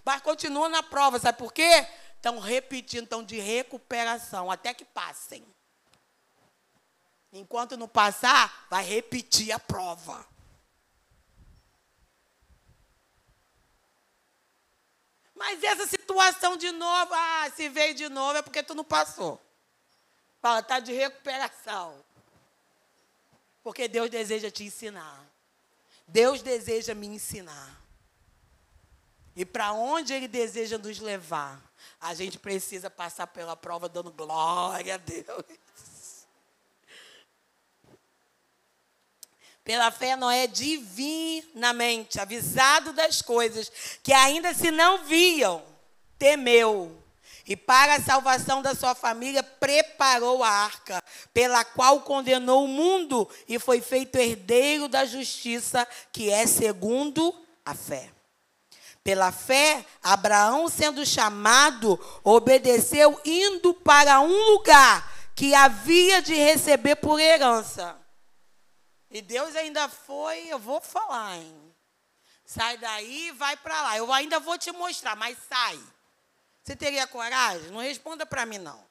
Mas 0.05 0.20
continuam 0.20 0.68
na 0.68 0.83
prova, 0.83 1.18
sabe 1.18 1.39
por 1.39 1.51
quê? 1.51 1.87
Estão 2.16 2.39
repetindo, 2.39 3.05
estão 3.05 3.24
de 3.24 3.41
recuperação, 3.41 4.51
até 4.51 4.74
que 4.74 4.85
passem. 4.85 5.47
Enquanto 7.33 7.78
não 7.78 7.89
passar, 7.89 8.66
vai 8.68 8.85
repetir 8.85 9.51
a 9.51 9.59
prova. 9.59 10.28
Mas 15.41 15.64
essa 15.64 15.86
situação 15.86 16.55
de 16.55 16.70
novo, 16.70 17.14
ah, 17.14 17.51
se 17.57 17.66
veio 17.70 17.95
de 17.95 18.11
novo 18.11 18.36
é 18.36 18.43
porque 18.43 18.62
tu 18.62 18.74
não 18.74 18.84
passou. 18.84 19.41
Fala, 20.38 20.61
está 20.61 20.78
de 20.78 20.93
recuperação. 20.93 22.05
Porque 23.62 23.88
Deus 23.88 24.11
deseja 24.11 24.51
te 24.51 24.64
ensinar. 24.64 25.24
Deus 26.07 26.43
deseja 26.43 26.95
me 26.95 27.07
ensinar. 27.07 27.80
E 29.34 29.47
para 29.47 29.72
onde 29.72 30.12
Ele 30.12 30.28
deseja 30.28 30.76
nos 30.76 31.01
levar, 31.01 31.59
a 31.99 32.12
gente 32.12 32.38
precisa 32.38 32.91
passar 32.91 33.26
pela 33.28 33.57
prova 33.57 33.88
dando 33.88 34.12
glória 34.12 34.97
a 34.97 34.99
Deus. 34.99 35.45
Pela 39.71 39.93
fé, 39.93 40.16
Noé 40.16 40.49
divinamente, 40.49 42.18
avisado 42.18 42.93
das 42.93 43.23
coisas 43.23 43.71
que 44.03 44.12
ainda 44.12 44.53
se 44.53 44.73
não 44.73 45.05
viam, 45.05 45.62
temeu. 46.18 47.01
E 47.47 47.55
para 47.55 47.95
a 47.95 48.01
salvação 48.01 48.62
da 48.62 48.75
sua 48.75 48.97
família, 48.97 49.45
preparou 49.45 50.43
a 50.43 50.51
arca, 50.51 51.01
pela 51.33 51.64
qual 51.64 52.01
condenou 52.01 52.64
o 52.64 52.66
mundo 52.66 53.31
e 53.47 53.61
foi 53.61 53.81
feito 53.81 54.16
herdeiro 54.16 54.89
da 54.89 55.05
justiça, 55.05 55.87
que 56.12 56.31
é 56.31 56.49
segundo 56.49 57.33
a 57.64 57.73
fé. 57.73 58.11
Pela 59.05 59.31
fé, 59.31 59.87
Abraão, 60.03 60.68
sendo 60.68 61.07
chamado, 61.07 61.97
obedeceu, 62.25 63.21
indo 63.25 63.73
para 63.73 64.21
um 64.21 64.51
lugar 64.51 65.31
que 65.37 65.55
havia 65.55 66.21
de 66.21 66.35
receber 66.35 66.97
por 66.97 67.21
herança. 67.21 68.00
E 69.11 69.21
Deus 69.21 69.57
ainda 69.57 69.89
foi, 69.89 70.47
eu 70.47 70.59
vou 70.59 70.81
falar, 70.81 71.37
hein? 71.37 71.75
Sai 72.45 72.79
daí 72.79 73.33
vai 73.33 73.57
para 73.57 73.81
lá. 73.83 73.97
Eu 73.97 74.13
ainda 74.13 74.39
vou 74.39 74.57
te 74.57 74.71
mostrar, 74.73 75.17
mas 75.17 75.37
sai. 75.49 75.81
Você 76.63 76.77
teria 76.77 77.07
coragem? 77.07 77.71
Não 77.71 77.81
responda 77.81 78.25
para 78.25 78.47
mim, 78.47 78.59
não. 78.59 78.85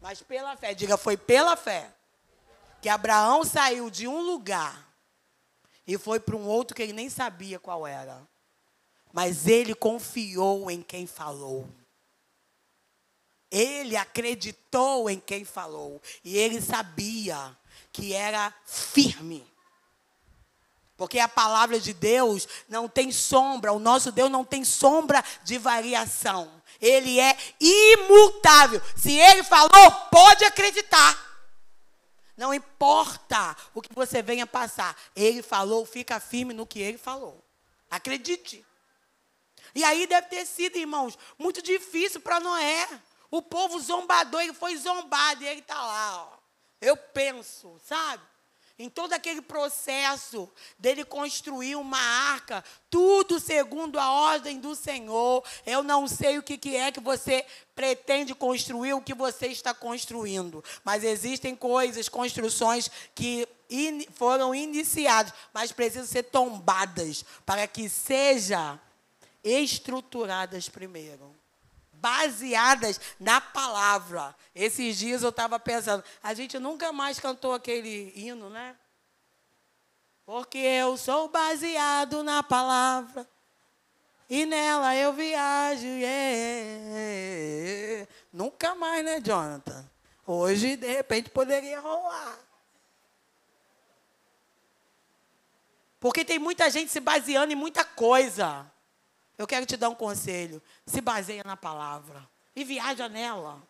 Mas 0.00 0.22
pela 0.22 0.56
fé, 0.56 0.74
diga, 0.74 0.96
foi 0.96 1.16
pela 1.16 1.56
fé 1.56 1.92
que 2.82 2.88
Abraão 2.88 3.44
saiu 3.44 3.90
de 3.90 4.06
um 4.06 4.20
lugar 4.20 4.86
e 5.86 5.96
foi 5.96 6.20
para 6.20 6.36
um 6.36 6.46
outro 6.46 6.74
que 6.74 6.82
ele 6.82 6.92
nem 6.92 7.08
sabia 7.08 7.58
qual 7.58 7.86
era. 7.86 8.26
Mas 9.12 9.46
ele 9.46 9.74
confiou 9.74 10.70
em 10.70 10.82
quem 10.82 11.06
falou. 11.06 11.66
Ele 13.50 13.96
acreditou 13.96 15.08
em 15.08 15.18
quem 15.18 15.44
falou. 15.44 16.00
E 16.22 16.36
ele 16.36 16.60
sabia 16.60 17.56
que 17.96 18.12
era 18.12 18.52
firme. 18.66 19.50
Porque 20.98 21.18
a 21.18 21.26
palavra 21.26 21.80
de 21.80 21.94
Deus 21.94 22.46
não 22.68 22.88
tem 22.88 23.10
sombra, 23.10 23.72
o 23.72 23.78
nosso 23.78 24.12
Deus 24.12 24.30
não 24.30 24.44
tem 24.44 24.64
sombra 24.64 25.24
de 25.44 25.56
variação. 25.56 26.62
Ele 26.78 27.18
é 27.18 27.34
imutável. 27.58 28.82
Se 28.94 29.12
ele 29.18 29.42
falou, 29.42 29.90
pode 30.10 30.44
acreditar. 30.44 31.24
Não 32.36 32.52
importa 32.52 33.56
o 33.72 33.80
que 33.80 33.94
você 33.94 34.20
venha 34.20 34.46
passar. 34.46 34.94
Ele 35.14 35.42
falou, 35.42 35.86
fica 35.86 36.20
firme 36.20 36.52
no 36.52 36.66
que 36.66 36.80
ele 36.80 36.98
falou. 36.98 37.42
Acredite. 37.90 38.64
E 39.74 39.82
aí 39.84 40.06
deve 40.06 40.26
ter 40.28 40.44
sido, 40.44 40.76
irmãos, 40.76 41.18
muito 41.38 41.62
difícil 41.62 42.20
para 42.20 42.40
Noé. 42.40 42.86
O 43.30 43.40
povo 43.40 43.80
zombador, 43.80 44.42
ele 44.42 44.52
foi 44.52 44.76
zombado 44.76 45.42
e 45.42 45.46
ele 45.46 45.60
está 45.60 45.80
lá, 45.80 46.28
ó. 46.30 46.35
Eu 46.80 46.96
penso, 46.96 47.80
sabe? 47.84 48.22
Em 48.78 48.90
todo 48.90 49.14
aquele 49.14 49.40
processo 49.40 50.50
dele 50.78 51.02
construir 51.02 51.76
uma 51.76 51.98
arca, 51.98 52.62
tudo 52.90 53.40
segundo 53.40 53.98
a 53.98 54.12
ordem 54.12 54.60
do 54.60 54.74
Senhor. 54.74 55.42
Eu 55.64 55.82
não 55.82 56.06
sei 56.06 56.36
o 56.36 56.42
que, 56.42 56.58
que 56.58 56.76
é 56.76 56.92
que 56.92 57.00
você 57.00 57.46
pretende 57.74 58.34
construir, 58.34 58.92
o 58.92 59.00
que 59.00 59.14
você 59.14 59.46
está 59.46 59.72
construindo. 59.72 60.62
Mas 60.84 61.04
existem 61.04 61.56
coisas, 61.56 62.06
construções 62.10 62.90
que 63.14 63.48
in, 63.70 64.06
foram 64.12 64.54
iniciadas, 64.54 65.32
mas 65.54 65.72
precisam 65.72 66.06
ser 66.06 66.24
tombadas 66.24 67.24
para 67.46 67.66
que 67.66 67.88
seja 67.88 68.78
estruturadas 69.42 70.68
primeiro. 70.68 71.34
Baseadas 72.06 73.00
na 73.18 73.40
palavra. 73.40 74.32
Esses 74.54 74.96
dias 74.96 75.24
eu 75.24 75.30
estava 75.30 75.58
pensando, 75.58 76.04
a 76.22 76.32
gente 76.34 76.56
nunca 76.56 76.92
mais 76.92 77.18
cantou 77.18 77.52
aquele 77.52 78.12
hino, 78.14 78.48
né? 78.48 78.76
Porque 80.24 80.56
eu 80.56 80.96
sou 80.96 81.28
baseado 81.28 82.22
na 82.22 82.44
palavra. 82.44 83.28
E 84.30 84.46
nela 84.46 84.94
eu 84.94 85.12
viajo. 85.12 85.84
Yeah. 85.84 86.86
Nunca 88.32 88.76
mais, 88.76 89.04
né, 89.04 89.20
Jonathan? 89.20 89.84
Hoje, 90.24 90.76
de 90.76 90.86
repente, 90.86 91.28
poderia 91.28 91.80
rolar. 91.80 92.38
Porque 95.98 96.24
tem 96.24 96.38
muita 96.38 96.70
gente 96.70 96.92
se 96.92 97.00
baseando 97.00 97.52
em 97.52 97.56
muita 97.56 97.84
coisa. 97.84 98.64
Eu 99.38 99.46
quero 99.46 99.66
te 99.66 99.76
dar 99.76 99.88
um 99.88 99.94
conselho. 99.94 100.62
Se 100.86 101.00
baseia 101.00 101.42
na 101.44 101.56
palavra 101.56 102.26
e 102.54 102.64
viaja 102.64 103.08
nela. 103.08 103.62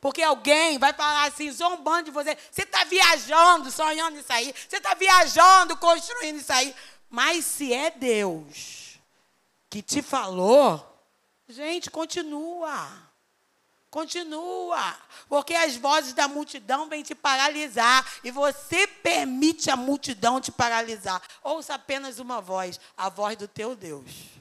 Porque 0.00 0.22
alguém 0.22 0.78
vai 0.78 0.92
falar 0.92 1.26
assim, 1.26 1.50
zombando 1.50 2.04
de 2.04 2.10
você. 2.10 2.36
Você 2.50 2.62
está 2.62 2.84
viajando, 2.84 3.70
sonhando 3.70 4.18
isso 4.18 4.32
aí. 4.32 4.54
Você 4.68 4.76
está 4.76 4.94
viajando, 4.94 5.76
construindo 5.76 6.38
isso 6.38 6.52
aí. 6.52 6.74
Mas 7.08 7.44
se 7.44 7.72
é 7.72 7.90
Deus 7.90 8.98
que 9.70 9.82
te 9.82 10.02
falou, 10.02 11.00
gente, 11.48 11.90
continua. 11.90 12.88
Continua. 13.90 14.96
Porque 15.28 15.54
as 15.54 15.76
vozes 15.76 16.12
da 16.12 16.28
multidão 16.28 16.88
vêm 16.88 17.02
te 17.02 17.14
paralisar. 17.14 18.06
E 18.22 18.30
você 18.30 18.86
permite 18.86 19.70
a 19.70 19.76
multidão 19.76 20.40
te 20.40 20.52
paralisar. 20.52 21.22
Ouça 21.42 21.74
apenas 21.74 22.18
uma 22.18 22.40
voz, 22.40 22.78
a 22.96 23.08
voz 23.08 23.36
do 23.36 23.48
teu 23.48 23.74
Deus. 23.74 24.35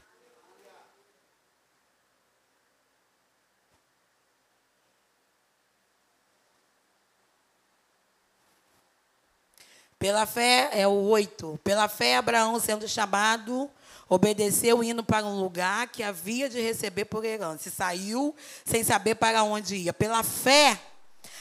Pela 9.97 10.25
fé, 10.25 10.69
é 10.73 10.87
o 10.87 10.91
8. 10.91 11.59
Pela 11.63 11.87
fé, 11.87 12.17
Abraão, 12.17 12.59
sendo 12.59 12.87
chamado, 12.87 13.69
obedeceu 14.09 14.83
indo 14.83 15.03
para 15.03 15.25
um 15.25 15.39
lugar 15.39 15.87
que 15.87 16.03
havia 16.03 16.49
de 16.49 16.61
receber 16.61 17.05
por 17.05 17.23
herança. 17.23 17.69
E 17.69 17.71
saiu 17.71 18.35
sem 18.65 18.83
saber 18.83 19.15
para 19.15 19.43
onde 19.43 19.75
ia. 19.77 19.93
Pela 19.93 20.21
fé, 20.21 20.79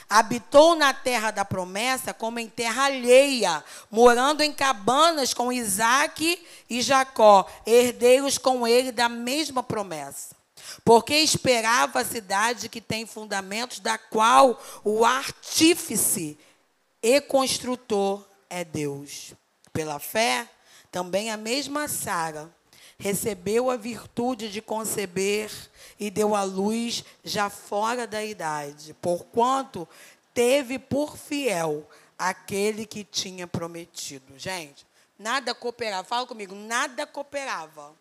habitou 0.09 0.77
na 0.77 0.95
terra 0.95 1.31
da 1.31 1.45
promessa 1.45 2.15
como 2.15 2.39
em 2.39 2.49
terra 2.49 2.85
alheia, 2.85 3.65
morando 3.91 4.43
em 4.43 4.53
cabanas 4.53 5.35
com 5.35 5.53
Isaac 5.53 6.47
e 6.71 6.81
Jacó, 6.81 7.47
herdeiros 7.67 8.39
com 8.39 8.67
ele 8.67 8.93
da 8.93 9.09
mesma 9.09 9.63
promessa. 9.63 10.37
Porque 10.85 11.15
esperava 11.17 12.01
a 12.01 12.05
cidade 12.05 12.69
que 12.69 12.81
tem 12.81 13.05
fundamentos, 13.05 13.81
da 13.81 13.99
qual 13.99 14.61
o 14.83 15.05
artífice 15.05 16.39
e 17.03 17.21
construtor 17.21 18.25
é 18.55 18.65
Deus. 18.65 19.35
Pela 19.73 19.99
fé, 19.99 20.49
também 20.93 21.31
a 21.31 21.37
mesma 21.37 21.89
Sara 21.89 22.49
recebeu 22.97 23.69
a 23.69 23.77
virtude 23.77 24.49
de 24.49 24.63
conceber 24.63 25.51
e 25.99 26.09
deu 26.09 26.37
à 26.37 26.45
luz 26.45 27.05
já 27.25 27.51
fora 27.51 28.07
da 28.07 28.25
idade, 28.25 28.95
porquanto 28.95 29.89
teve 30.33 30.79
por 30.79 31.17
fiel 31.17 31.89
aquele 32.17 32.87
que 32.87 33.03
tinha 33.03 33.49
prometido. 33.49 34.39
Gente, 34.39 34.87
nada 35.19 35.53
cooperava. 35.53 36.07
Fala 36.07 36.25
comigo, 36.25 36.55
nada 36.55 37.05
cooperava 37.09 37.93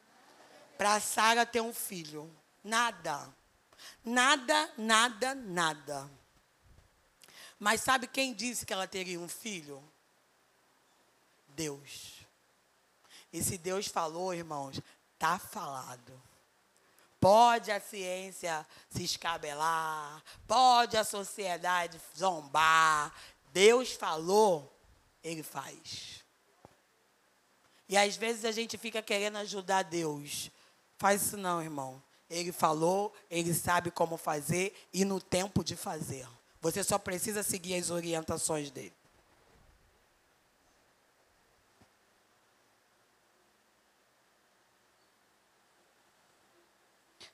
para 0.77 0.99
Sara 0.99 1.47
ter 1.47 1.61
um 1.61 1.73
filho. 1.73 2.29
Nada. 2.63 3.27
Nada, 4.05 4.69
nada, 4.77 5.33
nada. 5.33 6.07
Mas 7.59 7.81
sabe 7.81 8.05
quem 8.05 8.33
disse 8.35 8.67
que 8.67 8.73
ela 8.73 8.87
teria 8.87 9.19
um 9.19 9.27
filho? 9.27 9.83
Deus. 11.55 12.25
E 13.31 13.43
se 13.43 13.57
Deus 13.57 13.87
falou, 13.87 14.33
irmãos, 14.33 14.79
está 15.13 15.39
falado. 15.39 16.21
Pode 17.19 17.71
a 17.71 17.79
ciência 17.79 18.65
se 18.89 19.03
escabelar, 19.03 20.21
pode 20.45 20.97
a 20.97 21.03
sociedade 21.03 21.99
zombar. 22.17 23.13
Deus 23.53 23.93
falou, 23.93 24.71
ele 25.23 25.41
faz. 25.41 26.23
E 27.87 27.95
às 27.95 28.15
vezes 28.15 28.43
a 28.43 28.51
gente 28.51 28.77
fica 28.77 29.01
querendo 29.01 29.37
ajudar 29.37 29.83
Deus. 29.83 30.51
Faz 30.97 31.21
isso 31.21 31.37
não, 31.37 31.61
irmão. 31.61 32.01
Ele 32.29 32.51
falou, 32.51 33.13
ele 33.29 33.53
sabe 33.53 33.91
como 33.91 34.17
fazer 34.17 34.75
e 34.91 35.05
no 35.05 35.21
tempo 35.21 35.63
de 35.63 35.75
fazer. 35.75 36.27
Você 36.59 36.83
só 36.83 36.97
precisa 36.97 37.43
seguir 37.43 37.75
as 37.75 37.89
orientações 37.89 38.71
dele. 38.71 38.93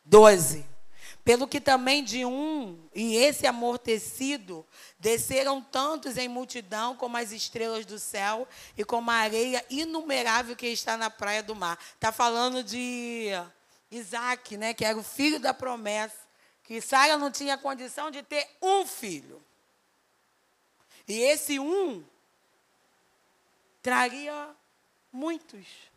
12. 0.10 0.66
Pelo 1.24 1.48
que 1.48 1.62
também 1.62 2.04
de 2.04 2.26
um, 2.26 2.80
e 2.96 3.16
esse 3.16 3.46
amortecido, 3.46 4.66
desceram 4.98 5.62
tantos 5.62 6.18
em 6.18 6.28
multidão 6.28 6.96
como 6.96 7.18
as 7.18 7.32
estrelas 7.32 7.86
do 7.86 8.00
céu 8.00 8.48
e 8.76 8.84
como 8.84 9.12
a 9.12 9.16
areia 9.16 9.64
inumerável 9.70 10.56
que 10.56 10.66
está 10.68 10.98
na 10.98 11.10
praia 11.10 11.44
do 11.44 11.56
mar. 11.56 11.78
Está 11.94 12.12
falando 12.12 12.64
de 12.64 13.30
Isaac, 13.92 14.58
né, 14.58 14.74
que 14.74 14.84
era 14.84 14.98
o 14.98 15.04
filho 15.04 15.40
da 15.40 15.54
promessa, 15.54 16.18
que 16.64 16.82
Sara 16.82 17.16
não 17.16 17.30
tinha 17.30 17.58
condição 17.58 18.10
de 18.10 18.24
ter 18.24 18.48
um 18.60 18.86
filho. 18.86 19.40
E 21.08 21.20
esse 21.20 21.60
um 21.60 22.04
traria 23.84 24.50
muitos 25.12 25.89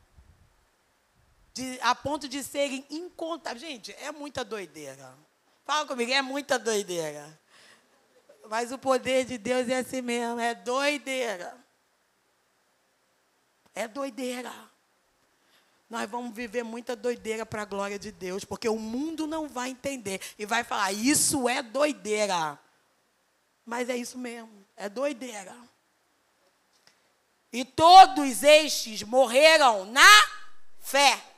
de, 1.55 1.79
a 1.83 1.95
ponto 1.95 2.29
de 2.29 2.43
serem 2.43 2.85
incontáveis. 2.91 3.61
Gente, 3.61 3.93
é 4.01 4.11
muita 4.11 4.45
doideira. 4.45 5.17
Fala 5.65 5.87
comigo, 5.87 6.11
é 6.11 6.23
muita 6.23 6.59
doideira. 6.59 7.39
Mas 8.49 8.73
o 8.73 8.79
poder 8.79 9.25
de 9.25 9.39
Deus 9.39 9.69
é 9.69 9.79
assim 9.79 10.03
mesmo, 10.03 10.41
é 10.41 10.55
doideira. 10.55 11.57
É 13.75 13.87
doideira. 13.87 14.53
Nós 15.89 16.09
vamos 16.11 16.35
viver 16.35 16.63
muita 16.63 16.97
doideira 16.97 17.45
para 17.45 17.63
a 17.63 17.67
glória 17.67 17.99
de 17.99 18.11
Deus, 18.11 18.45
porque 18.45 18.69
o 18.69 18.79
mundo 18.79 19.27
não 19.27 19.47
vai 19.47 19.71
entender 19.71 20.21
e 20.39 20.47
vai 20.47 20.65
falar: 20.65 20.93
isso 20.93 21.49
é 21.49 21.63
doideira. 21.63 22.59
Mas 23.65 23.89
é 23.89 23.97
isso 23.97 24.19
mesmo, 24.19 24.67
é 24.77 24.89
doideira. 24.89 25.55
E 27.53 27.65
todos 27.65 28.43
estes 28.43 29.03
morreram 29.03 29.85
na 29.85 30.11
fé 30.81 31.32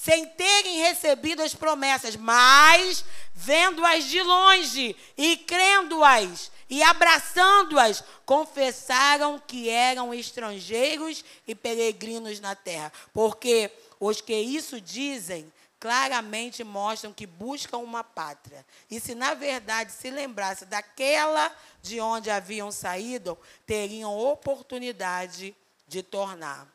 sem 0.00 0.26
terem 0.26 0.78
recebido 0.78 1.42
as 1.42 1.54
promessas, 1.54 2.14
mas 2.14 3.04
vendo-as 3.34 4.04
de 4.04 4.22
longe 4.22 4.96
e 5.16 5.36
crendo-as 5.38 6.50
e 6.70 6.82
abraçando-as, 6.82 8.04
confessaram 8.24 9.42
que 9.44 9.68
eram 9.68 10.14
estrangeiros 10.14 11.24
e 11.46 11.54
peregrinos 11.54 12.38
na 12.40 12.54
terra. 12.54 12.92
Porque 13.12 13.70
os 13.98 14.20
que 14.20 14.34
isso 14.34 14.80
dizem 14.80 15.52
claramente 15.80 16.62
mostram 16.62 17.12
que 17.12 17.26
buscam 17.26 17.78
uma 17.78 18.04
pátria. 18.04 18.64
E 18.90 19.00
se 19.00 19.14
na 19.14 19.34
verdade 19.34 19.92
se 19.92 20.10
lembrasse 20.10 20.64
daquela 20.66 21.50
de 21.82 22.00
onde 22.00 22.30
haviam 22.30 22.70
saído, 22.70 23.38
teriam 23.66 24.16
oportunidade 24.16 25.56
de 25.86 26.02
tornar. 26.02 26.68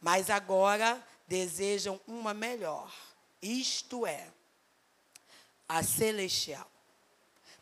Mas 0.00 0.30
agora 0.30 1.02
desejam 1.30 2.00
uma 2.08 2.34
melhor, 2.34 2.92
isto 3.40 4.04
é, 4.04 4.26
a 5.68 5.80
celestial. 5.80 6.68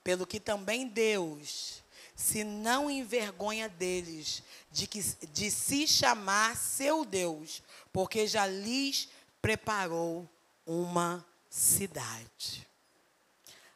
Pelo 0.02 0.26
que 0.26 0.40
também 0.40 0.88
Deus 0.88 1.82
se 2.16 2.44
não 2.44 2.90
envergonha 2.90 3.68
deles, 3.68 4.42
de, 4.72 4.86
que, 4.86 5.02
de 5.26 5.50
se 5.50 5.86
chamar 5.86 6.56
seu 6.56 7.04
Deus, 7.04 7.62
porque 7.92 8.26
já 8.26 8.46
lhes 8.46 9.10
preparou 9.42 10.26
uma 10.66 11.24
cidade. 11.50 12.66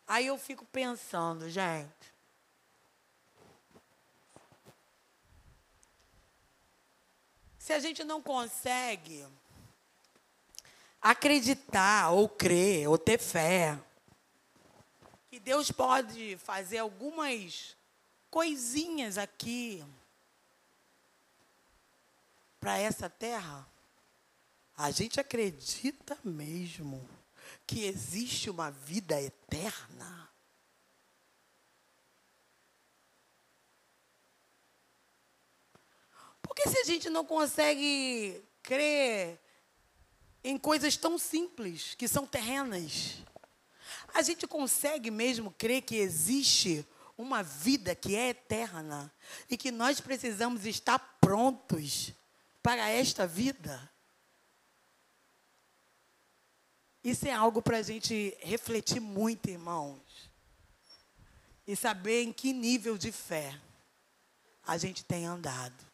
Aí 0.09 0.27
eu 0.27 0.39
fico 0.39 0.65
pensando, 0.65 1.51
gente. 1.51 2.15
Se 7.59 7.75
a 7.75 7.79
gente 7.79 8.03
não 8.03 8.21
consegue 8.23 9.25
acreditar, 11.03 12.13
ou 12.13 12.29
crer, 12.29 12.89
ou 12.89 12.97
ter 12.97 13.19
fé, 13.19 13.77
que 15.29 15.41
Deus 15.41 15.73
pode 15.73 16.37
fazer 16.37 16.79
algumas 16.79 17.77
coisinhas 18.31 19.19
aqui 19.19 19.85
para 22.61 22.79
essa 22.79 23.11
terra, 23.11 23.67
a 24.77 24.91
gente 24.93 25.19
acredita 25.19 26.17
mesmo 26.23 27.07
que 27.67 27.85
existe 27.85 28.49
uma 28.49 28.71
vida 28.71 29.21
eterna? 29.21 30.31
Porque 36.41 36.69
se 36.69 36.79
a 36.79 36.85
gente 36.85 37.11
não 37.11 37.25
consegue 37.25 38.45
crer 38.63 39.42
em 40.45 40.59
coisas 40.59 40.97
tão 40.97 41.19
simples, 41.19 41.95
que 41.95 42.09
são 42.09 42.27
terrenas. 42.27 43.19
A 44.13 44.23
gente 44.23 44.47
consegue 44.47 45.11
mesmo 45.11 45.53
crer 45.53 45.83
que 45.83 45.97
existe 45.97 46.87
uma 47.17 47.43
vida 47.43 47.95
que 47.95 48.17
é 48.17 48.31
eterna 48.31 49.13
e 49.49 49.57
que 49.57 49.71
nós 49.71 50.01
precisamos 50.01 50.67
estar 50.67 50.99
prontos 51.21 52.13
para 52.63 52.89
esta 52.89 53.27
vida? 53.27 53.91
Isso 57.03 57.27
é 57.27 57.33
algo 57.33 57.61
para 57.61 57.79
a 57.79 57.83
gente 57.83 58.37
refletir 58.41 59.01
muito, 59.01 59.51
irmãos. 59.51 60.31
E 61.67 61.75
saber 61.75 62.23
em 62.23 62.33
que 62.33 62.53
nível 62.53 62.97
de 62.97 63.11
fé 63.11 63.59
a 64.65 64.79
gente 64.79 65.05
tem 65.05 65.27
andado. 65.27 65.85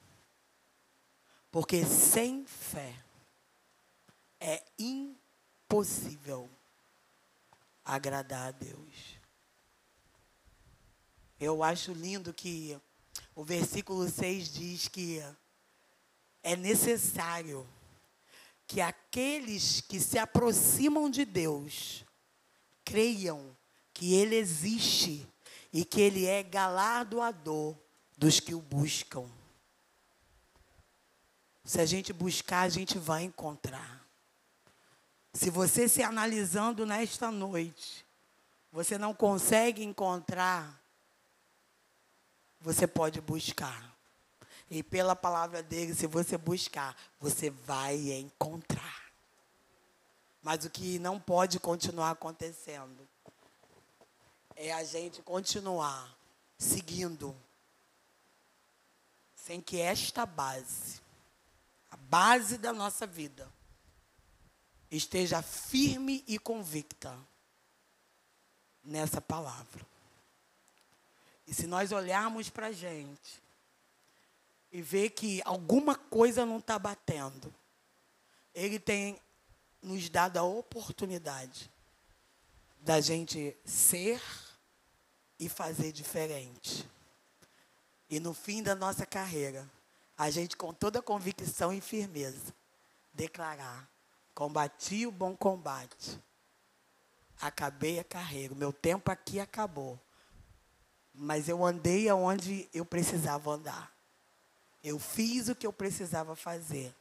Porque 1.51 1.85
sem 1.85 2.45
fé, 2.45 2.95
é 4.41 4.62
impossível 4.78 6.49
agradar 7.84 8.49
a 8.49 8.51
Deus. 8.51 9.18
Eu 11.41 11.62
acho 11.62 11.93
lindo 11.93 12.34
que 12.34 12.78
o 13.34 13.45
versículo 13.45 14.09
6 14.09 14.53
diz 14.53 14.89
que 14.89 15.22
é 16.43 16.57
necessário 16.57 17.66
que 18.66 18.80
aqueles 18.80 19.80
que 19.80 19.99
se 20.01 20.18
aproximam 20.18 21.09
de 21.09 21.24
Deus 21.24 22.05
creiam 22.84 23.57
que 23.95 24.14
Ele 24.14 24.36
existe 24.36 25.26
e 25.72 25.84
que 25.84 26.01
Ele 26.01 26.26
é 26.26 26.43
galardoador 26.43 27.76
dos 28.16 28.41
que 28.41 28.55
o 28.55 28.61
buscam. 28.61 29.28
Se 31.64 31.80
a 31.80 31.86
gente 31.86 32.12
buscar, 32.12 32.62
a 32.62 32.68
gente 32.68 32.99
vai 32.99 33.22
encontrar. 33.22 34.08
Se 35.39 35.51
você 35.51 35.89
se 35.89 36.03
analisando 36.03 36.84
nesta 36.84 37.30
noite, 37.30 38.05
você 38.72 38.99
não 38.99 39.14
consegue 39.14 39.84
encontrar, 39.84 40.82
você 42.61 42.89
pode 42.89 43.20
buscar. 43.20 43.97
E 44.68 44.82
pela 44.82 45.14
palavra 45.14 45.62
dele, 45.62 45.95
se 45.95 46.09
você 46.09 46.36
buscar, 46.36 46.97
você 47.20 47.51
vai 47.51 48.11
encontrar. 48.14 49.12
Mas 50.43 50.64
o 50.64 50.70
que 50.70 50.99
não 50.99 51.20
pode 51.20 51.61
continuar 51.61 52.11
acontecendo 52.11 53.09
é 54.57 54.72
a 54.72 54.82
gente 54.82 55.22
continuar 55.22 56.18
seguindo 56.59 57.32
sem 59.36 59.61
que 59.61 59.80
esta 59.80 60.26
base, 60.26 61.01
a 61.93 61.97
base 61.97 62.59
da 62.59 62.72
nossa 62.72 63.07
vida, 63.07 63.49
esteja 64.91 65.43
firme 65.43 66.24
e 66.26 66.39
convicta 66.39 67.16
nessa 68.82 69.20
palavra. 69.20 69.86
E 71.47 71.55
se 71.55 71.66
nós 71.66 71.93
olharmos 71.93 72.49
para 72.51 72.68
a 72.68 72.72
gente 72.72 73.43
e 74.70 74.82
ver 74.82 75.11
que 75.11 75.41
alguma 75.45 75.95
coisa 75.95 76.45
não 76.45 76.59
está 76.59 76.78
batendo, 76.78 77.53
Ele 78.55 78.78
tem 78.78 79.18
nos 79.82 80.09
dado 80.09 80.39
a 80.39 80.43
oportunidade 80.43 81.70
da 82.80 83.01
gente 83.01 83.57
ser 83.64 84.22
e 85.39 85.49
fazer 85.49 85.93
diferente. 85.93 86.89
E 88.11 88.18
no 88.18 88.34
fim 88.34 88.62
da 88.62 88.74
nossa 88.74 89.05
carreira, 89.07 89.68
a 90.16 90.30
gente 90.30 90.57
com 90.57 90.72
toda 90.72 91.03
convicção 91.03 91.72
e 91.72 91.80
firmeza 91.80 92.55
declarar: 93.12 93.89
combati 94.39 95.05
o 95.05 95.11
bom 95.11 95.36
combate, 95.36 96.16
acabei 97.41 97.99
a 97.99 98.05
carreira, 98.05 98.55
meu 98.55 98.72
tempo 98.72 99.11
aqui 99.11 99.41
acabou. 99.41 99.99
Mas 101.12 101.49
eu 101.49 101.66
andei 101.66 102.09
aonde 102.09 102.68
eu 102.72 102.84
precisava 102.84 103.51
andar. 103.51 103.93
Eu 104.80 104.97
fiz 105.01 105.49
o 105.49 105.57
que 105.57 105.66
eu 105.66 105.72
precisava 105.72 106.36
fazer. 106.36 106.95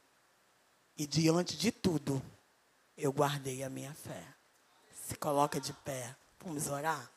E 0.96 1.06
diante 1.06 1.56
de 1.56 1.70
tudo, 1.70 2.20
eu 2.96 3.12
guardei 3.12 3.62
a 3.62 3.70
minha 3.70 3.94
fé. 3.94 4.34
Se 5.06 5.14
coloca 5.14 5.60
de 5.60 5.72
pé. 5.72 6.16
Vamos 6.44 6.66
orar? 6.66 7.08